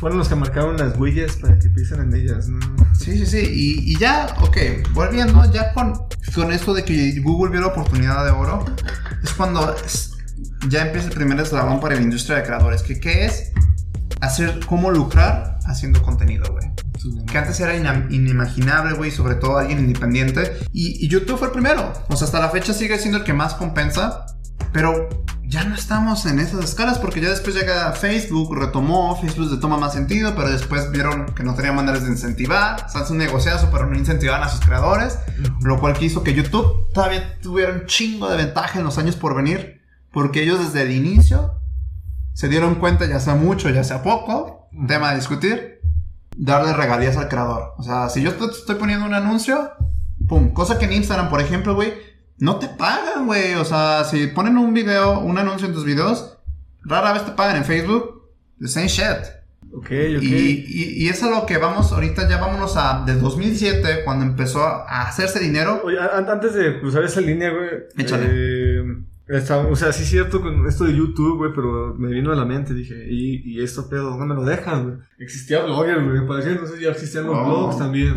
Fueron 0.00 0.18
los 0.18 0.28
que 0.28 0.34
marcaron 0.34 0.76
las 0.76 0.98
huellas 0.98 1.36
para 1.36 1.56
que 1.60 1.68
pisen 1.68 2.00
en 2.00 2.14
ellas, 2.14 2.48
¿no? 2.48 2.58
Sí, 2.92 3.16
sí, 3.16 3.24
sí. 3.24 3.38
Y, 3.38 3.92
y 3.92 3.98
ya, 3.98 4.34
ok, 4.40 4.56
volviendo, 4.92 5.48
ya 5.52 5.72
con, 5.72 5.94
con 6.34 6.52
esto 6.52 6.74
de 6.74 6.84
que 6.84 7.20
Google 7.20 7.52
vio 7.52 7.60
la 7.60 7.68
oportunidad 7.68 8.24
de 8.24 8.32
oro, 8.32 8.64
es 9.22 9.32
cuando 9.32 9.74
ya 10.68 10.86
empieza 10.86 11.06
el 11.06 11.14
primer 11.14 11.38
eslabón 11.38 11.78
para 11.78 11.94
la 11.94 12.00
industria 12.00 12.38
de 12.38 12.42
creadores. 12.42 12.82
Que, 12.82 12.98
¿Qué 12.98 13.26
es? 13.26 13.52
Hacer, 14.20 14.58
cómo 14.66 14.90
lucrar 14.90 15.60
haciendo 15.66 16.02
contenido, 16.02 16.50
güey. 16.52 16.61
Que 17.30 17.38
antes 17.38 17.58
era 17.60 17.76
inimaginable, 17.76 18.94
güey, 18.94 19.10
sobre 19.10 19.34
todo 19.34 19.58
alguien 19.58 19.78
independiente. 19.78 20.58
Y, 20.72 21.04
y 21.04 21.08
YouTube 21.08 21.38
fue 21.38 21.48
el 21.48 21.52
primero. 21.52 21.92
O 22.08 22.16
sea, 22.16 22.26
hasta 22.26 22.40
la 22.40 22.50
fecha 22.50 22.72
sigue 22.72 22.98
siendo 22.98 23.18
el 23.18 23.24
que 23.24 23.32
más 23.32 23.54
compensa. 23.54 24.26
Pero 24.72 25.08
ya 25.52 25.64
no 25.64 25.74
estamos 25.74 26.24
en 26.24 26.40
esas 26.40 26.64
escalas 26.64 26.98
porque 26.98 27.20
ya 27.20 27.28
después 27.28 27.54
llega 27.54 27.92
Facebook, 27.92 28.56
retomó, 28.58 29.20
Facebook 29.20 29.50
le 29.50 29.58
toma 29.58 29.76
más 29.76 29.92
sentido, 29.92 30.34
pero 30.34 30.50
después 30.50 30.90
vieron 30.90 31.26
que 31.34 31.42
no 31.42 31.54
tenía 31.54 31.72
maneras 31.72 32.04
de 32.04 32.10
incentivar, 32.10 32.86
un 33.10 33.18
negociazo, 33.18 33.68
pero 33.70 33.86
no 33.86 33.94
incentivaban 33.94 34.42
a 34.42 34.48
sus 34.48 34.60
creadores, 34.60 35.18
lo 35.60 35.78
cual 35.78 35.94
hizo 36.00 36.22
que 36.22 36.32
YouTube 36.32 36.90
todavía 36.94 37.38
tuviera 37.42 37.70
un 37.72 37.84
chingo 37.84 38.30
de 38.30 38.38
ventaja 38.38 38.78
en 38.78 38.86
los 38.86 38.96
años 38.96 39.14
por 39.14 39.36
venir, 39.36 39.82
porque 40.10 40.42
ellos 40.42 40.58
desde 40.58 40.82
el 40.82 40.92
inicio 40.92 41.60
se 42.32 42.48
dieron 42.48 42.76
cuenta, 42.76 43.04
ya 43.04 43.20
sea 43.20 43.34
mucho, 43.34 43.68
ya 43.68 43.84
sea 43.84 44.02
poco, 44.02 44.70
tema 44.88 45.10
de 45.10 45.16
discutir, 45.16 45.71
darle 46.36 46.72
regalías 46.72 47.16
al 47.16 47.28
creador. 47.28 47.74
O 47.78 47.82
sea, 47.82 48.08
si 48.08 48.22
yo 48.22 48.34
te 48.34 48.44
estoy 48.46 48.76
poniendo 48.76 49.06
un 49.06 49.14
anuncio, 49.14 49.72
pum, 50.28 50.52
cosa 50.52 50.78
que 50.78 50.86
en 50.86 50.92
Instagram, 50.92 51.30
por 51.30 51.40
ejemplo, 51.40 51.74
güey, 51.74 51.94
no 52.38 52.56
te 52.56 52.68
pagan, 52.68 53.26
güey. 53.26 53.54
O 53.54 53.64
sea, 53.64 54.04
si 54.04 54.26
ponen 54.28 54.58
un 54.58 54.74
video, 54.74 55.20
un 55.20 55.38
anuncio 55.38 55.66
en 55.66 55.74
tus 55.74 55.84
videos, 55.84 56.38
rara 56.82 57.12
vez 57.12 57.24
te 57.24 57.32
pagan 57.32 57.56
en 57.56 57.64
Facebook. 57.64 58.30
The 58.60 58.68
same 58.68 58.88
shit. 58.88 59.42
Ok, 59.74 59.86
ok. 59.86 60.22
Y, 60.22 61.04
y, 61.04 61.08
es 61.08 61.22
a 61.22 61.30
lo 61.30 61.46
que 61.46 61.56
vamos 61.56 61.92
ahorita, 61.92 62.28
ya 62.28 62.36
vámonos 62.36 62.76
a 62.76 63.04
de 63.06 63.14
2007, 63.14 64.02
cuando 64.04 64.26
empezó 64.26 64.62
a 64.62 65.02
hacerse 65.02 65.40
dinero. 65.40 65.80
Oye, 65.84 65.96
antes 65.98 66.52
de 66.52 66.78
cruzar 66.78 67.04
esa 67.04 67.22
línea, 67.22 67.50
güey. 67.50 67.70
Échale. 67.96 68.26
Eh, 68.28 68.82
o 69.32 69.76
sea, 69.76 69.92
sí 69.92 70.02
es 70.02 70.08
cierto 70.10 70.40
con 70.40 70.66
esto 70.66 70.84
de 70.84 70.94
YouTube, 70.94 71.38
güey, 71.38 71.52
pero 71.54 71.94
me 71.96 72.08
vino 72.08 72.32
a 72.32 72.36
la 72.36 72.44
mente, 72.44 72.74
dije, 72.74 73.06
¿y, 73.08 73.42
y 73.44 73.62
esto 73.62 73.88
pedo? 73.88 74.10
¿Dónde 74.10 74.26
me 74.26 74.34
lo 74.34 74.44
dejas, 74.44 74.82
güey? 74.82 74.96
Existía 75.18 75.64
Blogger, 75.64 76.04
güey, 76.04 76.26
parecía, 76.26 76.54
no 76.54 76.66
sé, 76.66 76.80
ya 76.80 76.90
existían 76.90 77.26
los 77.26 77.36
oh. 77.36 77.44
blogs 77.44 77.78
también. 77.78 78.14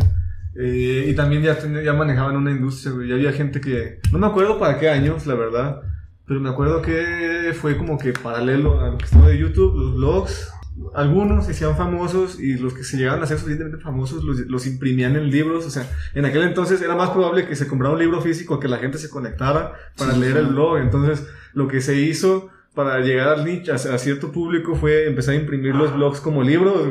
Eh, 0.58 1.08
y 1.10 1.13
también 1.15 1.43
ya, 1.43 1.58
ya 1.84 1.93
manejaban 1.93 2.38
una 2.38 2.51
industria, 2.51 2.93
güey. 2.93 3.10
Ya 3.10 3.15
había 3.15 3.34
gente 3.34 3.60
que. 3.60 3.99
No 4.12 4.19
me 4.19 4.28
acuerdo 4.28 4.58
para 4.58 4.80
qué 4.80 4.89
años, 4.89 5.28
la 5.28 5.36
verdad. 5.36 5.82
Pero 6.25 6.39
me 6.39 6.49
acuerdo 6.49 6.82
que 6.82 7.54
fue 7.60 7.78
como 7.78 7.97
que 7.99 8.13
paralelo 8.13 8.80
a 8.82 8.89
lo 8.89 8.97
que 8.97 9.06
estaba 9.06 9.28
de 9.28 9.38
YouTube, 9.38 9.75
los 9.75 9.95
blogs. 9.95 10.51
Algunos 10.93 11.45
se 11.45 11.51
hacían 11.51 11.77
famosos 11.77 12.39
y 12.39 12.57
los 12.57 12.73
que 12.73 12.83
se 12.83 12.97
llegaban 12.97 13.23
a 13.23 13.27
ser 13.27 13.38
suficientemente 13.38 13.81
famosos 13.81 14.23
los, 14.23 14.39
los, 14.39 14.67
imprimían 14.67 15.15
en 15.15 15.29
libros. 15.29 15.65
O 15.65 15.69
sea, 15.69 15.89
en 16.13 16.25
aquel 16.25 16.43
entonces 16.43 16.81
era 16.81 16.95
más 16.95 17.11
probable 17.11 17.47
que 17.47 17.55
se 17.55 17.67
comprara 17.67 17.93
un 17.93 17.99
libro 17.99 18.21
físico 18.21 18.59
que 18.59 18.67
la 18.67 18.77
gente 18.77 18.97
se 18.97 19.09
conectara 19.09 19.73
para 19.97 20.17
leer 20.17 20.38
el 20.38 20.47
blog. 20.47 20.77
Entonces, 20.77 21.25
lo 21.53 21.67
que 21.67 21.81
se 21.81 21.95
hizo 21.95 22.49
para 22.73 22.99
llegar 22.99 23.29
al 23.29 23.45
nicho, 23.45 23.71
a, 23.71 23.75
a, 23.75 23.97
cierto 23.97 24.31
público, 24.31 24.75
fue 24.75 25.07
empezar 25.07 25.33
a 25.33 25.38
imprimir 25.38 25.73
los 25.75 25.93
blogs 25.93 26.19
como 26.19 26.43
libros. 26.43 26.88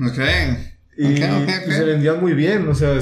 Ok. 0.00 0.18
Y, 0.96 1.16
se 1.16 1.84
vendían 1.84 2.20
muy 2.20 2.34
bien, 2.34 2.68
o 2.68 2.74
sea, 2.74 2.98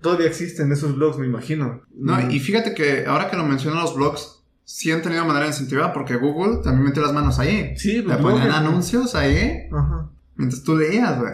todavía 0.00 0.26
existen 0.26 0.72
esos 0.72 0.96
blogs, 0.96 1.18
me 1.18 1.26
imagino. 1.26 1.82
No, 1.94 2.30
y 2.30 2.40
fíjate 2.40 2.72
que 2.74 3.04
ahora 3.06 3.28
que 3.28 3.36
lo 3.36 3.44
mencionan 3.44 3.82
los 3.82 3.94
blogs, 3.94 4.43
sí 4.64 4.90
han 4.90 5.02
tenido 5.02 5.24
manera 5.24 5.44
de 5.44 5.52
incentivar, 5.52 5.92
porque 5.92 6.16
Google 6.16 6.62
también 6.62 6.84
metió 6.84 7.02
las 7.02 7.12
manos 7.12 7.38
ahí. 7.38 7.76
Sí, 7.76 8.02
Le 8.02 8.16
ponían 8.16 8.50
anuncios 8.50 9.14
ahí. 9.14 9.68
Ajá. 9.72 10.10
Mientras 10.36 10.62
tú 10.62 10.76
leías, 10.76 11.18
güey. 11.18 11.32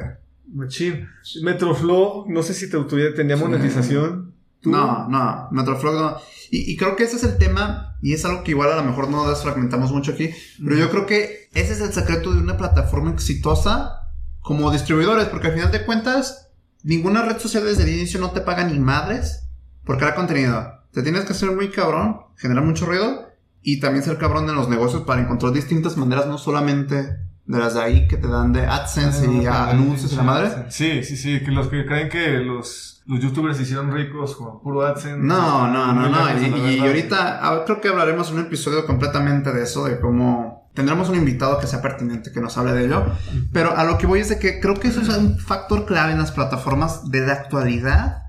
Machín. 0.53 1.09
Metroflow, 1.43 2.27
no 2.29 2.43
sé 2.43 2.55
si 2.55 2.69
te, 2.69 2.79
tenía 3.13 3.37
monetización. 3.37 4.35
No, 4.63 5.09
no, 5.09 5.49
Metroflow 5.53 5.95
no. 5.95 6.17
Y, 6.51 6.73
y, 6.73 6.77
creo 6.77 6.97
que 6.97 7.05
ese 7.05 7.17
es 7.17 7.23
el 7.23 7.39
tema, 7.39 7.97
y 8.03 8.13
es 8.13 8.25
algo 8.25 8.43
que 8.43 8.51
igual 8.51 8.73
a 8.73 8.77
lo 8.77 8.83
mejor 8.83 9.09
no 9.09 9.31
desfragmentamos 9.31 9.93
mucho 9.93 10.13
aquí, 10.13 10.31
pero 10.63 10.77
yo 10.77 10.91
creo 10.91 11.07
que 11.07 11.49
ese 11.55 11.73
es 11.73 11.81
el 11.81 11.93
secreto 11.93 12.33
de 12.33 12.41
una 12.41 12.57
plataforma 12.57 13.13
exitosa 13.13 14.01
como 14.41 14.71
distribuidores, 14.73 15.27
porque 15.27 15.47
al 15.47 15.55
final 15.55 15.71
de 15.71 15.85
cuentas, 15.85 16.51
ninguna 16.83 17.23
red 17.23 17.39
social 17.39 17.65
desde 17.65 17.85
el 17.85 17.91
inicio 17.91 18.19
no 18.19 18.33
te 18.33 18.41
paga 18.41 18.65
ni 18.65 18.79
madres 18.79 19.45
por 19.85 19.97
crear 19.97 20.15
contenido. 20.15 20.80
Te 20.93 21.03
tienes 21.03 21.25
que 21.25 21.35
ser 21.35 21.51
muy 21.53 21.71
cabrón, 21.71 22.23
generar 22.37 22.65
mucho 22.65 22.87
ruido 22.87 23.29
y 23.63 23.81
también 23.81 24.05
ser 24.05 24.19
cabrón 24.19 24.49
en 24.49 24.57
los 24.57 24.69
negocios 24.69 25.03
para 25.03 25.21
encontrar 25.21 25.53
distintas 25.53 25.97
maneras, 25.97 26.27
no 26.27 26.39
solamente 26.39 27.19
de 27.47 27.59
las 27.59 27.75
de 27.75 27.81
ahí 27.81 28.09
que 28.09 28.17
te 28.17 28.29
dan 28.29 28.53
de 28.53 28.67
AdSense 28.67 29.31
y 29.31 29.47
anuncios 29.47 30.13
y 30.13 30.17
la 30.17 30.23
madre. 30.23 30.51
Sí, 30.71 31.03
sí, 31.03 31.17
sí, 31.17 31.41
que 31.41 31.51
los 31.51 31.69
que 31.69 31.85
creen 31.85 32.09
que 32.09 32.39
los, 32.39 33.03
los 33.07 33.21
youtubers 33.21 33.57
se 33.57 33.65
hicieron 33.65 33.93
ricos 33.93 34.37
con 34.37 34.61
puro 34.61 34.83
AdSense. 34.83 35.19
No, 35.19 35.69
no, 35.69 35.93
no, 35.93 36.09
no. 36.09 36.69
Y, 36.69 36.77
y, 36.77 36.81
ahorita 36.81 37.63
creo 37.67 37.81
que 37.81 37.89
hablaremos 37.89 38.31
un 38.31 38.41
episodio 38.41 38.87
completamente 38.87 39.53
de 39.53 39.63
eso, 39.63 39.85
de 39.85 40.01
cómo 40.01 40.61
Tendremos 40.75 41.09
un 41.09 41.17
invitado 41.17 41.59
que 41.59 41.67
sea 41.67 41.83
pertinente, 41.83 42.31
que 42.31 42.41
nos 42.41 42.57
hable 42.57 42.73
de 42.73 42.85
ello. 42.85 43.05
Pero 43.53 43.77
a 43.77 43.85
lo 43.85 43.99
que 43.99 44.07
voy 44.07 44.21
es 44.21 44.29
de 44.29 44.39
que 44.39 44.61
creo 44.61 44.75
que 44.79 44.89
eso 44.89 45.01
es 45.01 45.09
un 45.09 45.39
factor 45.39 45.85
clave 45.85 46.13
en 46.13 46.19
las 46.19 46.31
plataformas 46.31 47.11
de 47.11 47.27
la 47.27 47.33
actualidad 47.33 48.23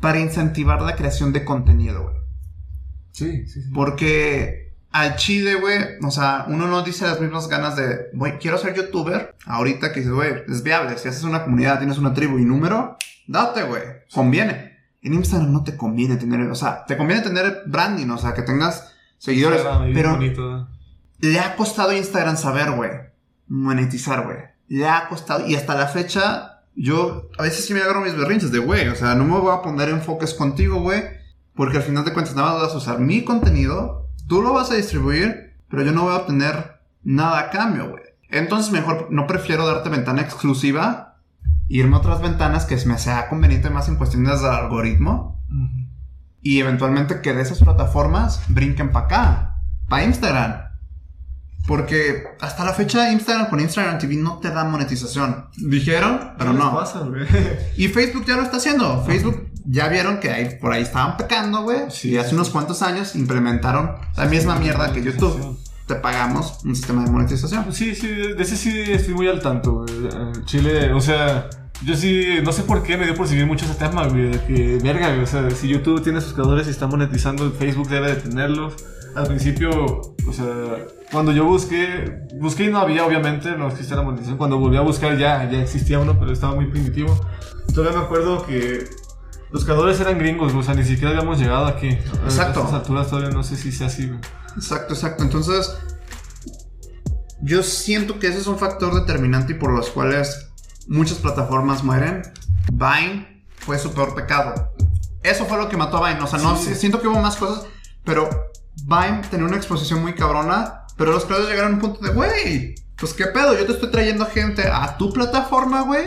para 0.00 0.20
incentivar 0.20 0.82
la 0.82 0.96
creación 0.96 1.32
de 1.32 1.44
contenido, 1.44 2.02
güey. 2.04 2.16
Sí, 3.12 3.46
sí, 3.46 3.62
sí. 3.62 3.70
Porque 3.72 4.66
al 4.90 5.16
chile, 5.16 5.56
güey, 5.56 5.78
o 6.02 6.10
sea, 6.10 6.46
uno 6.48 6.66
no 6.66 6.82
dice 6.82 7.06
las 7.06 7.20
mismas 7.20 7.48
ganas 7.48 7.76
de, 7.76 8.08
güey, 8.14 8.38
quiero 8.38 8.56
ser 8.58 8.74
youtuber. 8.74 9.34
Ahorita 9.44 9.92
que 9.92 10.00
dices, 10.00 10.14
güey, 10.14 10.32
es 10.48 10.62
viable. 10.62 10.96
Si 10.98 11.08
haces 11.08 11.22
una 11.24 11.44
comunidad, 11.44 11.78
tienes 11.78 11.98
una 11.98 12.14
tribu 12.14 12.38
y 12.38 12.44
número, 12.44 12.96
date, 13.26 13.62
güey. 13.64 13.82
Conviene. 14.12 14.76
En 15.02 15.14
Instagram 15.14 15.52
no 15.52 15.64
te 15.64 15.76
conviene 15.76 16.16
tener, 16.16 16.40
o 16.50 16.54
sea, 16.54 16.84
te 16.84 16.96
conviene 16.96 17.22
tener 17.22 17.62
branding, 17.66 18.08
o 18.08 18.18
sea, 18.18 18.34
que 18.34 18.42
tengas 18.42 18.94
seguidores. 19.18 19.62
pero, 19.94 20.18
le 21.18 21.40
ha 21.40 21.56
costado 21.56 21.92
Instagram 21.92 22.36
saber, 22.36 22.70
güey. 22.72 22.90
Monetizar, 23.48 24.24
güey. 24.24 24.38
Le 24.68 24.88
ha 24.88 25.08
costado. 25.08 25.46
Y 25.46 25.54
hasta 25.54 25.74
la 25.74 25.86
fecha, 25.86 26.55
yo 26.76 27.30
a 27.38 27.42
veces 27.42 27.64
sí 27.64 27.72
me 27.72 27.80
agarro 27.80 28.02
mis 28.02 28.16
berrinches 28.16 28.52
de, 28.52 28.58
güey. 28.58 28.88
O 28.88 28.94
sea, 28.94 29.14
no 29.14 29.24
me 29.24 29.38
voy 29.38 29.54
a 29.54 29.62
poner 29.62 29.88
enfoques 29.88 30.34
contigo, 30.34 30.80
güey. 30.80 31.02
Porque 31.54 31.78
al 31.78 31.82
final 31.82 32.04
de 32.04 32.12
cuentas, 32.12 32.36
nada 32.36 32.52
más 32.52 32.62
vas 32.62 32.74
a 32.74 32.78
usar 32.78 33.00
mi 33.00 33.24
contenido. 33.24 34.10
Tú 34.28 34.42
lo 34.42 34.52
vas 34.52 34.70
a 34.70 34.74
distribuir. 34.74 35.54
Pero 35.68 35.82
yo 35.82 35.92
no 35.92 36.04
voy 36.04 36.12
a 36.12 36.18
obtener 36.18 36.80
nada 37.02 37.40
a 37.40 37.50
cambio, 37.50 37.90
güey. 37.90 38.02
Entonces, 38.28 38.70
mejor 38.72 39.08
no 39.10 39.26
prefiero 39.26 39.66
darte 39.66 39.88
ventana 39.88 40.20
exclusiva. 40.20 41.18
Irme 41.68 41.96
a 41.96 41.98
otras 41.98 42.20
ventanas 42.20 42.66
que 42.66 42.76
me 42.86 42.98
sea 42.98 43.28
conveniente 43.28 43.70
más 43.70 43.88
en 43.88 43.96
cuestiones 43.96 44.42
del 44.42 44.50
algoritmo. 44.50 45.42
Y 46.42 46.60
eventualmente 46.60 47.22
que 47.22 47.32
de 47.32 47.42
esas 47.42 47.58
plataformas 47.58 48.42
brinquen 48.48 48.92
para 48.92 49.06
acá. 49.06 49.56
Para 49.88 50.04
Instagram. 50.04 50.65
Porque 51.66 52.24
hasta 52.40 52.64
la 52.64 52.72
fecha 52.72 53.10
Instagram 53.10 53.50
con 53.50 53.60
Instagram 53.60 53.98
TV 53.98 54.16
no 54.16 54.38
te 54.38 54.50
da 54.50 54.64
monetización. 54.64 55.46
Dijeron, 55.56 56.32
pero 56.38 56.52
no. 56.52 56.72
Pasa, 56.74 57.02
y 57.76 57.88
Facebook 57.88 58.24
ya 58.26 58.36
lo 58.36 58.42
está 58.42 58.58
haciendo. 58.58 59.04
Facebook 59.04 59.48
ya 59.64 59.88
vieron 59.88 60.20
que 60.20 60.30
ahí, 60.30 60.58
por 60.60 60.72
ahí 60.72 60.82
estaban 60.82 61.16
pecando, 61.16 61.62
güey. 61.62 61.80
y 62.04 62.16
hace 62.16 62.34
unos 62.34 62.50
cuantos 62.50 62.82
años 62.82 63.16
implementaron 63.16 63.92
la 64.16 64.26
misma 64.26 64.56
mierda 64.56 64.92
que 64.92 65.02
YouTube. 65.02 65.58
Te 65.86 65.94
pagamos 65.94 66.64
un 66.64 66.74
sistema 66.74 67.04
de 67.04 67.10
monetización. 67.12 67.72
Sí, 67.72 67.94
sí, 67.94 68.08
de 68.08 68.42
ese 68.42 68.56
sí 68.56 68.72
estoy 68.88 69.14
muy 69.14 69.28
al 69.28 69.40
tanto, 69.40 69.84
güey. 69.84 70.44
Chile, 70.44 70.92
o 70.92 71.00
sea, 71.00 71.48
yo 71.84 71.96
sí, 71.96 72.38
no 72.42 72.50
sé 72.50 72.64
por 72.64 72.82
qué 72.82 72.96
me 72.96 73.04
dio 73.04 73.14
por 73.14 73.28
seguir 73.28 73.46
mucho 73.46 73.66
ese 73.66 73.74
tema, 73.74 74.08
güey. 74.08 74.30
De 74.30 74.40
que, 74.40 74.78
verga, 74.82 75.10
güey. 75.10 75.20
O 75.20 75.26
sea, 75.26 75.48
si 75.50 75.68
YouTube 75.68 76.02
tiene 76.02 76.20
sus 76.20 76.32
creadores 76.32 76.66
y 76.66 76.70
está 76.70 76.88
monetizando, 76.88 77.48
Facebook 77.52 77.88
debe 77.88 78.08
de 78.08 78.16
tenerlos 78.16 78.74
al 79.16 79.26
principio, 79.26 80.14
o 80.28 80.32
sea, 80.32 80.86
cuando 81.10 81.32
yo 81.32 81.44
busqué, 81.44 82.20
busqué 82.38 82.64
y 82.64 82.68
no 82.68 82.78
había, 82.78 83.06
obviamente, 83.06 83.56
no 83.56 83.68
existía 83.68 83.96
la 83.96 84.02
monetización. 84.02 84.36
Cuando 84.36 84.58
volví 84.58 84.76
a 84.76 84.82
buscar 84.82 85.16
ya, 85.16 85.50
ya 85.50 85.62
existía 85.62 85.98
uno, 85.98 86.18
pero 86.18 86.32
estaba 86.32 86.54
muy 86.54 86.66
primitivo. 86.66 87.18
Todavía 87.74 87.98
me 87.98 88.04
acuerdo 88.04 88.44
que 88.44 88.84
los 89.50 89.64
creadores 89.64 89.98
eran 90.00 90.18
gringos, 90.18 90.52
o 90.54 90.62
sea, 90.62 90.74
ni 90.74 90.84
siquiera 90.84 91.10
habíamos 91.10 91.38
llegado 91.38 91.66
aquí. 91.66 91.88
Exacto. 91.88 92.60
A 92.60 92.64
estas 92.64 92.74
alturas 92.74 93.08
todavía 93.08 93.30
no 93.30 93.42
sé 93.42 93.56
si 93.56 93.72
sea 93.72 93.86
así. 93.86 94.12
Exacto, 94.54 94.92
exacto. 94.92 95.22
Entonces, 95.22 95.78
yo 97.40 97.62
siento 97.62 98.18
que 98.18 98.28
ese 98.28 98.38
es 98.38 98.46
un 98.46 98.58
factor 98.58 98.94
determinante 98.94 99.54
y 99.54 99.56
por 99.56 99.72
los 99.72 99.88
cuales 99.90 100.50
muchas 100.88 101.18
plataformas 101.18 101.82
mueren. 101.82 102.22
Vine 102.70 103.44
fue 103.56 103.78
su 103.78 103.94
peor 103.94 104.14
pecado. 104.14 104.72
Eso 105.22 105.46
fue 105.46 105.56
lo 105.56 105.70
que 105.70 105.76
mató 105.78 106.04
a 106.04 106.10
Vine. 106.10 106.22
O 106.22 106.26
sea, 106.26 106.38
no 106.38 106.56
siento 106.56 107.00
que 107.00 107.08
hubo 107.08 107.20
más 107.20 107.36
cosas, 107.36 107.66
pero 108.04 108.45
Vine 108.84 109.22
tenía 109.30 109.46
una 109.46 109.56
exposición 109.56 110.02
muy 110.02 110.14
cabrona, 110.14 110.86
pero 110.96 111.12
los 111.12 111.24
creadores 111.24 111.50
llegaron 111.50 111.72
a 111.72 111.74
un 111.74 111.80
punto 111.80 112.00
de, 112.04 112.12
güey, 112.12 112.74
pues 112.96 113.12
qué 113.12 113.26
pedo, 113.26 113.58
yo 113.58 113.66
te 113.66 113.72
estoy 113.72 113.90
trayendo 113.90 114.26
gente 114.26 114.66
a 114.66 114.96
tu 114.96 115.12
plataforma, 115.12 115.82
güey. 115.82 116.06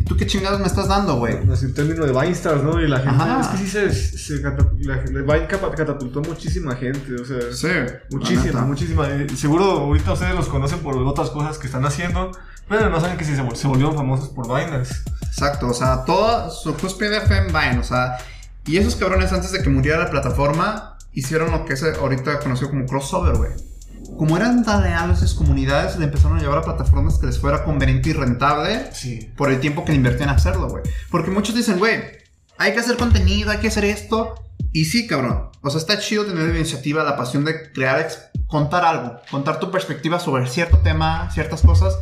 ¿Y 0.00 0.04
tú 0.04 0.16
qué 0.16 0.26
chingados 0.26 0.60
me 0.60 0.66
estás 0.66 0.88
dando, 0.88 1.16
güey? 1.16 1.38
Así 1.50 1.66
en 1.66 1.74
términos 1.74 2.06
de 2.06 2.12
Vine 2.12 2.32
Stars, 2.32 2.62
¿no? 2.62 2.80
Y 2.80 2.88
la 2.88 3.00
gente, 3.00 3.24
es 3.40 3.46
que 3.46 3.56
sí 3.56 3.68
se, 3.68 3.92
se 3.92 4.38
Vine 4.38 5.46
catapultó 5.48 6.20
muchísima 6.20 6.76
gente, 6.76 7.14
o 7.14 7.24
sea. 7.24 7.52
Sí. 7.52 7.94
Muchísima, 8.10 8.60
muchísima. 8.62 9.06
seguro 9.36 9.64
ahorita 9.64 10.12
ustedes 10.12 10.34
los 10.34 10.48
conocen 10.48 10.80
por 10.80 10.96
otras 10.98 11.30
cosas 11.30 11.56
que 11.56 11.66
están 11.66 11.84
haciendo, 11.86 12.32
pero 12.68 12.90
no 12.90 13.00
saben 13.00 13.16
que 13.16 13.24
sí 13.24 13.34
se, 13.34 13.56
se 13.56 13.68
volvieron 13.68 13.94
famosos 13.94 14.28
por 14.30 14.46
Viners. 14.48 15.04
Exacto, 15.22 15.68
o 15.68 15.74
sea, 15.74 16.04
toda 16.04 16.50
su 16.50 16.74
cúspide 16.74 17.20
fue 17.22 17.38
en 17.38 17.46
Vine, 17.46 17.78
o 17.78 17.84
sea. 17.84 18.18
Y 18.66 18.76
esos 18.76 18.96
cabrones 18.96 19.32
antes 19.32 19.50
de 19.50 19.62
que 19.62 19.70
muriera 19.70 19.98
la 19.98 20.10
plataforma 20.10 20.92
hicieron 21.12 21.50
lo 21.50 21.64
que 21.64 21.74
es 21.74 21.82
ahorita 21.82 22.40
conocido 22.40 22.70
como 22.70 22.86
crossover, 22.86 23.36
güey. 23.36 23.50
Como 24.16 24.36
eran 24.36 24.64
tan 24.64 24.82
leales 24.82 25.18
esas 25.18 25.34
comunidades, 25.34 25.96
le 25.98 26.04
empezaron 26.04 26.38
a 26.38 26.40
llevar 26.40 26.58
a 26.58 26.62
plataformas 26.62 27.18
que 27.18 27.26
les 27.26 27.38
fuera 27.38 27.64
conveniente 27.64 28.10
y 28.10 28.12
rentable 28.12 28.90
sí. 28.92 29.30
por 29.36 29.50
el 29.50 29.60
tiempo 29.60 29.84
que 29.84 29.92
le 29.92 29.96
invertían 29.96 30.28
hacerlo, 30.28 30.68
güey. 30.68 30.82
Porque 31.10 31.30
muchos 31.30 31.54
dicen, 31.54 31.78
güey, 31.78 32.00
hay 32.58 32.72
que 32.72 32.80
hacer 32.80 32.96
contenido, 32.96 33.50
hay 33.50 33.58
que 33.58 33.68
hacer 33.68 33.84
esto. 33.84 34.34
Y 34.72 34.86
sí, 34.86 35.06
cabrón. 35.06 35.50
O 35.62 35.70
sea, 35.70 35.78
está 35.78 35.98
chido 35.98 36.24
tener 36.24 36.48
la 36.48 36.56
iniciativa, 36.56 37.04
la 37.04 37.16
pasión 37.16 37.44
de 37.44 37.72
crear 37.72 38.08
contar 38.46 38.84
algo, 38.84 39.16
contar 39.30 39.58
tu 39.58 39.70
perspectiva 39.70 40.20
sobre 40.20 40.46
cierto 40.46 40.78
tema, 40.78 41.30
ciertas 41.30 41.62
cosas, 41.62 41.96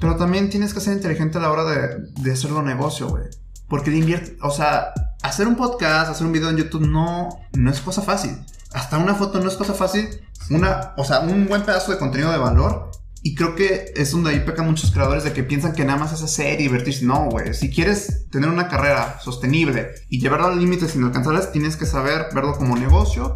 pero 0.00 0.16
también 0.16 0.48
tienes 0.48 0.72
que 0.72 0.80
ser 0.80 0.94
inteligente 0.94 1.38
a 1.38 1.42
la 1.42 1.50
hora 1.50 1.64
de, 1.64 1.98
de 2.22 2.32
hacerlo 2.32 2.62
negocio, 2.62 3.08
güey. 3.08 3.24
Porque 3.68 3.90
invierte, 3.90 4.36
o 4.42 4.50
sea, 4.50 4.92
hacer 5.22 5.46
un 5.48 5.56
podcast, 5.56 6.10
hacer 6.10 6.26
un 6.26 6.32
video 6.32 6.50
en 6.50 6.56
YouTube 6.56 6.86
no, 6.86 7.28
no 7.52 7.70
es 7.70 7.80
cosa 7.80 8.02
fácil. 8.02 8.38
Hasta 8.72 8.98
una 8.98 9.14
foto 9.14 9.40
no 9.40 9.48
es 9.48 9.54
cosa 9.54 9.74
fácil. 9.74 10.08
Una, 10.50 10.92
o 10.96 11.04
sea, 11.04 11.20
un 11.20 11.46
buen 11.46 11.62
pedazo 11.62 11.92
de 11.92 11.98
contenido 11.98 12.30
de 12.30 12.38
valor 12.38 12.90
y 13.26 13.34
creo 13.34 13.56
que 13.56 13.92
es 13.96 14.12
donde 14.12 14.30
ahí 14.30 14.38
pecan 14.38 14.66
muchos 14.66 14.92
creadores 14.92 15.24
de 15.24 15.32
que 15.32 15.42
piensan 15.42 15.72
que 15.72 15.84
nada 15.84 15.98
más 15.98 16.12
es 16.12 16.22
hacer 16.22 16.60
y 16.60 16.64
divertirse. 16.64 17.04
No, 17.04 17.28
güey. 17.28 17.54
Si 17.54 17.70
quieres 17.70 18.30
tener 18.30 18.48
una 18.48 18.68
carrera 18.68 19.18
sostenible 19.20 19.90
y 20.08 20.20
llevarlo 20.20 20.46
al 20.46 20.60
límite 20.60 20.86
sin 20.88 21.02
alcanzarlas, 21.02 21.50
tienes 21.50 21.76
que 21.76 21.86
saber 21.86 22.26
verlo 22.32 22.54
como 22.56 22.76
negocio 22.76 23.34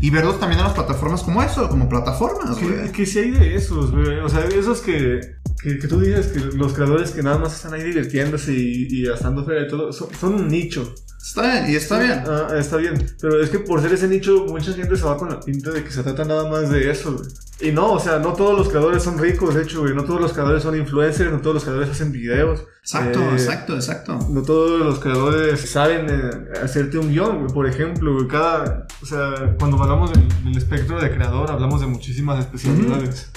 y 0.00 0.10
verlo 0.10 0.34
también 0.34 0.58
en 0.58 0.64
las 0.64 0.74
plataformas 0.74 1.22
como 1.22 1.40
eso, 1.40 1.68
como 1.68 1.88
plataformas, 1.88 2.60
güey. 2.60 2.90
Que, 2.90 3.06
si 3.06 3.20
hay 3.20 3.30
de 3.30 3.54
esos, 3.54 3.92
güey. 3.92 4.18
O 4.18 4.28
sea, 4.28 4.44
esos 4.46 4.80
que, 4.80 5.20
que, 5.62 5.74
tú 5.88 6.00
dices 6.00 6.28
que 6.28 6.40
los 6.56 6.72
creadores 6.72 7.10
que 7.10 7.22
nada 7.22 7.38
más 7.38 7.54
están 7.54 7.74
ahí 7.74 7.82
divirtiéndose 7.82 8.52
y, 8.52 8.86
y 8.90 9.04
gastando 9.04 9.44
fe 9.44 9.62
y 9.62 9.68
todo, 9.68 9.92
son 9.92 10.34
un 10.34 10.48
nicho. 10.48 10.94
Está 11.28 11.42
bien, 11.42 11.70
y 11.70 11.76
está 11.76 11.98
bien. 11.98 12.24
Ah, 12.26 12.48
está 12.56 12.76
bien. 12.76 13.06
Pero 13.20 13.42
es 13.42 13.50
que 13.50 13.58
por 13.58 13.82
ser 13.82 13.92
ese 13.92 14.08
nicho, 14.08 14.46
mucha 14.48 14.72
gente 14.72 14.96
se 14.96 15.04
va 15.04 15.16
con 15.16 15.28
la 15.28 15.40
pinta 15.40 15.70
de 15.70 15.84
que 15.84 15.90
se 15.90 16.02
trata 16.02 16.24
nada 16.24 16.48
más 16.48 16.70
de 16.70 16.90
eso, 16.90 17.12
güey. 17.12 17.28
Y 17.60 17.72
no, 17.72 17.92
o 17.92 18.00
sea, 18.00 18.20
no 18.20 18.34
todos 18.34 18.56
los 18.56 18.68
creadores 18.68 19.02
son 19.02 19.18
ricos, 19.18 19.54
de 19.54 19.62
hecho, 19.62 19.80
güey. 19.80 19.94
No 19.94 20.04
todos 20.04 20.20
los 20.20 20.32
creadores 20.32 20.62
son 20.62 20.78
influencers, 20.78 21.32
no 21.32 21.40
todos 21.40 21.54
los 21.54 21.64
creadores 21.64 21.90
hacen 21.90 22.12
videos. 22.12 22.64
Exacto, 22.80 23.20
eh, 23.20 23.32
exacto, 23.32 23.74
exacto. 23.74 24.18
No 24.30 24.42
todos 24.42 24.80
los 24.80 25.00
creadores 25.00 25.60
saben 25.68 26.06
eh, 26.08 26.58
hacerte 26.62 26.98
un 26.98 27.10
guion, 27.10 27.40
güey. 27.40 27.52
Por 27.52 27.68
ejemplo, 27.68 28.14
güey, 28.14 28.28
cada. 28.28 28.86
O 29.02 29.06
sea, 29.06 29.56
cuando 29.58 29.82
hablamos 29.82 30.12
del, 30.12 30.56
espectro 30.56 31.00
de 31.00 31.10
creador, 31.10 31.50
hablamos 31.50 31.80
de 31.80 31.88
muchísimas 31.88 32.38
especialidades. 32.38 33.30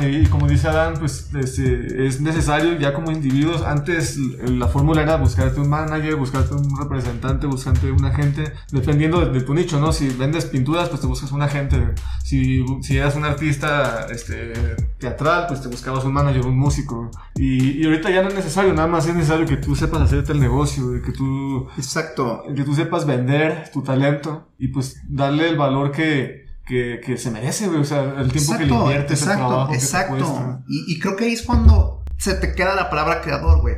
Eh, 0.00 0.22
y 0.24 0.26
como 0.26 0.46
dice 0.46 0.68
Adán, 0.68 0.94
pues 0.98 1.30
este, 1.34 2.06
es 2.06 2.20
necesario 2.20 2.78
ya 2.78 2.92
como 2.92 3.10
individuos. 3.10 3.62
Antes 3.62 4.16
la 4.18 4.68
fórmula 4.68 5.02
era 5.02 5.16
buscarte 5.16 5.60
un 5.60 5.68
manager, 5.68 6.16
buscarte 6.16 6.54
un 6.54 6.78
representante, 6.78 7.46
buscarte 7.46 7.90
un 7.90 8.04
agente, 8.04 8.52
dependiendo 8.70 9.24
de, 9.24 9.40
tu 9.40 9.54
nicho, 9.54 9.80
¿no? 9.80 9.92
Si 9.92 10.08
vendes 10.08 10.44
pinturas, 10.44 10.88
pues 10.88 11.00
te 11.00 11.06
buscas 11.06 11.32
un 11.32 11.42
agente. 11.42 11.94
Si, 12.22 12.64
si 12.82 12.98
eras 12.98 13.16
un 13.16 13.24
artista 13.24 14.06
este, 14.10 14.52
teatral, 14.98 15.46
pues 15.48 15.62
te 15.62 15.68
buscabas 15.68 16.04
un 16.04 16.12
manager, 16.12 16.46
un 16.46 16.58
músico. 16.58 17.10
Y, 17.34 17.80
y, 17.80 17.86
ahorita 17.86 18.10
ya 18.10 18.22
no 18.22 18.28
es 18.28 18.34
necesario, 18.34 18.74
nada 18.74 18.88
más 18.88 19.06
es 19.06 19.14
necesario 19.14 19.46
que 19.46 19.56
tú 19.56 19.74
sepas 19.74 20.02
hacerte 20.02 20.32
el 20.32 20.40
negocio, 20.40 21.00
que 21.02 21.12
tú. 21.12 21.68
Exacto. 21.76 22.42
Que 22.54 22.62
tú 22.62 22.74
sepas 22.74 23.06
vender 23.06 23.70
tu 23.72 23.82
talento 23.82 24.48
y 24.58 24.68
pues 24.68 25.00
darle 25.08 25.48
el 25.48 25.56
valor 25.56 25.92
que 25.92 26.47
que, 26.68 27.00
que 27.04 27.16
se 27.16 27.30
merece, 27.30 27.66
güey. 27.66 27.80
O 27.80 27.84
sea, 27.84 28.02
el 28.20 28.30
tiempo 28.30 28.56
que 28.56 28.66
le 28.66 28.74
inviertes, 28.74 29.22
exacto, 29.22 29.42
el 29.42 29.48
trabajo 29.48 29.74
Exacto. 29.74 30.62
y, 30.68 30.92
y, 30.92 30.98
creo 30.98 31.16
que 31.16 31.24
ahí 31.24 31.32
es 31.32 31.42
cuando 31.42 32.04
se 32.18 32.34
te 32.34 32.54
queda 32.54 32.74
la 32.74 32.90
palabra 32.90 33.22
creador, 33.22 33.60
güey. 33.60 33.76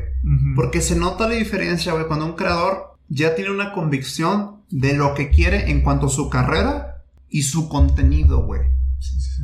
Porque 0.55 0.82
se 0.82 0.97
nota 0.97 1.28
la 1.28 1.34
diferencia, 1.34 1.93
güey, 1.93 2.07
cuando 2.07 2.26
un 2.26 2.34
creador 2.34 2.99
ya 3.09 3.34
tiene 3.34 3.51
una 3.51 3.72
convicción 3.72 4.64
de 4.68 4.93
lo 4.93 5.14
que 5.14 5.30
quiere 5.30 5.70
en 5.70 5.82
cuanto 5.82 6.07
a 6.07 6.11
su 6.11 6.28
carrera 6.28 7.05
y 7.28 7.43
su 7.43 7.68
contenido, 7.68 8.45
güey. 8.45 8.62
Sí, 8.99 9.18
sí, 9.18 9.43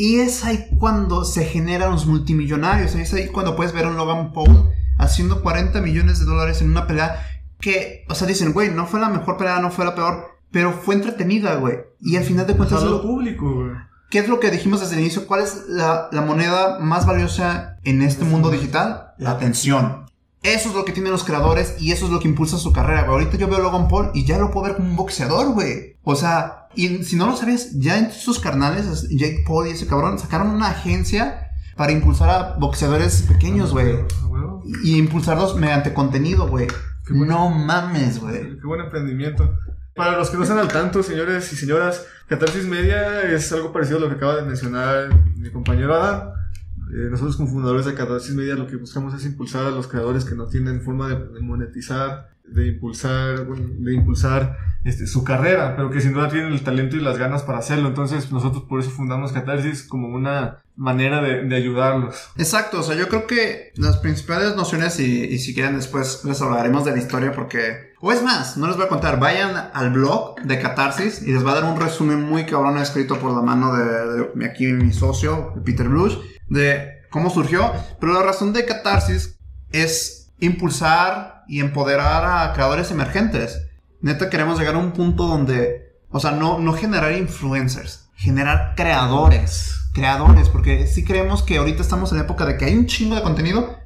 y 0.00 0.20
es 0.20 0.46
ahí 0.46 0.66
cuando 0.78 1.24
se 1.24 1.44
generan 1.44 1.90
los 1.90 2.06
multimillonarios. 2.06 2.94
Es 2.94 3.12
ahí 3.12 3.28
cuando 3.28 3.54
puedes 3.54 3.74
ver 3.74 3.84
a 3.84 3.88
un 3.88 3.98
Logan 3.98 4.32
Paul 4.32 4.72
haciendo 4.98 5.42
40 5.42 5.82
millones 5.82 6.18
de 6.18 6.24
dólares 6.24 6.62
en 6.62 6.70
una 6.70 6.86
pelea 6.86 7.22
que, 7.60 8.06
o 8.08 8.14
sea, 8.14 8.26
dicen, 8.26 8.54
güey, 8.54 8.70
no 8.70 8.86
fue 8.86 8.98
la 8.98 9.10
mejor 9.10 9.36
pelea, 9.36 9.60
no 9.60 9.70
fue 9.70 9.84
la 9.84 9.94
peor, 9.94 10.29
pero 10.50 10.72
fue 10.72 10.94
entretenida, 10.94 11.56
güey. 11.56 11.78
Y 12.00 12.16
al 12.16 12.24
final 12.24 12.46
de 12.46 12.56
cuentas... 12.56 12.82
Es 12.82 12.88
lo 12.88 13.02
público, 13.02 13.54
güey. 13.54 13.90
¿Qué 14.10 14.18
es 14.18 14.28
lo 14.28 14.40
que 14.40 14.50
dijimos 14.50 14.80
desde 14.80 14.94
el 14.94 15.02
inicio? 15.02 15.26
¿Cuál 15.26 15.42
es 15.42 15.66
la, 15.68 16.08
moneda 16.26 16.80
más 16.80 17.06
valiosa 17.06 17.76
en 17.84 18.02
este 18.02 18.24
mundo 18.24 18.50
digital? 18.50 19.12
La 19.18 19.30
atención. 19.30 20.06
Eso 20.42 20.70
es 20.70 20.74
lo 20.74 20.84
que 20.84 20.92
tienen 20.92 21.12
los 21.12 21.22
creadores 21.22 21.76
y 21.78 21.92
eso 21.92 22.06
es 22.06 22.10
lo 22.10 22.18
que 22.18 22.26
impulsa 22.26 22.58
su 22.58 22.72
carrera, 22.72 23.02
güey. 23.02 23.12
Ahorita 23.12 23.36
yo 23.36 23.46
veo 23.46 23.58
a 23.58 23.60
Logan 23.60 23.86
Paul 23.86 24.10
y 24.12 24.24
ya 24.24 24.38
lo 24.38 24.50
puedo 24.50 24.66
ver 24.66 24.76
como 24.76 24.90
un 24.90 24.96
boxeador, 24.96 25.52
güey. 25.52 25.96
O 26.02 26.16
sea, 26.16 26.66
y 26.74 27.04
si 27.04 27.14
no 27.14 27.26
lo 27.26 27.36
sabías, 27.36 27.78
ya 27.78 27.98
en 27.98 28.10
sus 28.10 28.40
carnales, 28.40 29.08
Jake 29.10 29.44
Paul 29.46 29.68
y 29.68 29.70
ese 29.70 29.86
cabrón 29.86 30.18
sacaron 30.18 30.48
una 30.48 30.70
agencia 30.70 31.52
para 31.76 31.92
impulsar 31.92 32.30
a 32.30 32.56
boxeadores 32.58 33.22
pequeños, 33.22 33.70
güey. 33.70 33.94
Y 34.82 34.96
impulsarlos 34.96 35.54
mediante 35.54 35.94
contenido, 35.94 36.48
güey. 36.48 36.66
No 37.10 37.50
mames, 37.50 38.20
güey. 38.20 38.58
Qué 38.58 38.66
buen 38.66 38.80
emprendimiento. 38.80 39.56
Para 40.00 40.16
los 40.16 40.30
que 40.30 40.38
no 40.38 40.44
están 40.44 40.56
al 40.56 40.68
tanto, 40.68 41.02
señores 41.02 41.52
y 41.52 41.56
señoras, 41.56 42.06
Catarsis 42.26 42.64
Media 42.64 43.20
es 43.20 43.52
algo 43.52 43.70
parecido 43.70 43.98
a 43.98 44.00
lo 44.00 44.08
que 44.08 44.14
acaba 44.14 44.36
de 44.36 44.46
mencionar 44.46 45.10
mi 45.36 45.50
compañero 45.50 45.94
Adam. 45.94 46.30
Eh, 46.90 47.08
nosotros 47.10 47.36
como 47.36 47.50
fundadores 47.50 47.84
de 47.84 47.92
Catarsis 47.92 48.34
Media 48.34 48.54
lo 48.54 48.66
que 48.66 48.76
buscamos 48.76 49.12
es 49.12 49.26
impulsar 49.26 49.66
a 49.66 49.70
los 49.70 49.88
creadores 49.88 50.24
que 50.24 50.34
no 50.34 50.46
tienen 50.46 50.80
forma 50.80 51.10
de 51.10 51.40
monetizar, 51.42 52.30
de 52.52 52.68
impulsar, 52.68 53.46
de 53.46 53.94
impulsar 53.94 54.56
este, 54.84 55.06
su 55.06 55.24
carrera, 55.24 55.76
pero 55.76 55.90
que 55.90 56.00
sin 56.00 56.14
duda 56.14 56.28
tienen 56.28 56.52
el 56.52 56.62
talento 56.62 56.96
y 56.96 57.00
las 57.00 57.18
ganas 57.18 57.42
para 57.42 57.58
hacerlo. 57.58 57.88
Entonces 57.88 58.32
nosotros 58.32 58.64
por 58.64 58.80
eso 58.80 58.90
fundamos 58.90 59.32
Catarsis 59.32 59.82
como 59.82 60.08
una 60.08 60.58
manera 60.74 61.20
de, 61.20 61.54
ayudarlos. 61.54 62.30
Exacto, 62.36 62.80
o 62.80 62.82
sea, 62.82 62.96
yo 62.96 63.08
creo 63.08 63.26
que 63.26 63.72
las 63.76 63.98
principales 63.98 64.56
nociones, 64.56 64.98
y, 64.98 65.24
y, 65.24 65.38
si 65.38 65.52
quieren 65.52 65.76
después 65.76 66.24
les 66.24 66.40
hablaremos 66.40 66.84
de 66.86 66.92
la 66.92 66.98
historia 66.98 67.32
porque... 67.32 67.90
O 68.00 68.10
es 68.12 68.22
más, 68.22 68.56
no 68.56 68.66
les 68.66 68.76
voy 68.76 68.86
a 68.86 68.88
contar, 68.88 69.20
vayan 69.20 69.70
al 69.74 69.90
blog 69.90 70.40
de 70.40 70.58
Catarsis 70.58 71.20
y 71.20 71.32
les 71.32 71.44
va 71.44 71.52
a 71.52 71.60
dar 71.60 71.64
un 71.64 71.78
resumen 71.78 72.22
muy 72.22 72.46
cabrón 72.46 72.78
escrito 72.78 73.18
por 73.18 73.34
la 73.34 73.42
mano 73.42 73.74
de, 73.74 74.30
de 74.34 74.46
aquí 74.46 74.66
mi 74.68 74.94
socio, 74.94 75.52
Peter 75.62 75.86
Blush, 75.86 76.16
de 76.48 77.02
cómo 77.10 77.28
surgió. 77.28 77.70
Pero 78.00 78.14
la 78.14 78.22
razón 78.22 78.54
de 78.54 78.64
Catarsis 78.64 79.38
es 79.72 80.19
impulsar 80.40 81.44
y 81.48 81.60
empoderar 81.60 82.24
a 82.24 82.52
creadores 82.52 82.90
emergentes. 82.90 83.66
Neta 84.00 84.30
queremos 84.30 84.58
llegar 84.58 84.74
a 84.74 84.78
un 84.78 84.92
punto 84.92 85.26
donde, 85.26 85.96
o 86.10 86.20
sea, 86.20 86.32
no, 86.32 86.58
no 86.58 86.72
generar 86.72 87.12
influencers, 87.12 88.08
generar 88.14 88.74
creadores. 88.76 89.76
Creadores, 89.92 90.48
porque 90.48 90.86
sí 90.86 91.04
creemos 91.04 91.42
que 91.42 91.58
ahorita 91.58 91.82
estamos 91.82 92.12
en 92.12 92.18
la 92.18 92.24
época 92.24 92.46
de 92.46 92.56
que 92.56 92.64
hay 92.64 92.76
un 92.76 92.86
chingo 92.86 93.16
de 93.16 93.22
contenido, 93.22 93.76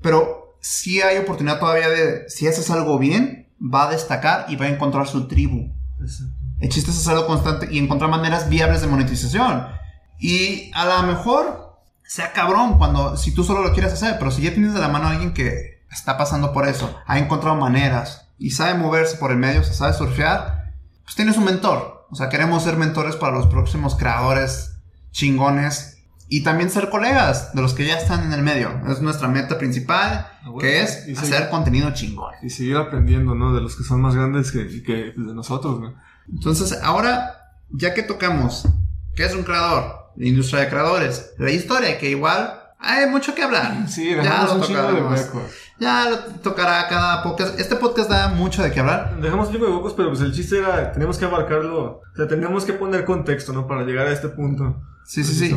pero 0.00 0.56
sí 0.60 1.00
hay 1.02 1.18
oportunidad 1.18 1.58
todavía 1.58 1.88
de, 1.88 2.28
si 2.28 2.46
haces 2.46 2.70
algo 2.70 2.98
bien, 2.98 3.48
va 3.60 3.88
a 3.88 3.90
destacar 3.90 4.46
y 4.48 4.56
va 4.56 4.66
a 4.66 4.68
encontrar 4.68 5.08
su 5.08 5.26
tribu. 5.26 5.74
El 6.60 6.68
chiste 6.68 6.90
es 6.90 6.98
hacerlo 6.98 7.26
constante 7.26 7.68
y 7.70 7.78
encontrar 7.78 8.10
maneras 8.10 8.48
viables 8.48 8.80
de 8.80 8.86
monetización. 8.86 9.66
Y 10.18 10.70
a 10.74 10.84
lo 10.84 11.02
mejor 11.08 11.80
sea 12.04 12.32
cabrón 12.32 12.78
cuando, 12.78 13.16
si 13.16 13.32
tú 13.34 13.44
solo 13.44 13.62
lo 13.62 13.72
quieres 13.72 13.92
hacer, 13.92 14.16
pero 14.18 14.30
si 14.30 14.42
ya 14.42 14.52
tienes 14.52 14.74
de 14.74 14.80
la 14.80 14.88
mano 14.88 15.06
a 15.06 15.12
alguien 15.12 15.32
que 15.32 15.79
está 15.90 16.16
pasando 16.16 16.52
por 16.52 16.68
eso, 16.68 16.98
ha 17.06 17.18
encontrado 17.18 17.56
maneras, 17.56 18.30
y 18.40 18.50
sabe 18.52 18.74
moverse 18.74 19.16
por 19.18 19.30
el 19.30 19.36
medio, 19.36 19.62
se 19.62 19.74
sabe 19.74 19.92
surfear, 19.92 20.72
pues 21.04 21.14
tienes 21.14 21.36
un 21.36 21.44
mentor. 21.44 22.06
O 22.10 22.16
sea, 22.16 22.28
queremos 22.30 22.64
ser 22.64 22.76
mentores 22.76 23.14
para 23.14 23.36
los 23.36 23.46
próximos 23.46 23.94
creadores 23.94 24.78
chingones 25.12 25.98
y 26.28 26.42
también 26.42 26.70
ser 26.70 26.88
colegas 26.88 27.54
de 27.54 27.60
los 27.60 27.74
que 27.74 27.86
ya 27.86 27.98
están 27.98 28.24
en 28.24 28.32
el 28.32 28.42
medio. 28.42 28.70
Es 28.88 29.02
nuestra 29.02 29.28
meta 29.28 29.58
principal, 29.58 30.26
ah, 30.42 30.50
que 30.58 30.80
es 30.80 31.06
hacer 31.18 31.50
contenido 31.50 31.92
chingón. 31.92 32.32
Y 32.42 32.48
seguir 32.48 32.76
aprendiendo, 32.76 33.34
¿no? 33.34 33.52
De 33.52 33.60
los 33.60 33.76
que 33.76 33.84
son 33.84 34.00
más 34.00 34.14
grandes 34.14 34.50
que, 34.52 34.82
que 34.82 35.12
de 35.16 35.34
nosotros, 35.34 35.80
¿no? 35.80 35.94
Entonces, 36.32 36.78
ahora, 36.82 37.52
ya 37.68 37.92
que 37.92 38.02
tocamos, 38.02 38.66
¿qué 39.14 39.24
es 39.24 39.34
un 39.34 39.42
creador? 39.42 40.12
La 40.16 40.26
industria 40.26 40.60
de 40.60 40.68
creadores, 40.70 41.32
la 41.38 41.50
historia, 41.50 41.98
que 41.98 42.10
igual 42.10 42.59
hay 42.80 43.06
mucho 43.06 43.34
que 43.34 43.42
hablar. 43.42 43.76
Sí, 43.88 44.14
dejamos 44.14 44.52
un 44.52 44.62
chingo 44.62 44.92
de 44.92 45.02
huecos. 45.02 45.42
Ya 45.78 46.08
lo 46.10 46.18
tocará 46.40 46.88
cada 46.88 47.22
podcast. 47.22 47.58
Este 47.58 47.76
podcast 47.76 48.10
da 48.10 48.28
mucho 48.28 48.62
de 48.62 48.70
qué 48.70 48.80
hablar. 48.80 49.16
Dejamos 49.20 49.48
un 49.48 49.54
chingo 49.54 49.66
de 49.66 49.72
huecos, 49.72 49.94
pero 49.94 50.08
pues 50.08 50.20
el 50.20 50.32
chiste 50.32 50.58
era, 50.58 50.92
tenemos 50.92 51.18
que 51.18 51.24
abarcarlo. 51.24 52.00
O 52.00 52.16
sea, 52.16 52.28
tenemos 52.28 52.64
que 52.64 52.72
poner 52.72 53.04
contexto, 53.04 53.52
¿no? 53.52 53.66
Para 53.66 53.84
llegar 53.84 54.06
a 54.06 54.12
este 54.12 54.28
punto. 54.28 54.82
Sí, 55.04 55.24
sí, 55.24 55.34
sí. 55.34 55.56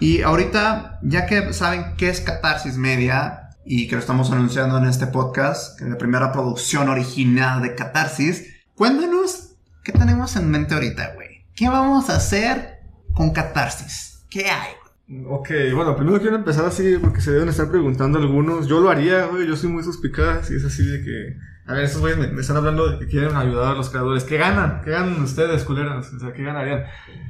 Y 0.00 0.22
ahorita, 0.22 1.00
ya 1.02 1.26
que 1.26 1.52
saben 1.52 1.94
qué 1.96 2.08
es 2.08 2.20
Catarsis 2.20 2.76
Media 2.76 3.50
y 3.64 3.88
que 3.88 3.96
lo 3.96 4.00
estamos 4.00 4.30
anunciando 4.30 4.78
en 4.78 4.86
este 4.86 5.06
podcast, 5.08 5.76
que 5.78 5.84
es 5.84 5.90
la 5.90 5.98
primera 5.98 6.32
producción 6.32 6.88
original 6.88 7.60
de 7.62 7.74
Catarsis, 7.74 8.46
cuéntanos 8.74 9.56
qué 9.82 9.92
tenemos 9.92 10.36
en 10.36 10.50
mente 10.50 10.74
ahorita, 10.74 11.12
güey. 11.14 11.44
¿Qué 11.54 11.68
vamos 11.68 12.08
a 12.08 12.16
hacer 12.16 12.78
con 13.12 13.30
Catarsis? 13.30 14.24
¿Qué 14.30 14.48
hay? 14.48 14.72
Ok, 15.08 15.50
bueno, 15.72 15.94
primero 15.94 16.20
quiero 16.20 16.34
empezar 16.34 16.64
así 16.64 16.96
porque 17.00 17.20
se 17.20 17.30
deben 17.30 17.48
estar 17.48 17.70
preguntando 17.70 18.18
algunos. 18.18 18.66
Yo 18.66 18.80
lo 18.80 18.90
haría, 18.90 19.26
güey, 19.26 19.46
yo 19.46 19.54
soy 19.54 19.70
muy 19.70 19.84
suspicaz 19.84 20.50
y 20.50 20.56
es 20.56 20.64
así 20.64 20.84
de 20.84 21.02
que. 21.04 21.36
A 21.66 21.74
ver, 21.74 21.84
estos 21.84 22.00
güeyes 22.00 22.18
me, 22.18 22.40
están 22.40 22.56
hablando 22.56 22.88
de 22.88 22.98
que 22.98 23.06
quieren 23.06 23.36
ayudar 23.36 23.74
a 23.74 23.76
los 23.76 23.90
creadores. 23.90 24.24
¿Qué 24.24 24.36
ganan? 24.36 24.80
¿Qué 24.84 24.90
ganan 24.90 25.20
ustedes, 25.22 25.62
culeras? 25.62 26.12
O 26.12 26.18
sea, 26.18 26.32
¿qué 26.32 26.42
ganarían? 26.42 26.84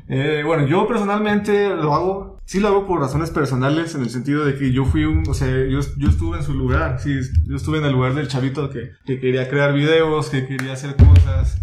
Eh, 0.09 0.43
bueno, 0.45 0.67
yo 0.67 0.89
personalmente 0.89 1.69
lo 1.69 1.95
hago. 1.95 2.41
Sí 2.47 2.61
lo 2.61 2.69
hago 2.69 2.87
por 2.87 3.01
razones 3.01 3.31
personales, 3.31 3.95
en 3.95 4.03
el 4.03 4.11
sentido 4.11 4.45
de 4.47 4.57
que 4.57 4.73
yo 4.73 4.87
fui 4.87 5.05
un. 5.05 5.29
O 5.29 5.35
sea, 5.35 5.49
yo, 5.49 5.81
yo 5.99 6.09
estuve 6.09 6.39
en 6.39 6.45
su 6.45 6.55
lugar. 6.55 6.99
Sí, 6.99 7.15
yo 7.47 7.57
estuve 7.57 7.79
en 7.79 7.85
el 7.85 7.93
lugar 7.93 8.15
del 8.15 8.29
chavito 8.29 8.71
que, 8.71 8.93
que 9.05 9.21
quería 9.21 9.51
crear 9.51 9.75
videos, 9.75 10.31
que 10.31 10.47
quería 10.47 10.73
hacer 10.73 10.97
cosas 10.97 11.61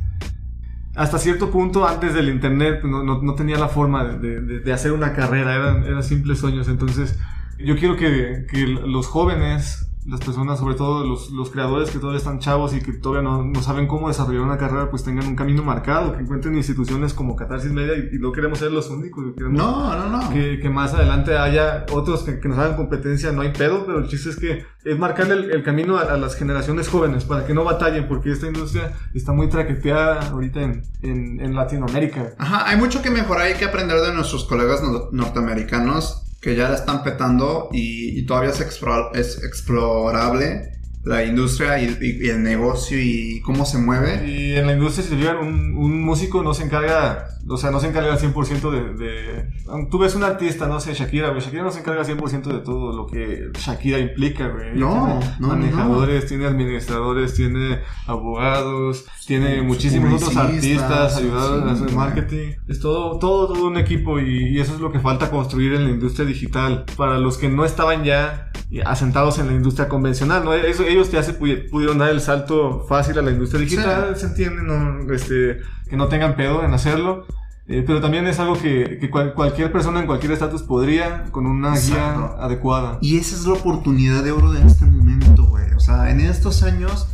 hasta 0.96 1.18
cierto 1.18 1.50
punto, 1.50 1.88
antes 1.88 2.14
del 2.14 2.30
internet, 2.30 2.80
pues, 2.82 2.92
no, 2.92 3.04
no, 3.04 3.36
tenía 3.36 3.58
la 3.58 3.68
forma 3.68 4.04
de, 4.06 4.42
de, 4.42 4.60
de, 4.60 4.74
hacer 4.74 4.92
una 4.92 5.14
carrera, 5.14 5.56
eran, 5.56 5.84
eran 5.84 6.04
simples 6.04 6.40
sueños. 6.40 6.68
Entonces, 6.68 7.18
yo 7.58 7.76
quiero 7.78 7.96
que, 7.96 8.46
que 8.50 8.68
los 8.68 9.08
jóvenes 9.08 9.90
las 10.06 10.20
personas, 10.20 10.60
sobre 10.60 10.76
todo 10.76 11.06
los, 11.06 11.32
los, 11.32 11.50
creadores 11.50 11.90
que 11.90 12.00
todavía 12.00 12.18
están 12.18 12.40
chavos 12.40 12.74
y 12.74 12.82
que 12.82 12.94
todavía 12.94 13.22
no, 13.22 13.44
no, 13.44 13.62
saben 13.62 13.88
cómo 13.88 14.10
desarrollar 14.10 14.42
una 14.42 14.58
carrera, 14.58 14.90
pues 14.90 15.04
tengan 15.04 15.28
un 15.28 15.36
camino 15.36 15.64
marcado, 15.64 16.14
que 16.14 16.22
encuentren 16.22 16.56
instituciones 16.56 17.14
como 17.14 17.36
Catarsis 17.36 17.72
Media 17.72 17.94
y, 18.12 18.20
no 18.20 18.32
queremos 18.32 18.60
ser 18.60 18.72
los 18.72 18.90
únicos. 18.90 19.24
no, 19.38 19.96
no, 19.96 20.10
no. 20.10 20.30
Que, 20.30 20.60
que, 20.60 20.70
más 20.70 20.94
adelante 20.94 21.38
haya 21.38 21.86
otros 21.92 22.24
que, 22.24 22.40
que, 22.40 22.50
nos 22.50 22.58
hagan 22.58 22.76
competencia, 22.76 23.32
no 23.32 23.42
hay 23.42 23.54
pedo, 23.54 23.86
pero 23.86 24.00
el 24.00 24.08
chiste 24.08 24.30
es 24.30 24.36
que 24.38 24.66
es 24.84 25.00
marcarle 25.00 25.54
el, 25.54 25.64
camino 25.64 25.98
a, 25.98 26.18
las 26.18 26.36
generaciones 26.36 26.90
jóvenes 26.90 27.24
para 27.24 27.46
que 27.46 27.54
no 27.54 27.64
batallen, 27.64 28.08
porque 28.08 28.32
esta 28.32 28.48
industria 28.48 28.94
está 29.14 29.32
muy 29.32 29.48
traqueteada 29.48 30.30
ahorita 30.30 30.62
en, 30.62 30.84
en, 31.02 31.40
en 31.40 31.56
Latinoamérica. 31.56 32.34
Ajá, 32.38 32.68
hay 32.68 32.78
mucho 32.78 33.02
que 33.02 33.10
mejorar 33.10 33.52
y 33.52 33.54
que 33.54 33.66
aprender 33.66 34.00
de 34.02 34.14
nuestros 34.14 34.44
colegas 34.46 34.82
norteamericanos 35.12 36.24
que 36.44 36.56
ya 36.56 36.70
la 36.70 36.76
están 36.76 37.04
petando 37.04 37.70
y, 37.72 38.22
todavía 38.26 38.52
es, 38.52 38.60
es 38.60 39.44
explorable 39.44 40.74
la 41.04 41.24
industria 41.24 41.80
y, 41.80 42.30
el 42.30 42.44
negocio 42.44 43.00
y 43.00 43.42
cómo 43.42 43.66
se 43.66 43.78
mueve. 43.78 44.28
Y 44.30 44.56
en 44.56 44.68
la 44.68 44.74
industria, 44.74 45.06
si 45.06 45.16
un 45.26 46.02
músico 46.02 46.44
no 46.44 46.54
se 46.54 46.64
encarga 46.64 47.33
o 47.48 47.58
sea, 47.58 47.72
no 47.72 47.80
se 47.80 47.88
encarga 47.88 48.14
al 48.14 48.20
100% 48.20 48.72
de, 48.72 49.06
de... 49.06 49.50
Tú 49.92 49.98
ves 50.00 50.16
un 50.16 50.24
artista, 50.24 50.68
no 50.68 50.80
sé, 50.80 50.94
Shakira, 50.94 51.30
güey. 51.30 51.42
Shakira 51.42 51.64
no 51.64 51.72
se 51.72 51.80
encarga 51.80 52.02
al 52.02 52.08
100% 52.08 52.44
de 52.44 52.60
todo 52.60 52.96
lo 52.96 53.06
que 53.06 53.50
Shakira 53.60 54.00
implica, 54.00 54.48
güey. 54.48 54.76
No, 54.76 55.20
no, 55.40 55.48
manejadores, 55.48 56.26
tiene 56.28 56.46
administradores, 56.46 57.34
tiene 57.34 57.82
abogados, 58.08 59.06
tiene 59.28 59.62
muchísimos 59.62 60.22
otros 60.22 60.38
artistas 60.38 61.18
ayudados 61.18 61.64
a 61.64 61.72
hacer 61.72 61.92
marketing. 61.92 62.54
Es 62.68 62.80
todo, 62.80 63.20
todo, 63.20 63.54
todo 63.54 63.68
un 63.68 63.78
equipo 63.78 64.20
y, 64.20 64.60
eso 64.60 64.76
es 64.76 64.80
lo 64.80 64.92
que 64.92 65.00
falta 65.00 65.30
construir 65.30 65.74
en 65.74 65.84
la 65.84 65.90
industria 65.90 66.26
digital. 66.26 66.86
Para 66.96 67.18
los 67.18 67.38
que 67.38 67.50
no 67.50 67.66
estaban 67.66 68.06
ya 68.06 68.52
asentados 68.86 69.38
en 69.40 69.48
la 69.48 69.54
industria 69.54 69.90
convencional, 69.90 70.46
¿no? 70.46 70.54
Eso, 70.54 70.84
ellos 70.84 71.12
ya 71.12 71.22
se 71.24 71.34
pudieron 71.34 71.98
dar 71.98 72.10
el 72.10 72.22
salto 72.22 72.86
fácil 72.88 73.20
a 73.20 73.22
la 73.22 73.32
industria 73.32 73.62
digital, 73.62 74.16
se 74.16 74.28
entiende, 74.28 74.64
¿no? 74.64 75.14
Este, 75.14 75.60
que 75.94 75.98
no 75.98 76.08
tengan 76.08 76.36
pedo 76.36 76.66
en 76.66 76.74
hacerlo. 76.74 77.28
Eh, 77.68 77.84
pero 77.86 78.02
también 78.02 78.26
es 78.26 78.40
algo 78.40 78.56
que, 78.60 78.98
que 79.00 79.12
cualquier 79.12 79.72
persona 79.72 80.00
en 80.00 80.08
cualquier 80.08 80.32
estatus 80.32 80.64
podría 80.64 81.26
con 81.30 81.46
una 81.46 81.78
guía 81.78 82.32
adecuada. 82.40 82.98
Y 83.00 83.20
esa 83.20 83.36
es 83.36 83.46
la 83.46 83.54
oportunidad 83.54 84.24
de 84.24 84.32
oro 84.32 84.52
de 84.52 84.66
este 84.66 84.86
momento, 84.86 85.44
güey. 85.46 85.72
O 85.76 85.80
sea, 85.80 86.10
en 86.10 86.20
estos 86.20 86.64
años, 86.64 87.08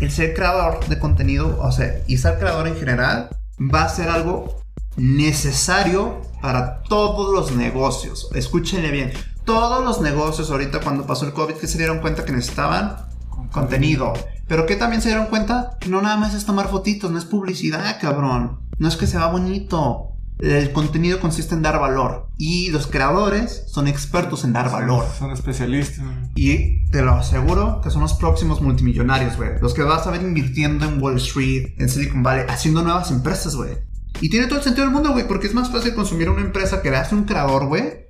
el 0.00 0.10
ser 0.10 0.34
creador 0.34 0.86
de 0.86 0.98
contenido, 0.98 1.58
o 1.62 1.72
sea, 1.72 1.94
y 2.06 2.18
ser 2.18 2.38
creador 2.38 2.68
en 2.68 2.76
general, 2.76 3.30
va 3.58 3.84
a 3.84 3.88
ser 3.88 4.10
algo 4.10 4.60
necesario 4.98 6.20
para 6.42 6.82
todos 6.82 7.32
los 7.32 7.56
negocios. 7.56 8.28
Escúchenle 8.34 8.90
bien. 8.90 9.12
Todos 9.46 9.82
los 9.82 10.02
negocios 10.02 10.50
ahorita 10.50 10.80
cuando 10.80 11.06
pasó 11.06 11.24
el 11.24 11.32
COVID 11.32 11.54
que 11.54 11.66
se 11.66 11.78
dieron 11.78 12.00
cuenta 12.00 12.26
que 12.26 12.32
necesitaban 12.32 12.96
contenido. 13.50 14.12
Pero 14.50 14.66
que 14.66 14.74
también 14.74 15.00
se 15.00 15.10
dieron 15.10 15.26
cuenta 15.26 15.76
que 15.78 15.88
no 15.88 16.02
nada 16.02 16.16
más 16.16 16.34
es 16.34 16.44
tomar 16.44 16.68
fotitos, 16.68 17.08
no 17.08 17.18
es 17.18 17.24
publicidad, 17.24 18.00
cabrón. 18.00 18.58
No 18.78 18.88
es 18.88 18.96
que 18.96 19.06
se 19.06 19.16
va 19.16 19.30
bonito. 19.30 20.08
El 20.40 20.72
contenido 20.72 21.20
consiste 21.20 21.54
en 21.54 21.62
dar 21.62 21.78
valor. 21.78 22.26
Y 22.36 22.70
los 22.70 22.88
creadores 22.88 23.62
son 23.68 23.86
expertos 23.86 24.42
en 24.42 24.52
dar 24.52 24.68
valor. 24.68 25.06
Son 25.16 25.30
especialistas. 25.30 26.04
Y 26.34 26.84
te 26.90 27.00
lo 27.00 27.12
aseguro 27.12 27.80
que 27.80 27.90
son 27.90 28.02
los 28.02 28.14
próximos 28.14 28.60
multimillonarios, 28.60 29.36
güey. 29.36 29.50
Los 29.60 29.72
que 29.72 29.84
vas 29.84 30.08
a 30.08 30.10
ver 30.10 30.22
invirtiendo 30.22 30.84
en 30.84 31.00
Wall 31.00 31.18
Street, 31.18 31.74
en 31.78 31.88
Silicon 31.88 32.24
Valley, 32.24 32.46
haciendo 32.48 32.82
nuevas 32.82 33.12
empresas, 33.12 33.54
güey. 33.54 33.78
Y 34.20 34.30
tiene 34.30 34.48
todo 34.48 34.58
el 34.58 34.64
sentido 34.64 34.84
del 34.84 34.92
mundo, 34.92 35.12
güey, 35.12 35.28
porque 35.28 35.46
es 35.46 35.54
más 35.54 35.70
fácil 35.70 35.94
consumir 35.94 36.28
una 36.28 36.42
empresa 36.42 36.82
que 36.82 36.90
le 36.90 36.96
hace 36.96 37.14
un 37.14 37.22
creador, 37.22 37.66
güey, 37.66 38.09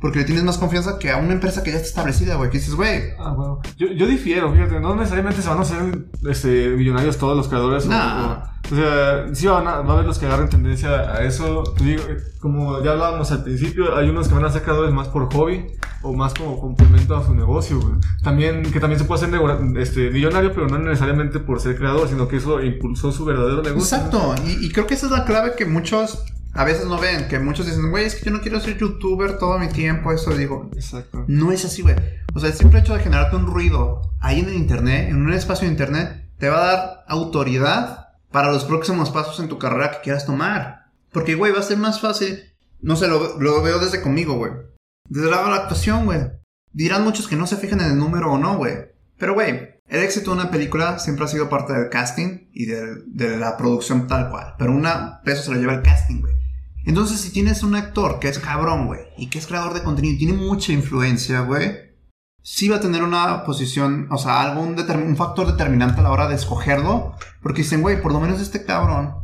porque 0.00 0.20
le 0.20 0.24
tienes 0.24 0.44
más 0.44 0.56
confianza 0.56 0.98
que 0.98 1.10
a 1.10 1.18
una 1.18 1.32
empresa 1.32 1.62
que 1.62 1.70
ya 1.70 1.76
está 1.76 1.88
establecida, 1.88 2.36
güey. 2.36 2.50
Que 2.50 2.58
dices, 2.58 2.74
güey. 2.74 3.10
Ah, 3.18 3.32
bueno. 3.36 3.60
Yo, 3.76 3.88
yo, 3.88 4.06
difiero, 4.06 4.50
fíjate. 4.52 4.80
No 4.80 4.96
necesariamente 4.96 5.42
se 5.42 5.48
van 5.48 5.58
a 5.58 5.62
hacer 5.62 6.06
este, 6.28 6.70
millonarios 6.70 7.18
todos 7.18 7.36
los 7.36 7.48
creadores. 7.48 7.86
No. 7.86 8.42
O 8.72 8.74
sea, 8.74 9.26
sí 9.34 9.46
van 9.46 9.68
a, 9.68 9.80
va 9.82 9.90
a 9.90 9.94
haber 9.94 10.06
los 10.06 10.18
que 10.18 10.26
agarren 10.26 10.48
tendencia 10.48 10.90
a 11.12 11.22
eso. 11.22 11.62
Digo, 11.80 12.02
como 12.40 12.82
ya 12.82 12.92
hablábamos 12.92 13.30
al 13.30 13.44
principio, 13.44 13.94
hay 13.94 14.08
unos 14.08 14.28
que 14.28 14.34
van 14.34 14.44
a 14.44 14.50
ser 14.50 14.62
creadores 14.62 14.92
más 14.92 15.08
por 15.08 15.32
hobby 15.32 15.66
o 16.02 16.14
más 16.14 16.32
como 16.34 16.58
complemento 16.58 17.14
a 17.14 17.24
su 17.24 17.34
negocio. 17.34 17.78
También, 18.22 18.62
que 18.72 18.80
también 18.80 18.98
se 18.98 19.04
puede 19.04 19.26
hacer 19.26 19.40
este, 19.78 20.10
millonario, 20.10 20.54
pero 20.54 20.66
no 20.66 20.78
necesariamente 20.78 21.40
por 21.40 21.60
ser 21.60 21.76
creador, 21.76 22.08
sino 22.08 22.26
que 22.26 22.36
eso 22.36 22.62
impulsó 22.62 23.12
su 23.12 23.24
verdadero 23.26 23.62
negocio. 23.62 23.98
Exacto. 23.98 24.34
Y, 24.46 24.66
y 24.66 24.70
creo 24.70 24.86
que 24.86 24.94
esa 24.94 25.06
es 25.06 25.12
la 25.12 25.24
clave 25.24 25.54
que 25.56 25.66
muchos 25.66 26.24
a 26.56 26.64
veces 26.64 26.86
no 26.86 26.98
ven, 26.98 27.28
que 27.28 27.38
muchos 27.38 27.66
dicen, 27.66 27.90
güey, 27.90 28.06
es 28.06 28.14
que 28.14 28.24
yo 28.24 28.30
no 28.30 28.40
quiero 28.40 28.60
ser 28.60 28.78
youtuber 28.78 29.38
todo 29.38 29.58
mi 29.58 29.68
tiempo, 29.68 30.12
eso 30.12 30.34
digo. 30.34 30.70
Exacto. 30.74 31.24
No 31.28 31.52
es 31.52 31.64
así, 31.64 31.82
güey. 31.82 31.96
O 32.34 32.40
sea, 32.40 32.48
el 32.48 32.56
simple 32.56 32.80
hecho 32.80 32.94
de 32.94 33.00
generarte 33.00 33.36
un 33.36 33.46
ruido 33.46 34.12
ahí 34.20 34.40
en 34.40 34.48
el 34.48 34.54
internet, 34.54 35.08
en 35.10 35.16
un 35.16 35.32
espacio 35.32 35.66
de 35.66 35.72
internet, 35.72 36.30
te 36.38 36.48
va 36.48 36.58
a 36.58 36.66
dar 36.66 37.04
autoridad 37.08 38.08
para 38.30 38.50
los 38.50 38.64
próximos 38.64 39.10
pasos 39.10 39.38
en 39.40 39.48
tu 39.48 39.58
carrera 39.58 39.90
que 39.90 40.00
quieras 40.02 40.26
tomar. 40.26 40.86
Porque, 41.12 41.34
güey, 41.34 41.52
va 41.52 41.60
a 41.60 41.62
ser 41.62 41.78
más 41.78 42.00
fácil. 42.00 42.42
No 42.80 42.96
sé, 42.96 43.08
lo, 43.08 43.38
veo 43.62 43.78
desde 43.78 44.02
conmigo, 44.02 44.34
güey. 44.34 44.52
Desde 45.08 45.30
la, 45.30 45.42
la 45.42 45.56
actuación, 45.56 46.06
güey. 46.06 46.20
Dirán 46.72 47.04
muchos 47.04 47.28
que 47.28 47.36
no 47.36 47.46
se 47.46 47.56
fijan 47.56 47.80
en 47.80 47.92
el 47.92 47.98
número 47.98 48.32
o 48.32 48.38
no, 48.38 48.56
güey. 48.56 48.76
Pero, 49.18 49.34
güey, 49.34 49.80
el 49.88 50.02
éxito 50.02 50.30
de 50.30 50.40
una 50.40 50.50
película 50.50 50.98
siempre 50.98 51.24
ha 51.24 51.28
sido 51.28 51.48
parte 51.48 51.72
del 51.72 51.88
casting 51.88 52.48
y 52.52 52.66
de, 52.66 53.02
de 53.06 53.36
la 53.36 53.56
producción 53.56 54.06
tal 54.06 54.30
cual. 54.30 54.54
Pero 54.58 54.72
una 54.72 55.22
peso 55.22 55.42
se 55.42 55.52
lo 55.52 55.60
lleva 55.60 55.74
el 55.74 55.82
casting, 55.82 56.20
güey. 56.20 56.34
Entonces, 56.86 57.20
si 57.20 57.30
tienes 57.30 57.64
un 57.64 57.74
actor 57.74 58.20
que 58.20 58.28
es 58.28 58.38
cabrón, 58.38 58.86
güey, 58.86 59.00
y 59.18 59.26
que 59.26 59.38
es 59.38 59.46
creador 59.46 59.74
de 59.74 59.82
contenido 59.82 60.14
y 60.14 60.18
tiene 60.18 60.34
mucha 60.34 60.72
influencia, 60.72 61.40
güey, 61.40 61.86
sí 62.42 62.68
va 62.68 62.76
a 62.76 62.80
tener 62.80 63.02
una 63.02 63.42
posición, 63.44 64.06
o 64.10 64.18
sea, 64.18 64.40
algún 64.40 64.76
un 64.78 65.16
factor 65.16 65.48
determinante 65.48 66.00
a 66.00 66.04
la 66.04 66.12
hora 66.12 66.28
de 66.28 66.36
escogerlo, 66.36 67.14
porque 67.42 67.62
dicen, 67.62 67.82
güey, 67.82 68.00
por 68.00 68.12
lo 68.12 68.20
menos 68.20 68.40
este 68.40 68.64
cabrón 68.64 69.14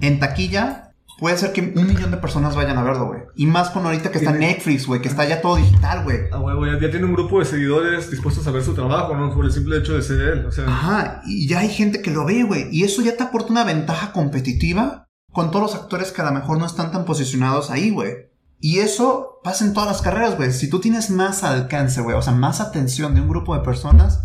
en 0.00 0.18
taquilla 0.18 0.92
puede 1.20 1.36
ser 1.36 1.52
que 1.52 1.60
un 1.60 1.86
millón 1.86 2.10
de 2.10 2.16
personas 2.16 2.56
vayan 2.56 2.76
a 2.76 2.82
verlo, 2.82 3.06
güey. 3.06 3.20
Y 3.36 3.46
más 3.46 3.70
con 3.70 3.84
ahorita 3.86 4.10
que 4.10 4.18
está 4.18 4.32
Netflix, 4.32 4.86
güey, 4.86 5.00
que 5.00 5.08
está 5.08 5.28
ya 5.28 5.40
todo 5.40 5.56
digital, 5.56 6.02
güey. 6.02 6.18
Ah, 6.32 6.38
güey, 6.38 6.80
ya 6.80 6.90
tiene 6.90 7.06
un 7.06 7.12
grupo 7.12 7.38
de 7.38 7.44
seguidores 7.44 8.10
dispuestos 8.10 8.44
a 8.48 8.50
ver 8.50 8.64
su 8.64 8.74
trabajo, 8.74 9.14
¿no? 9.14 9.32
Por 9.32 9.44
el 9.44 9.52
simple 9.52 9.78
hecho 9.78 9.94
de 9.94 10.02
ser 10.02 10.20
él, 10.20 10.46
o 10.46 10.50
sea. 10.50 10.66
Ajá, 10.66 11.22
y 11.24 11.46
ya 11.46 11.60
hay 11.60 11.68
gente 11.68 12.02
que 12.02 12.10
lo 12.10 12.24
ve, 12.24 12.42
güey. 12.42 12.68
Y 12.72 12.82
eso 12.82 13.00
ya 13.02 13.16
te 13.16 13.22
aporta 13.22 13.52
una 13.52 13.64
ventaja 13.64 14.12
competitiva 14.12 15.09
con 15.32 15.50
todos 15.50 15.72
los 15.72 15.82
actores 15.82 16.12
que 16.12 16.22
a 16.22 16.24
lo 16.24 16.32
mejor 16.32 16.58
no 16.58 16.66
están 16.66 16.90
tan 16.90 17.04
posicionados 17.04 17.70
ahí, 17.70 17.90
güey. 17.90 18.30
Y 18.58 18.80
eso 18.80 19.40
pasa 19.42 19.64
en 19.64 19.72
todas 19.72 19.88
las 19.88 20.02
carreras, 20.02 20.36
güey. 20.36 20.52
Si 20.52 20.68
tú 20.68 20.80
tienes 20.80 21.10
más 21.10 21.44
alcance, 21.44 22.02
güey, 22.02 22.16
o 22.16 22.22
sea, 22.22 22.34
más 22.34 22.60
atención 22.60 23.14
de 23.14 23.22
un 23.22 23.28
grupo 23.28 23.54
de 23.56 23.64
personas, 23.64 24.24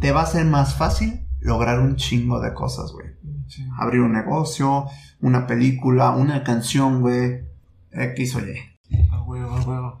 te 0.00 0.12
va 0.12 0.22
a 0.22 0.26
ser 0.26 0.46
más 0.46 0.74
fácil 0.74 1.26
lograr 1.40 1.80
un 1.80 1.96
chingo 1.96 2.40
de 2.40 2.54
cosas, 2.54 2.92
güey. 2.92 3.08
Abrir 3.78 4.00
un 4.00 4.12
negocio, 4.12 4.86
una 5.20 5.46
película, 5.46 6.10
una 6.10 6.42
canción, 6.42 7.00
güey. 7.00 7.44
X 7.92 8.34
o 8.36 8.40
Y. 8.40 8.56
A 9.10 9.22
huevo, 9.22 9.56
a 9.56 9.60
huevo. 9.60 10.00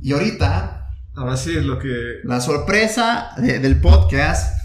Y 0.00 0.12
ahorita. 0.12 0.90
Ahora 1.14 1.36
sí 1.36 1.56
es 1.56 1.64
lo 1.64 1.78
que. 1.78 2.20
La 2.24 2.40
sorpresa 2.40 3.30
del 3.36 3.80
podcast. 3.80 4.58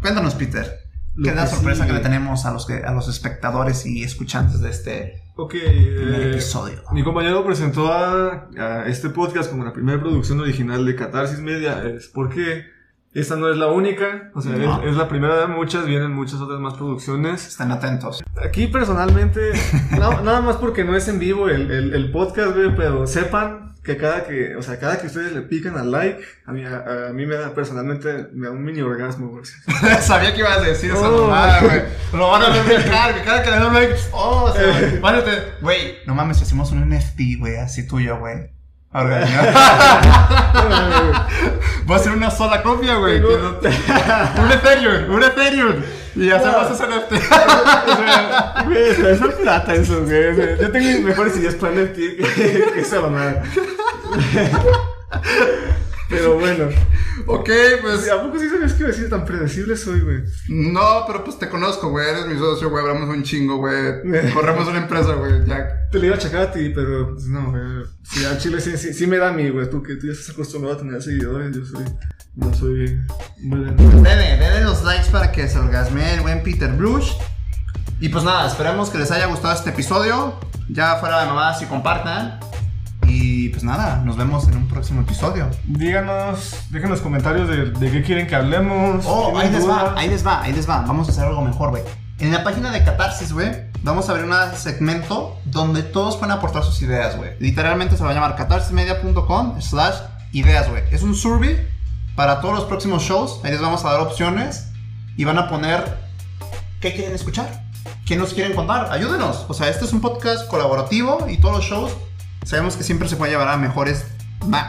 Cuéntanos, 0.00 0.34
Peter. 0.34 0.81
¿Qué 1.20 1.28
es 1.28 1.36
la 1.36 1.46
sorpresa 1.46 1.86
que 1.86 1.92
le 1.92 2.00
tenemos 2.00 2.46
a 2.46 2.52
los, 2.52 2.66
que, 2.66 2.82
a 2.84 2.92
los 2.92 3.08
espectadores 3.08 3.84
y 3.84 4.02
escuchantes 4.02 4.60
de 4.60 4.70
este 4.70 5.22
eh, 5.52 6.30
episodio? 6.30 6.82
Mi 6.92 7.04
compañero 7.04 7.44
presentó 7.44 7.92
a, 7.92 8.48
este 8.86 9.10
podcast 9.10 9.50
como 9.50 9.64
la 9.64 9.72
primera 9.72 10.00
producción 10.00 10.40
original 10.40 10.86
de 10.86 10.96
Catarsis 10.96 11.40
Media. 11.40 11.82
Es 11.84 12.08
porque 12.08 12.64
esta 13.12 13.36
no 13.36 13.50
es 13.50 13.58
la 13.58 13.66
única, 13.66 14.30
o 14.34 14.40
sea, 14.40 14.56
es, 14.84 14.96
la 14.96 15.08
primera 15.08 15.38
de 15.38 15.48
muchas, 15.48 15.84
vienen 15.84 16.12
muchas 16.12 16.40
otras 16.40 16.60
más 16.60 16.74
producciones. 16.74 17.46
Están 17.46 17.72
atentos. 17.72 18.24
Aquí 18.42 18.68
personalmente, 18.68 19.52
nada 19.90 20.40
más 20.40 20.56
porque 20.56 20.82
no 20.82 20.96
es 20.96 21.08
en 21.08 21.18
vivo 21.18 21.48
el, 21.50 21.70
el, 21.70 21.94
el 21.94 22.10
podcast, 22.10 22.56
pero 22.74 23.06
sepan 23.06 23.71
que 23.82 23.96
cada 23.96 24.24
que, 24.24 24.54
o 24.54 24.62
sea, 24.62 24.78
cada 24.78 25.00
que 25.00 25.08
ustedes 25.08 25.32
le 25.32 25.42
pican 25.42 25.76
al 25.76 25.90
like, 25.90 26.22
a 26.46 26.52
mí, 26.52 26.64
a, 26.64 27.10
mí 27.12 27.26
me 27.26 27.34
da, 27.34 27.52
personalmente, 27.52 28.28
me 28.32 28.46
da 28.46 28.52
un 28.52 28.62
mini 28.62 28.80
orgasmo, 28.80 29.28
güey. 29.28 29.44
Sabía 30.00 30.32
que 30.32 30.40
ibas 30.40 30.58
a 30.58 30.60
decir 30.60 30.92
esa 30.92 31.10
oh. 31.10 31.26
güey. 31.26 31.82
Lo 32.12 32.30
van 32.30 32.42
a 32.42 32.48
ver 32.50 32.76
que 32.76 32.90
cada 33.24 33.42
que 33.42 33.50
le 33.50 33.56
dan 33.56 33.66
un 33.66 33.74
like, 33.74 33.94
oh, 34.12 34.44
o 34.44 34.52
sea, 34.52 35.50
güey, 35.60 35.98
no 36.06 36.14
mames, 36.14 36.40
hacemos 36.40 36.70
un 36.70 36.88
NFT, 36.88 37.38
güey, 37.38 37.56
así 37.56 37.86
tuyo, 37.86 38.18
güey. 38.18 38.52
Voy 38.92 39.00
a 41.88 41.96
hacer 41.96 42.12
una 42.16 42.30
sola 42.30 42.62
copia, 42.62 42.96
güey. 42.96 43.22
un 43.22 44.52
Ethereum, 44.52 45.14
un 45.14 45.22
Ethereum. 45.22 45.76
Y 46.14 46.30
hacemos 46.30 46.70
ese 46.70 46.86
NFT. 46.86 47.12
Güey, 48.66 48.90
es 48.90 49.18
plata 49.40 49.74
eso, 49.74 50.04
güey. 50.04 50.58
Yo 50.60 50.70
tengo 50.70 51.06
mejores 51.06 51.36
ideas 51.36 51.54
para 51.54 51.72
NFT 51.74 51.96
que 52.74 52.80
esa 52.80 53.00
mamada. 53.00 53.42
Pero 56.12 56.34
bueno. 56.38 56.68
ok, 57.26 57.50
pues. 57.80 58.10
¿A 58.10 58.22
poco 58.22 58.38
sí 58.38 58.48
sabías 58.48 58.74
que 58.74 58.80
iba 58.80 58.88
a 58.88 58.92
decir 58.92 59.08
tan 59.08 59.24
predecible 59.24 59.76
soy, 59.76 60.00
güey? 60.00 60.22
No, 60.48 61.04
pero 61.06 61.24
pues 61.24 61.38
te 61.38 61.48
conozco, 61.48 61.90
güey. 61.90 62.08
Eres 62.08 62.26
mi 62.26 62.38
socio, 62.38 62.70
güey. 62.70 62.84
Hablamos 62.84 63.08
un 63.08 63.22
chingo, 63.22 63.56
güey. 63.56 64.02
Corremos 64.34 64.68
una 64.68 64.78
empresa, 64.78 65.14
güey. 65.14 65.44
Ya. 65.46 65.88
Te 65.90 65.98
lo 65.98 66.06
iba 66.06 66.16
a 66.16 66.18
checar 66.18 66.42
a 66.42 66.52
ti, 66.52 66.70
pero 66.74 67.14
pues 67.14 67.26
no, 67.26 67.50
güey. 67.50 67.62
Sí, 68.02 68.24
al 68.24 68.38
chile 68.38 68.60
sí, 68.60 68.76
sí, 68.76 68.92
sí 68.92 69.06
me 69.06 69.16
da 69.16 69.30
a 69.30 69.32
mí, 69.32 69.48
güey. 69.48 69.68
Tú 69.68 69.82
que 69.82 69.96
tú 69.96 70.06
ya 70.06 70.12
estás 70.12 70.30
acostumbrado 70.30 70.76
a 70.76 70.78
tener 70.78 71.02
seguidores. 71.02 71.56
Yo 71.56 71.64
soy. 71.64 71.84
No 72.34 72.54
soy. 72.54 72.98
Dele, 73.38 74.36
dele 74.38 74.60
los 74.64 74.82
likes 74.84 75.10
para 75.10 75.32
que 75.32 75.48
se 75.48 75.58
orgasme 75.58 76.14
el 76.14 76.20
buen 76.20 76.42
Peter 76.42 76.70
Bruce. 76.72 77.12
Y 78.00 78.08
pues 78.08 78.24
nada, 78.24 78.46
esperemos 78.46 78.90
que 78.90 78.98
les 78.98 79.10
haya 79.10 79.26
gustado 79.26 79.54
este 79.54 79.70
episodio. 79.70 80.38
Ya 80.68 80.96
fuera 80.96 81.20
de 81.20 81.26
mamadas 81.26 81.62
y 81.62 81.66
compartan. 81.66 82.40
Pues 83.52 83.64
nada, 83.64 84.02
nos 84.04 84.16
vemos 84.16 84.48
en 84.48 84.56
un 84.56 84.66
próximo 84.66 85.02
episodio. 85.02 85.48
Díganos, 85.66 86.64
déjenos 86.70 87.00
comentarios 87.00 87.48
de, 87.48 87.70
de 87.70 87.90
qué 87.92 88.02
quieren 88.02 88.26
que 88.26 88.34
hablemos. 88.34 89.04
Oh, 89.06 89.38
ahí 89.38 89.50
les 89.50 89.68
va, 89.68 89.94
ahí 89.96 90.08
les 90.08 90.26
va, 90.26 90.42
ahí 90.42 90.52
les 90.52 90.68
va. 90.68 90.80
Vamos 90.80 91.06
a 91.08 91.12
hacer 91.12 91.24
algo 91.24 91.42
mejor, 91.42 91.70
güey. 91.70 91.82
En 92.18 92.32
la 92.32 92.42
página 92.44 92.70
de 92.70 92.82
Catarsis, 92.82 93.32
güey, 93.32 93.50
vamos 93.82 94.08
a 94.08 94.12
abrir 94.12 94.26
un 94.26 94.34
segmento 94.56 95.38
donde 95.44 95.82
todos 95.82 96.16
pueden 96.16 96.32
aportar 96.32 96.64
sus 96.64 96.80
ideas, 96.80 97.16
güey. 97.16 97.32
Literalmente 97.40 97.96
se 97.96 98.02
va 98.02 98.10
a 98.10 98.14
llamar 98.14 98.36
catarsismedia.com 98.36 99.60
slash 99.60 99.96
ideas, 100.32 100.70
güey. 100.70 100.82
Es 100.90 101.02
un 101.02 101.14
survey 101.14 101.68
para 102.16 102.40
todos 102.40 102.54
los 102.54 102.64
próximos 102.64 103.02
shows. 103.02 103.40
Ahí 103.44 103.52
les 103.52 103.60
vamos 103.60 103.84
a 103.84 103.92
dar 103.92 104.00
opciones 104.00 104.68
y 105.16 105.24
van 105.24 105.38
a 105.38 105.48
poner 105.48 105.98
qué 106.80 106.94
quieren 106.94 107.14
escuchar. 107.14 107.64
¿Qué 108.06 108.16
nos 108.16 108.32
quieren 108.34 108.54
contar? 108.54 108.90
Ayúdenos. 108.90 109.44
O 109.48 109.54
sea, 109.54 109.68
este 109.68 109.84
es 109.84 109.92
un 109.92 110.00
podcast 110.00 110.48
colaborativo 110.48 111.26
y 111.28 111.38
todos 111.38 111.56
los 111.56 111.64
shows 111.64 111.92
sabemos 112.44 112.76
que 112.76 112.82
siempre 112.82 113.08
se 113.08 113.16
puede 113.16 113.32
llevar 113.32 113.48
a 113.48 113.56
mejores, 113.56 114.06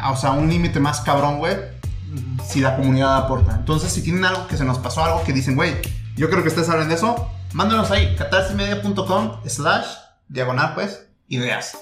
o 0.09 0.15
sea, 0.15 0.31
un 0.31 0.49
límite 0.49 0.79
más 0.79 1.01
cabrón, 1.01 1.39
güey, 1.39 1.55
si 2.47 2.61
la 2.61 2.75
comunidad 2.75 3.17
aporta. 3.17 3.55
Entonces, 3.55 3.91
si 3.91 4.01
tienen 4.03 4.25
algo 4.25 4.47
que 4.47 4.57
se 4.57 4.65
nos 4.65 4.77
pasó, 4.79 5.03
algo 5.03 5.23
que 5.23 5.33
dicen, 5.33 5.55
güey, 5.55 5.75
yo 6.15 6.29
creo 6.29 6.43
que 6.43 6.49
ustedes 6.49 6.67
saben 6.67 6.89
de 6.89 6.95
eso, 6.95 7.29
mándenos 7.53 7.91
ahí, 7.91 8.15
catarsimedia.com 8.15 9.39
slash 9.47 9.87
diagonal, 10.27 10.73
pues, 10.75 11.07
ideas. 11.27 11.77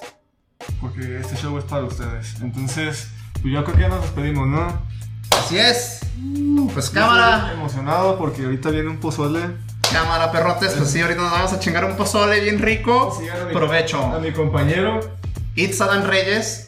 Porque 0.80 1.20
este 1.20 1.36
show 1.36 1.58
es 1.58 1.66
para 1.66 1.84
ustedes. 1.84 2.36
Entonces, 2.42 3.10
pues 3.42 3.54
yo 3.54 3.64
creo 3.64 3.76
que 3.76 3.82
ya 3.82 3.90
nos 3.90 4.02
despedimos, 4.02 4.48
¿no? 4.48 4.82
Así 5.32 5.58
es. 5.58 6.02
Pues 6.74 6.90
cámara. 6.90 7.52
Emocionado 7.54 8.18
porque 8.18 8.44
ahorita 8.44 8.70
viene 8.70 8.90
un 8.90 9.00
pozole. 9.00 9.40
Cámara, 9.92 10.32
perrotes. 10.32 10.74
Pues 10.74 10.92
sí, 10.92 11.02
ahorita 11.02 11.22
nos 11.22 11.32
vamos 11.32 11.54
a 11.54 11.60
chingar 11.60 11.86
un 11.86 11.98
pozole 11.98 12.40
bien 12.42 12.60
rico. 12.60 13.20
Provecho. 13.52 14.06
A 14.06 14.20
mi 14.20 14.32
compañero. 14.32 15.00
It's 15.56 15.82
Adán 15.82 16.08
Reyes 16.08 16.66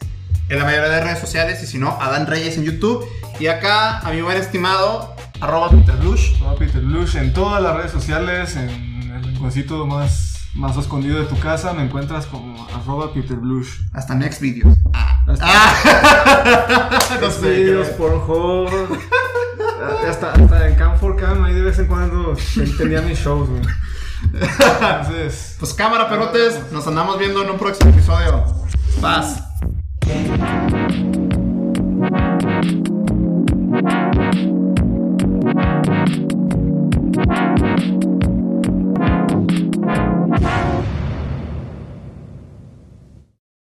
en 0.50 0.58
la 0.58 0.64
mayoría 0.64 0.90
de 0.90 1.00
redes 1.00 1.18
sociales 1.18 1.62
y 1.62 1.66
si 1.66 1.78
no, 1.78 1.96
Adán 2.00 2.26
Reyes 2.26 2.58
en 2.58 2.64
YouTube. 2.64 3.04
Y 3.40 3.46
acá 3.46 3.98
a 3.98 4.10
mi 4.10 4.20
buen 4.20 4.36
estimado, 4.36 5.16
arroba 5.40 5.70
Peter 5.70 5.96
Blush. 5.96 6.36
Arroba 6.36 6.56
Peter 6.56 6.82
Blush 6.82 7.16
en 7.16 7.32
todas 7.32 7.62
las 7.62 7.76
redes 7.76 7.92
sociales, 7.92 8.56
en 8.56 8.68
el 8.68 9.24
rinconcito 9.24 9.86
más, 9.86 10.48
más 10.54 10.76
escondido 10.76 11.18
de 11.18 11.24
tu 11.24 11.38
casa, 11.40 11.72
me 11.72 11.82
encuentras 11.82 12.26
como 12.26 12.68
arroba 12.74 13.12
Peter 13.14 13.36
Blush. 13.36 13.68
Hasta 13.94 14.14
next 14.14 14.40
videos. 14.40 14.76
Ah. 14.92 15.24
Hasta 15.26 15.46
ah. 15.46 17.18
Los 17.20 17.40
videos, 17.40 17.88
por 17.88 18.20
favor. 18.26 18.98
hasta, 20.06 20.32
hasta 20.32 20.68
en 20.68 20.74
Cam 20.74 20.98
for 20.98 21.16
Cam, 21.16 21.42
ahí 21.42 21.54
de 21.54 21.62
vez 21.62 21.78
en 21.78 21.86
cuando 21.86 22.36
tenía 22.76 23.00
mis 23.00 23.18
shows, 23.18 23.48
güey. 23.48 23.62
Entonces, 24.32 25.56
pues 25.58 25.74
cámara, 25.74 26.08
perrotes. 26.08 26.70
Nos 26.70 26.86
andamos 26.86 27.18
viendo 27.18 27.42
en 27.42 27.50
un 27.50 27.58
próximo 27.58 27.90
episodio. 27.90 28.63
Faz. 29.00 29.44